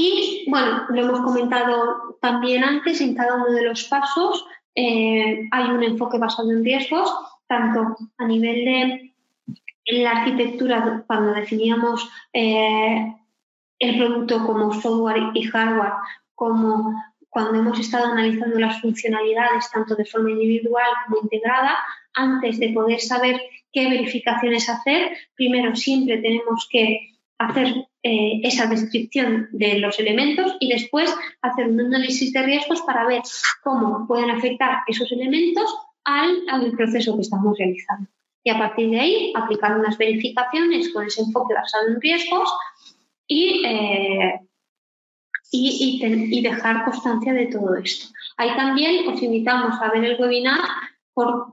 [0.00, 5.70] Y bueno, lo hemos comentado también antes, en cada uno de los pasos eh, hay
[5.70, 7.12] un enfoque basado en riesgos,
[7.48, 9.12] tanto a nivel de
[9.86, 13.12] la arquitectura, cuando definíamos eh,
[13.80, 15.94] el producto como software y hardware,
[16.36, 16.94] como
[17.28, 21.76] cuando hemos estado analizando las funcionalidades tanto de forma individual como integrada,
[22.14, 23.40] antes de poder saber
[23.72, 30.72] qué verificaciones hacer, primero siempre tenemos que hacer eh, esa descripción de los elementos y
[30.72, 33.20] después hacer un análisis de riesgos para ver
[33.62, 35.68] cómo pueden afectar esos elementos
[36.04, 38.08] al, proceso que estamos realizando.
[38.42, 42.50] Y a partir de ahí aplicar unas verificaciones con ese enfoque basado en riesgos
[43.26, 44.40] y, eh,
[45.52, 46.00] y,
[46.32, 48.06] y, dejar constancia de todo esto.
[48.38, 50.60] Ahí también os invitamos a ver el webinar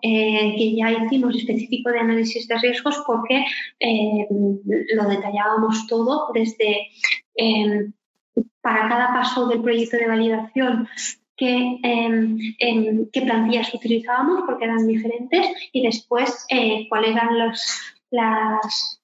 [0.02, 3.46] eh, que ya hicimos específico de análisis de riesgos porque
[3.80, 6.88] eh, lo detallábamos todo desde
[7.36, 7.94] em,
[8.62, 10.88] para cada paso del proyecto de validación
[11.36, 19.02] qué, em, em, qué plantillas utilizábamos porque eran diferentes y después eh, cuáles eran los,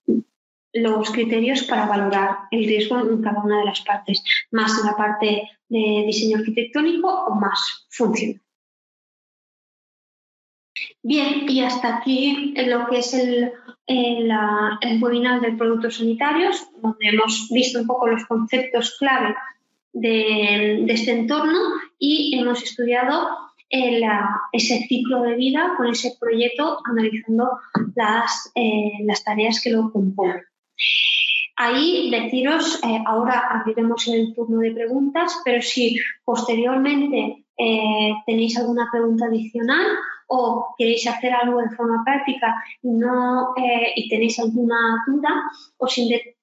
[0.73, 5.49] los criterios para valorar el riesgo en cada una de las partes, más la parte
[5.69, 8.41] de diseño arquitectónico o más funcional.
[11.03, 13.51] Bien, y hasta aquí lo que es el,
[13.87, 14.31] el,
[15.01, 19.35] webinar de productos sanitarios, donde hemos visto un poco los conceptos clave
[19.93, 21.59] de, este entorno
[21.97, 23.29] y hemos estudiado
[24.51, 27.57] ese ciclo de vida con ese proyecto analizando
[27.95, 30.41] las, eh, las tareas que lo componen.
[31.55, 35.95] Ahí deciros, eh, ahora abriremos el turno de preguntas, pero si
[36.25, 39.85] posteriormente eh, tenéis alguna pregunta adicional
[40.33, 45.29] o queréis hacer algo de forma práctica y, no, eh, y tenéis alguna duda,
[45.77, 45.93] os,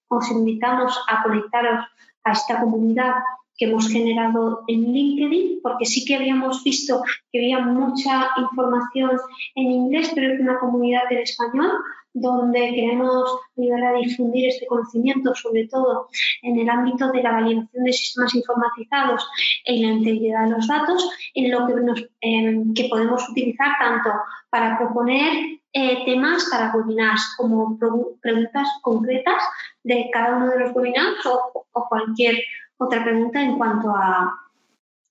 [0.08, 1.84] os invitamos a conectaros
[2.24, 3.14] a esta comunidad
[3.58, 7.02] que hemos generado en LinkedIn, porque sí que habíamos visto
[7.32, 9.10] que había mucha información
[9.56, 11.72] en inglés, pero es una comunidad en español
[12.14, 16.08] donde queremos ayudar a difundir este conocimiento, sobre todo
[16.42, 19.28] en el ámbito de la validación de sistemas informatizados
[19.64, 24.10] e la integridad de los datos, en lo que, em, podemos utilizar tanto
[24.50, 27.78] para proponer eh, temas para webinars como
[28.22, 29.42] preguntas concretas
[29.84, 32.36] de cada uno de los webinars o, cualquier
[32.78, 34.44] otra pregunta en cuanto a,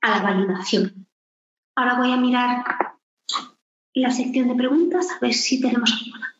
[0.01, 1.05] la validación.
[1.75, 2.63] Ahora voy a mirar
[3.93, 6.33] la sección de preguntas a ver si tenemos alguna.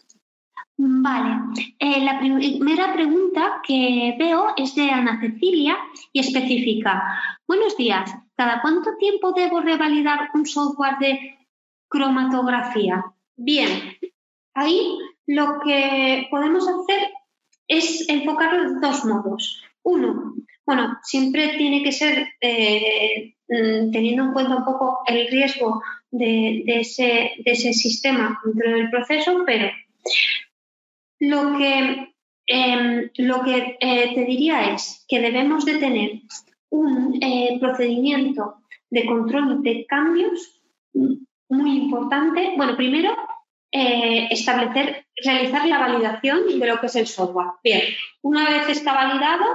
[0.80, 5.76] Vale, eh, la primera pregunta que veo es de Ana Cecilia
[6.14, 7.20] y específica.
[7.48, 11.38] Buenos días, ¿cada cuánto tiempo debo revalidar un software de
[11.90, 13.04] cromatografía?
[13.36, 13.70] Bien,
[14.54, 17.10] ahí lo que podemos hacer
[17.68, 19.64] es enfocarlo de dos modos.
[19.84, 20.36] Uno,
[20.68, 25.82] bueno, siempre tiene que ser eh, mm, teniendo en cuenta un poco el riesgo
[26.12, 29.70] de, ese, sistema dentro del proceso, pero
[31.20, 32.14] lo que,
[32.48, 36.12] em, lo que eh, te diría es que debemos de tener
[36.70, 38.56] un eh, procedimiento
[38.90, 40.62] de control de cambios
[41.50, 42.54] muy importante.
[42.58, 43.16] Bueno, primero,
[43.72, 47.52] eh, establecer, realizar la validación de lo que es el software.
[47.64, 47.82] Bien,
[48.22, 49.46] una vez está validado,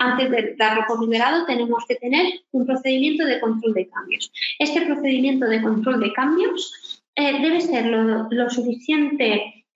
[0.00, 4.32] antes de darlo por liberado, tenemos que tener un procedimiento de control de cambios.
[4.58, 9.66] Este procedimiento de control de cambios debe ser lo, lo suficiente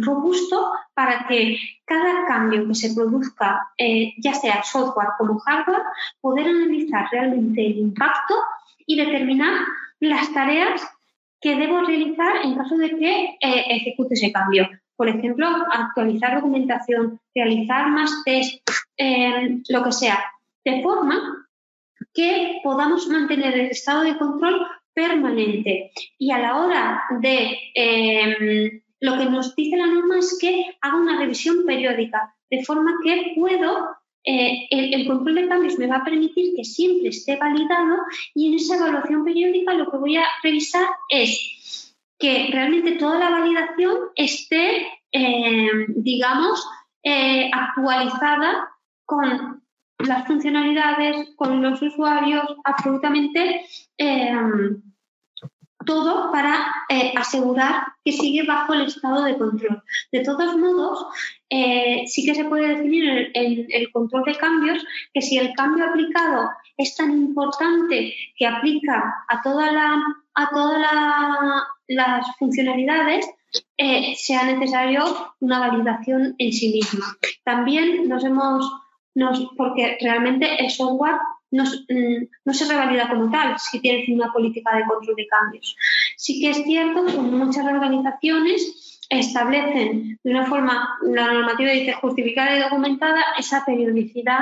[0.00, 5.82] robusto para que cada cambio que se produzca, eh, ya sea software como hardware,
[6.20, 8.34] poder analizar realmente el impacto
[8.86, 9.60] y determinar
[10.00, 10.82] las tareas
[11.46, 14.68] que debo realizar en caso de que eh, ejecute ese cambio.
[14.96, 20.24] Por ejemplo, actualizar documentación, realizar más test, em, lo que sea,
[20.64, 21.46] de forma
[22.12, 29.16] que podamos mantener el estado de control permanente y a la hora de em, lo
[29.16, 33.95] que nos dice la norma es que haga una revisión periódica, de forma que puedo,
[34.28, 37.96] eh, el, control de cambios me va a permitir que siempre esté validado
[38.34, 43.30] y en esa evaluación periódica lo que voy a revisar es que realmente toda la
[43.30, 46.66] validación esté, eh, digamos,
[47.04, 48.68] eh, actualizada
[49.04, 49.62] con
[49.98, 53.64] las funcionalidades, con los usuarios, absolutamente
[55.86, 59.82] todo para eh, asegurar que sigue bajo el estado de control.
[60.12, 61.06] De todos modos,
[61.48, 64.84] eh, sí que se puede definir en el, control de cambios
[65.14, 70.02] que si el cambio aplicado es tan importante que aplica a toda la,
[70.34, 70.78] a todas
[71.88, 73.26] las funcionalidades,
[73.78, 75.04] eh, sea necesario
[75.40, 77.06] una validación en sí misma.
[77.44, 78.70] También nos hemos,
[79.14, 81.16] nos, porque realmente el software
[81.50, 85.76] Mm, no, se revalida como tal si tienes una política de control de cambios.
[86.16, 92.56] Sí que es cierto que muchas organizaciones establecen de una forma, la normativa dice justificada
[92.56, 94.40] y documentada, esa periodicidad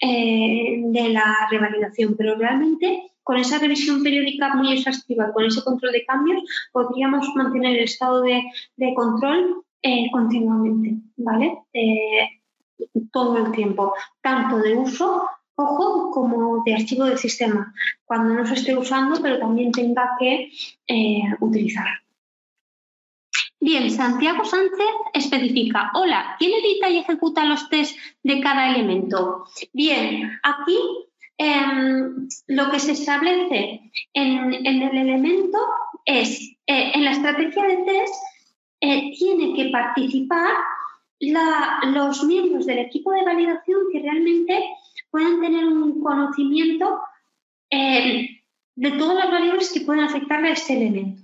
[0.00, 5.92] eh, de la revalidación, pero realmente con esa revisión periódica muy exhaustiva, con ese control
[5.92, 8.42] de cambios, podríamos mantener el estado de,
[8.94, 11.58] control eh, continuamente, ¿vale?
[11.72, 12.28] Eh,
[13.10, 15.26] todo el tiempo, tanto de uso
[15.56, 17.74] ojo, como de archivo del sistema,
[18.04, 20.50] cuando no se esté usando, pero también tenga que
[20.86, 21.86] eh, utilizar.
[23.60, 29.46] Bien, Santiago Sánchez especifica, hola, ¿quién edita y ejecuta los test de cada elemento?
[29.72, 30.78] Bien, aquí
[31.38, 35.58] em, lo que se establece en, el elemento
[36.04, 38.14] es, eh, en la estrategia de test,
[38.82, 40.52] eh, tiene que participar
[41.20, 44.62] los miembros del equipo de validación que realmente
[45.14, 46.98] pueden tener un conocimiento
[47.70, 48.42] eh,
[48.74, 51.22] de todas las variables que pueden afectarle a este elemento.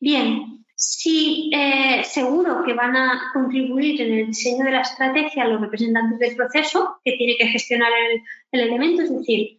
[0.00, 5.60] Bien, si eh, seguro que van a contribuir en el diseño de la estrategia los
[5.60, 7.90] representantes del proceso que tiene que gestionar
[8.52, 9.58] el, elemento, es decir,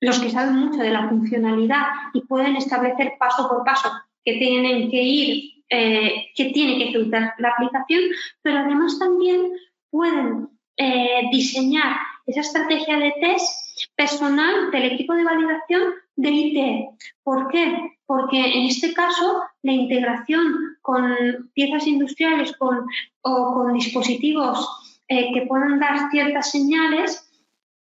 [0.00, 1.82] los que saben mucho de la funcionalidad
[2.14, 3.90] y pueden establecer paso por paso
[4.24, 8.00] que tienen que ir, eh, que tiene que ejecutar la aplicación,
[8.40, 9.52] pero además también
[9.90, 10.48] pueden
[11.30, 11.94] diseñar
[12.30, 15.82] esa estrategia de test personal del equipo de validación
[16.16, 16.84] de IT.
[17.22, 17.98] ¿Por qué?
[18.06, 22.86] Porque en este caso la integración con piezas industriales con,
[23.22, 24.68] o con dispositivos
[25.08, 27.26] eh, que puedan dar ciertas señales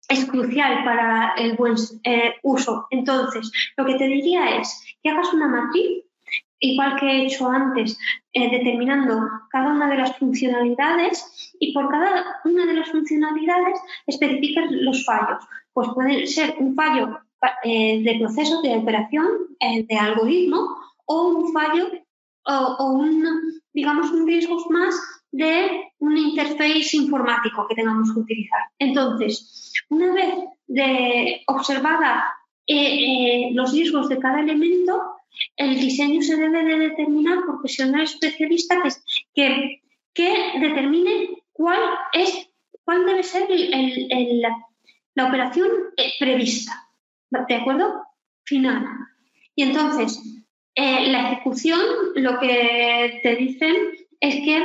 [0.07, 2.87] es crucial para el buen eh, uso.
[2.91, 6.04] Entonces, lo que te diría es que hagas una matriz
[6.59, 7.97] igual que he hecho antes,
[8.33, 9.19] eh, determinando
[9.49, 15.43] cada una de las funcionalidades y por cada una de las funcionalidades especificas los fallos.
[15.73, 17.19] pues puede ser un fallo
[17.63, 19.27] eh, de proceso de operación,
[19.59, 21.89] eh, de algoritmo, o un fallo
[22.47, 23.25] o, un,
[23.73, 24.95] digamos, un riesgo más
[25.31, 28.61] de un interface informático que tengamos que utilizar.
[28.79, 30.35] Entonces, una vez
[31.47, 32.33] observada
[32.67, 35.14] eh, los riesgos de cada elemento,
[35.57, 38.81] el diseño se debe de determinar por profesional especialista
[39.33, 39.81] que,
[40.13, 41.79] que, determine cuál
[42.13, 42.49] es
[42.83, 43.47] cuál debe ser
[45.15, 45.69] la operación
[46.19, 46.85] prevista.
[47.47, 48.03] ¿de acuerdo?
[48.43, 48.85] Final.
[49.55, 50.21] Y entonces,
[50.75, 51.79] eh, la ejecución,
[52.15, 53.75] lo que te dicen
[54.19, 54.57] es que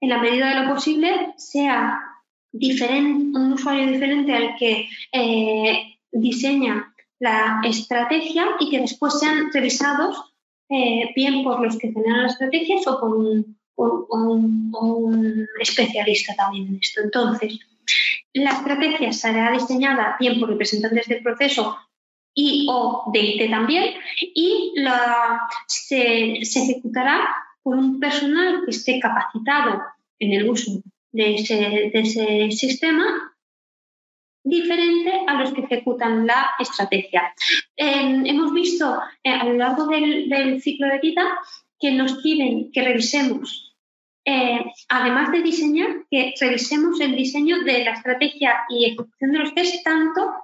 [0.00, 1.98] en la medida de lo posible sea
[2.52, 6.87] diferente, un usuario diferente al que eh, diseña
[7.20, 10.34] la estrategia y que después sean revisados
[10.70, 13.56] eh, bien por los que generan las estrategias o por un,
[15.60, 17.00] especialista también en esto.
[17.02, 17.58] Entonces,
[18.34, 21.76] la estrategia será diseñada bien por representantes del proceso
[22.34, 23.94] y o de IT también,
[24.34, 24.74] y
[25.66, 27.28] se, ejecutará
[27.62, 29.82] por un personal que esté capacitado
[30.20, 30.82] en el uso
[31.12, 33.34] de ese, sistema
[34.48, 37.34] diferente a los que ejecutan la estrategia.
[37.76, 41.22] hemos visto eh, a lo largo del, ciclo de vida
[41.78, 43.76] que nos piden que revisemos,
[44.24, 49.54] eh, además de diseñar, que revisemos el diseño de la estrategia y ejecución de los
[49.54, 50.34] test tanto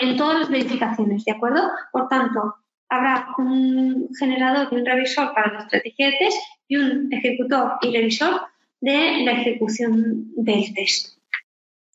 [0.00, 1.70] en todas las verificaciones, ¿de acuerdo?
[1.92, 2.54] Por tanto,
[2.88, 7.96] habrá un generador y un revisor para la estrategia de test y un ejecutor y
[7.96, 8.40] revisor
[8.80, 11.15] de la ejecución del test.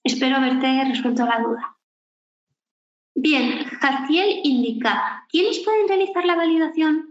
[0.04, 1.78] Espero haberte resuelto la duda.
[3.14, 7.08] Bien, Jaciel indica, ¿quiénes pueden realizar la validación?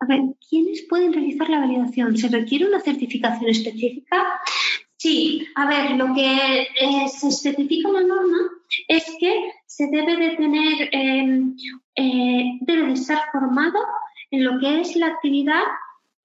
[0.00, 2.16] A ver, ¿quiénes pueden realizar la validación?
[2.16, 4.40] ¿Se requiere una certificación específica?
[4.96, 8.38] Sí, a ver, lo que eh, se especifica en la norma
[8.88, 11.56] es que se debe de tener, em,
[11.94, 13.78] eh, debe de estar formado
[14.30, 15.62] en lo que es la actividad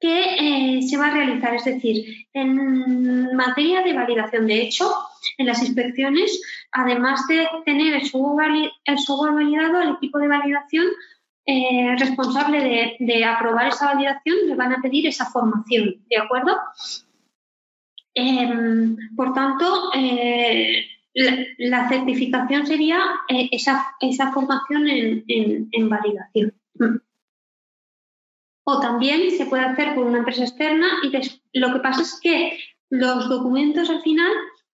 [0.04, 0.36] que
[0.78, 4.48] eh, se va a realizar, es decir, en materia de validación.
[4.48, 4.92] De hecho,
[5.38, 6.42] en las inspecciones,
[6.74, 10.88] además de tener el software, validado, el equipo de validación
[11.98, 16.58] responsable de, aprobar esa validación le van a pedir esa formación, ¿de acuerdo?
[18.14, 23.00] Em, por tanto, eh, la, certificación sería
[23.30, 23.96] eh, esa,
[24.34, 26.54] formación en, validación.
[28.66, 32.58] O también se puede hacer por una empresa externa y lo que pasa es que
[32.90, 34.32] los documentos al final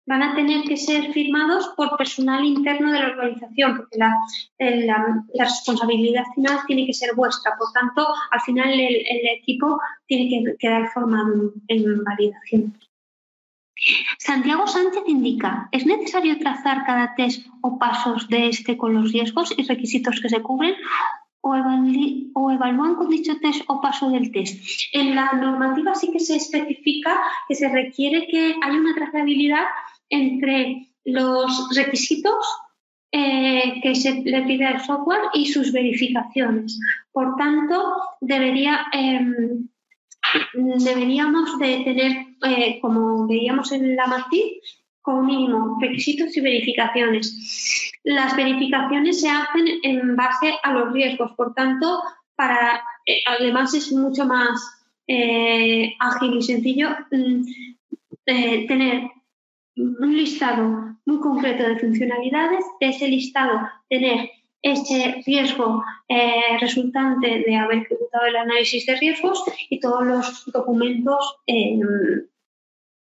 [0.10, 4.12] van a tener que ser firmados por personal interno de la organización, porque la,
[4.58, 7.56] la, responsabilidad final tiene que ser vuestra.
[7.60, 9.06] Por tanto, al final el,
[9.40, 12.76] equipo tiene que quedar formado en validación.
[14.18, 19.54] Santiago Sánchez indica, ¿es necesario trazar cada test o pasos de este con los riesgos
[19.58, 20.76] y requisitos que se cubren
[21.42, 24.60] o, evalúan con dicho test o paso del test?
[24.94, 29.66] En la normativa sí que se especifica que se requiere que haya una trazabilidad
[30.10, 32.46] entre los requisitos
[33.12, 36.80] eh, que se le pide al software y sus verificaciones.
[37.12, 38.86] Por tanto, debería...
[38.92, 39.68] Em,
[40.54, 42.12] deberíamos de tener,
[42.46, 44.62] eh, como veíamos en la matriz,
[45.10, 47.92] como mínimo requisitos y verificaciones.
[48.04, 52.00] Las verificaciones se hacen en base a los riesgos, por tanto,
[52.36, 54.62] para, eh, además es mucho más
[55.08, 57.44] eh, ágil y sencillo mm,
[58.68, 59.10] tener
[59.78, 64.30] un listado muy concreto de funcionalidades, de ese listado tener
[64.62, 71.40] ese riesgo eh, resultante de haber ejecutado el análisis de riesgos y todos los documentos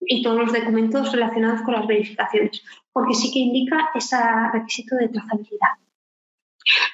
[0.02, 4.18] y todos los documentos relacionados con las verificaciones, porque sí que indica ese
[4.54, 5.70] requisito de trazabilidad.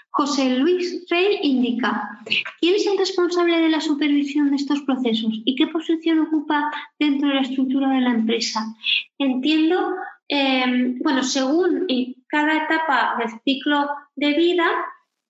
[0.09, 2.19] José Luis Rey indica,
[2.59, 7.27] ¿quién es el responsable de la supervisión de estos procesos y qué posición ocupa dentro
[7.27, 8.65] de la estructura de la empresa?
[9.19, 9.95] Entiendo
[10.27, 11.87] Em, bueno, según
[12.27, 14.67] cada etapa del ciclo de vida,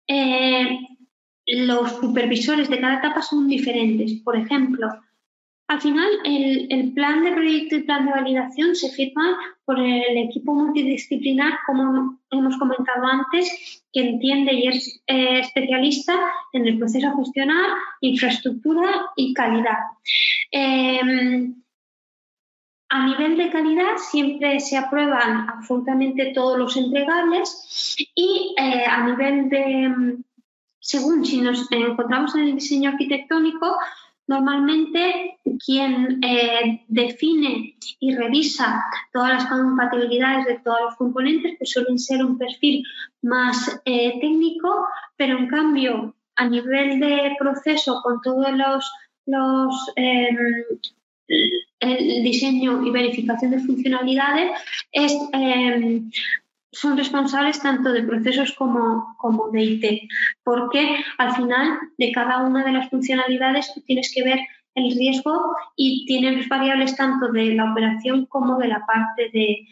[0.08, 0.80] eh,
[1.46, 4.14] los supervisores de cada etapa son diferentes.
[4.24, 4.90] Por ejemplo,
[5.68, 10.56] al final el, plan de proyecto y plan de validación se firma por el equipo
[10.56, 16.14] multidisciplinar, como hemos comentado antes, que entiende y es eh, especialista
[16.54, 17.70] en el proceso a gestionar,
[18.00, 19.78] infraestructura y calidad.
[20.52, 21.62] Em,
[22.90, 29.50] a nivel de calidad siempre se aprueban absolutamente todos los entregables y eh, a nivel
[29.50, 30.18] de,
[30.80, 33.78] según si nos encontramos en el diseño arquitectónico,
[34.28, 38.84] Normalmente quien eh, define y revisa
[39.14, 42.84] todas las compatibilidades de todos los componentes pues suelen ser un perfil
[43.22, 44.86] más eh, técnico,
[45.16, 48.92] pero en cambio a nivel de proceso con todos los,
[49.26, 50.38] los em,
[51.80, 54.52] el diseño y verificación de funcionalidades
[54.92, 56.10] es em,
[56.80, 60.10] son responsables tanto de procesos como, de IT,
[60.44, 64.40] porque al final de cada una de las funcionalidades tú tienes que ver
[64.76, 69.68] el riesgo y tienes variables tanto de la operación como de la parte de,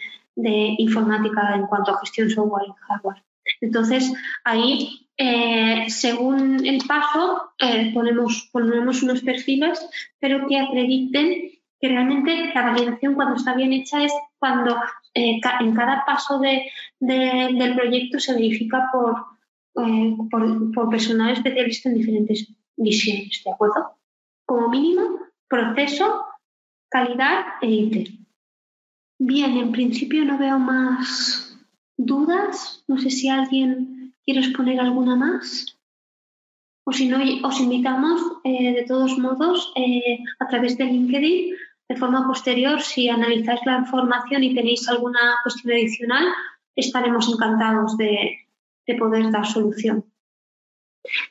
[0.78, 3.24] informática en cuanto a gestión software y hardware.
[3.62, 4.12] Entonces,
[4.44, 9.80] ahí, eh, según el paso, eh, ponemos, ponemos unos perfiles,
[10.20, 14.12] pero que acrediten que realmente la validación cuando está bien hecha es
[14.46, 14.76] cuando
[15.16, 18.92] eh, en cada paso del proyecto se verifica
[19.76, 23.98] eh, por, por, personal especialista en diferentes visiones, ¿de acuerdo?
[24.46, 26.26] Como mínimo, proceso,
[26.90, 28.20] calidad e IT.
[29.18, 31.58] Bien, en principio no veo más
[31.98, 32.84] dudas.
[32.88, 35.80] No sé si alguien quiere exponer alguna más.
[36.84, 37.18] O si no,
[37.48, 39.74] os invitamos eh, de todos modos
[40.40, 41.56] a través de LinkedIn
[41.88, 46.26] de forma posterior, si analizáis la información y tenéis alguna cuestión adicional,
[46.76, 48.40] estaremos encantados de,
[48.98, 50.06] poder dar solución.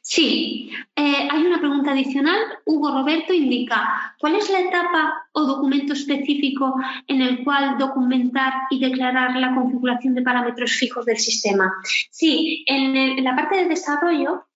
[0.02, 2.38] Sí, eh, hay una pregunta adicional.
[2.64, 6.74] Hugo Roberto indica, ¿cuál es la etapa o documento específico
[7.08, 11.72] en el cual documentar y declarar la configuración de parámetros fijos del sistema?
[12.10, 14.46] Sí, en la parte de desarrollo,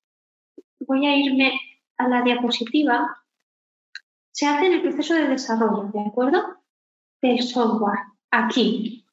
[0.86, 1.60] voy a irme
[1.96, 3.18] a la diapositiva
[4.38, 6.40] se hace en el proceso de desarrollo, ¿de acuerdo?
[7.20, 7.98] Del software,
[8.30, 9.04] aquí.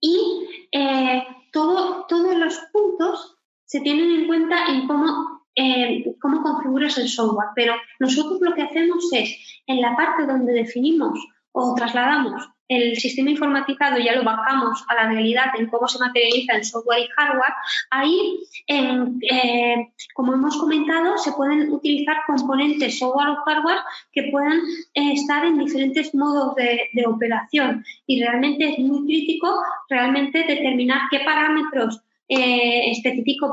[0.00, 7.08] Y eh, todos los puntos se tienen en cuenta en cómo, eh, cómo configuras el
[7.08, 11.18] software, pero nosotros lo que hacemos es, en la parte donde definimos
[11.50, 16.54] o trasladamos el sistema informatizado ya lo bajamos a la realidad en cómo se materializa
[16.54, 17.52] el software y hardware,
[17.90, 23.80] ahí, eh, como hemos comentado, se pueden utilizar componentes software o hardware
[24.12, 24.60] que puedan
[24.94, 27.84] eh, estar en diferentes modos de, operación.
[28.06, 29.52] Y realmente es muy crítico
[29.88, 33.52] realmente determinar qué parámetros eh, específico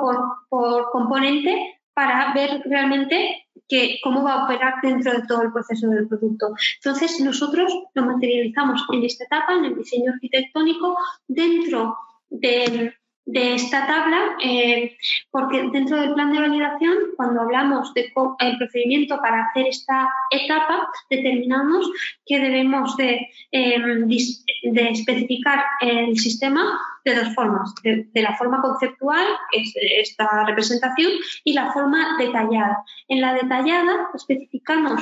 [0.49, 5.88] por componente para ver realmente que, cómo va a operar dentro de todo el proceso
[5.88, 6.53] del producto.
[6.76, 11.98] Entonces, nosotros lo materializamos en esta etapa, en el diseño arquitectónico, dentro
[12.30, 12.94] de
[13.28, 14.95] de esta tabla, eh,
[15.30, 18.12] porque dentro del plan de validación, cuando hablamos del
[18.58, 21.91] procedimiento para hacer esta etapa, determinamos
[22.26, 29.26] que debemos de, em, de especificar el sistema de dos formas, de, la forma conceptual,
[29.52, 29.74] que es
[30.10, 31.12] esta representación,
[31.44, 32.82] y la forma detallada.
[33.10, 35.02] En la detallada especificamos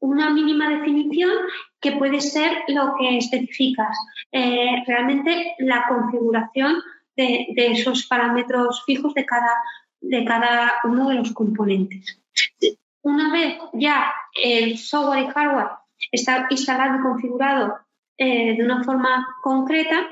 [0.00, 1.30] una mínima definición
[1.80, 3.96] que puede ser lo que especificas,
[4.32, 6.82] eh, realmente la configuración
[7.16, 9.54] de, esos parámetros fijos de cada,
[10.00, 12.18] de cada uno de los componentes.
[13.02, 14.12] Una vez ya
[14.42, 15.70] el software y hardware
[16.10, 17.78] está instalado y configurado
[18.18, 20.08] eh, de una forma concreta,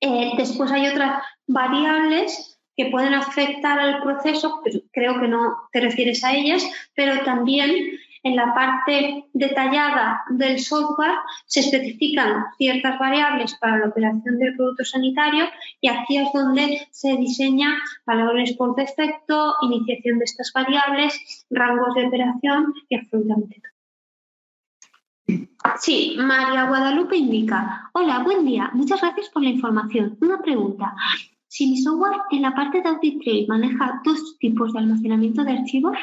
[0.00, 4.62] eh, después hay otras variables que pueden afectar al proceso,
[4.92, 6.62] creo que no te refieres a ellas,
[6.94, 7.72] pero también
[8.26, 11.14] en la parte detallada del software
[11.46, 15.44] se especifican ciertas variables para la operación del producto sanitario
[15.80, 22.06] y aquí es donde se diseña valores por defecto, iniciación de estas variables, rangos de
[22.08, 23.76] operación y absolutamente todo.
[25.78, 30.18] Sí, María Guadalupe indica, hola, buen día, muchas gracias por la información.
[30.20, 30.96] Una pregunta,
[31.46, 35.52] si mi software en la parte de Audit Trail maneja dos tipos de almacenamiento de
[35.52, 35.96] archivos,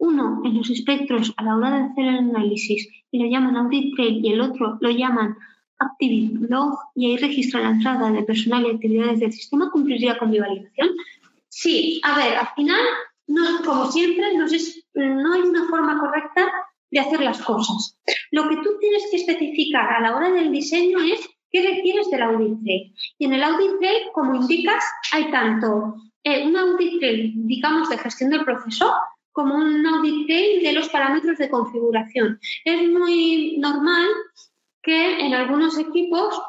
[0.00, 3.94] uno en los espectros a la hora de hacer el análisis y lo llaman audit
[3.94, 5.36] trail y el otro lo llaman
[5.78, 10.30] activity log y ahí registra la entrada de personal y actividades del sistema, ¿cumpliría con
[10.30, 10.90] mi validación?
[11.48, 12.80] Sí, a ver, al final,
[13.26, 16.50] no, como siempre, no, no hay una forma correcta
[16.90, 17.98] de hacer las cosas.
[18.30, 22.22] Lo que tú tienes que especificar a la hora del diseño es qué requieres del
[22.22, 22.94] audit trail.
[23.18, 25.94] Y en el audit trail, como indicas, hay tanto
[26.24, 28.92] eh, un audit trail, digamos, de gestión del proceso,
[29.32, 32.38] como un audit de los parámetros de configuración.
[32.64, 34.08] Es muy normal
[34.82, 36.40] que en algunos equipos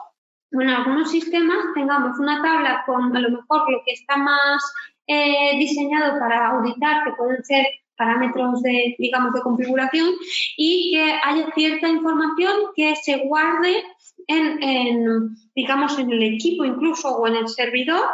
[0.53, 4.63] o en algunos sistemas tengamos una tabla con a lo mejor lo que está más
[5.07, 10.09] eh, diseñado para auditar, que pueden ser parámetros de, digamos, de configuración
[10.57, 13.83] y que haya cierta información que se guarde
[14.27, 18.07] en, en, digamos, en el equipo incluso o en el servidor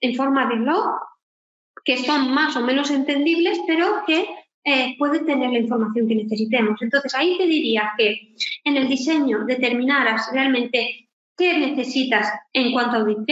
[0.00, 1.09] en forma de log
[1.84, 4.28] que son más o menos entendibles, pero que
[4.64, 6.80] eh, puede tener la información que necesitemos.
[6.82, 8.34] Entonces, ahí te diría que
[8.64, 13.26] en el diseño determinaras realmente qué necesitas en cuanto a audit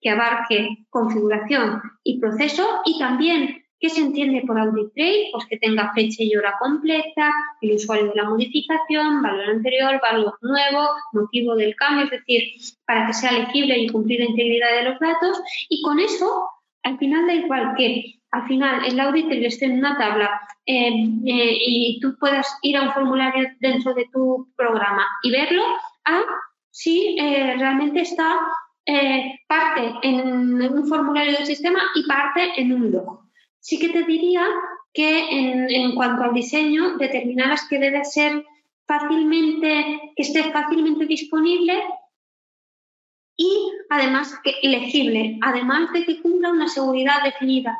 [0.00, 5.58] que abarque configuración y proceso y también qué se entiende por audit trade, pues que
[5.58, 11.54] tenga fecha y hora completa, el usuario de la modificación, valor anterior, valor nuevo, motivo
[11.54, 12.42] del cambio, es decir,
[12.86, 15.40] para que sea legible y cumplir la integridad de los datos.
[15.68, 16.48] Y con eso,
[16.82, 20.88] al final da igual que al final el audit esté en una tabla eh,
[21.26, 25.62] eh, y tú puedas ir a un formulario dentro de tu programa y verlo,
[26.04, 26.22] a
[26.70, 28.38] si eh, realmente está
[29.48, 33.20] parte en un formulario del sistema y parte en un log.
[33.60, 34.46] Sí que te diría
[34.94, 38.42] que en, en cuanto al diseño, determinaras que debe ser
[38.86, 41.82] fácilmente, que esté fácilmente disponible
[43.38, 47.78] y además que legible, además de que cumpla una seguridad definida.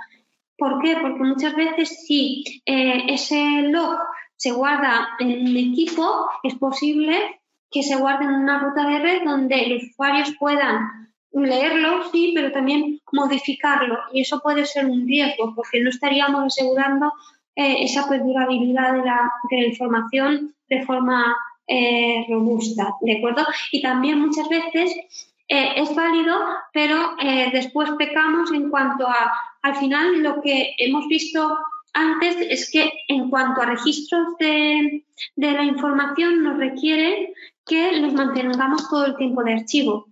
[0.57, 0.97] ¿Por qué?
[1.03, 3.99] Porque muchas veces si eh, ese log
[4.37, 7.41] se guarda en un equipo, es posible
[7.71, 12.53] que se guarde en una ruta de red donde los usuarios puedan leerlo, sí, pero
[12.53, 13.99] también modificarlo.
[14.13, 17.13] Y eso puede ser un riesgo porque no estaríamos asegurando
[17.57, 19.33] eh, esa perdurabilidad de la,
[19.67, 21.37] información de forma
[21.67, 23.45] eh, robusta, ¿de acuerdo?
[23.73, 26.37] Y también muchas veces es válido,
[26.73, 27.17] pero
[27.53, 31.59] después pecamos en cuanto a al final lo que hemos visto
[31.93, 35.05] antes es que en cuanto a registros de,
[35.37, 37.35] la información nos requiere
[37.67, 40.07] que los mantengamos todo el tiempo de archivo.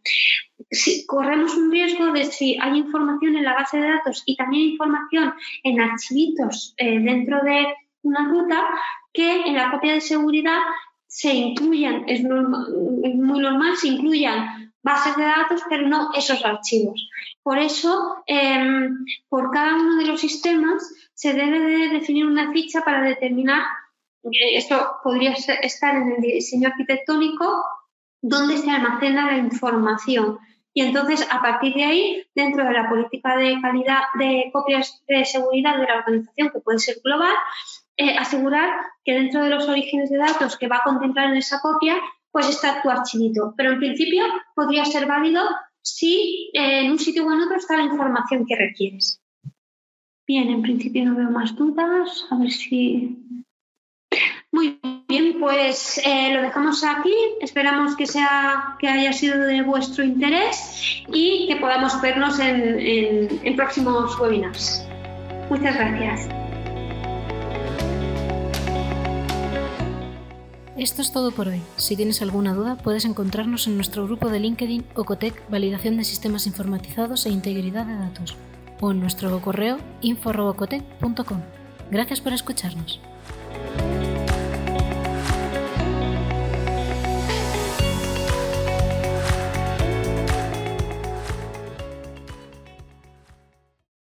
[0.71, 4.71] Si corremos un riesgo de si hay información en la base de datos y también
[4.71, 5.33] información
[5.63, 7.67] en archivitos eh, dentro de
[8.03, 8.63] una ruta,
[9.13, 10.59] que en la copia de seguridad
[11.07, 17.11] se incluyan, es, es muy normal, se incluyan bases de datos, pero no esos archivos.
[17.43, 20.81] Por eso, em, por cada uno de los sistemas
[21.13, 23.65] se debe de definir una ficha para determinar,
[24.23, 27.65] eh, esto podría estar en el diseño arquitectónico,
[28.23, 30.39] dónde se almacena la información.
[30.73, 35.25] Y entonces, a partir de ahí, dentro de la política de calidad de copias de
[35.25, 37.35] seguridad de la organización, que puede ser global,
[37.97, 38.71] eh, asegurar
[39.05, 41.97] que dentro de los orígenes de datos que va a contemplar en esa copia,
[42.37, 43.55] pues está tu archivito.
[43.57, 44.23] Pero en principio
[44.55, 45.43] podría ser válido
[45.81, 49.23] si eh, en un sitio o en otro está la información que requieres.
[50.27, 52.27] Bien, en principio no veo más dudas.
[52.31, 53.17] A ver si.
[54.53, 57.15] Muy bien, pues eh, lo dejamos aquí.
[57.41, 64.21] Esperamos que, sea, que haya sido de vuestro interés y que podamos vernos en próximos
[64.21, 64.87] webinars.
[65.49, 66.46] Muchas gracias.
[70.77, 71.63] Esto es todo por hoy.
[71.77, 76.47] Si tienes alguna duda, puedes encontrarnos en nuestro grupo de LinkedIn Ocotec Validación de Sistemas
[76.47, 78.37] Informatizados e Integridad de Datos
[78.83, 81.41] o en nuestro correo info.ocotec.com.
[81.91, 83.01] Gracias por escucharnos.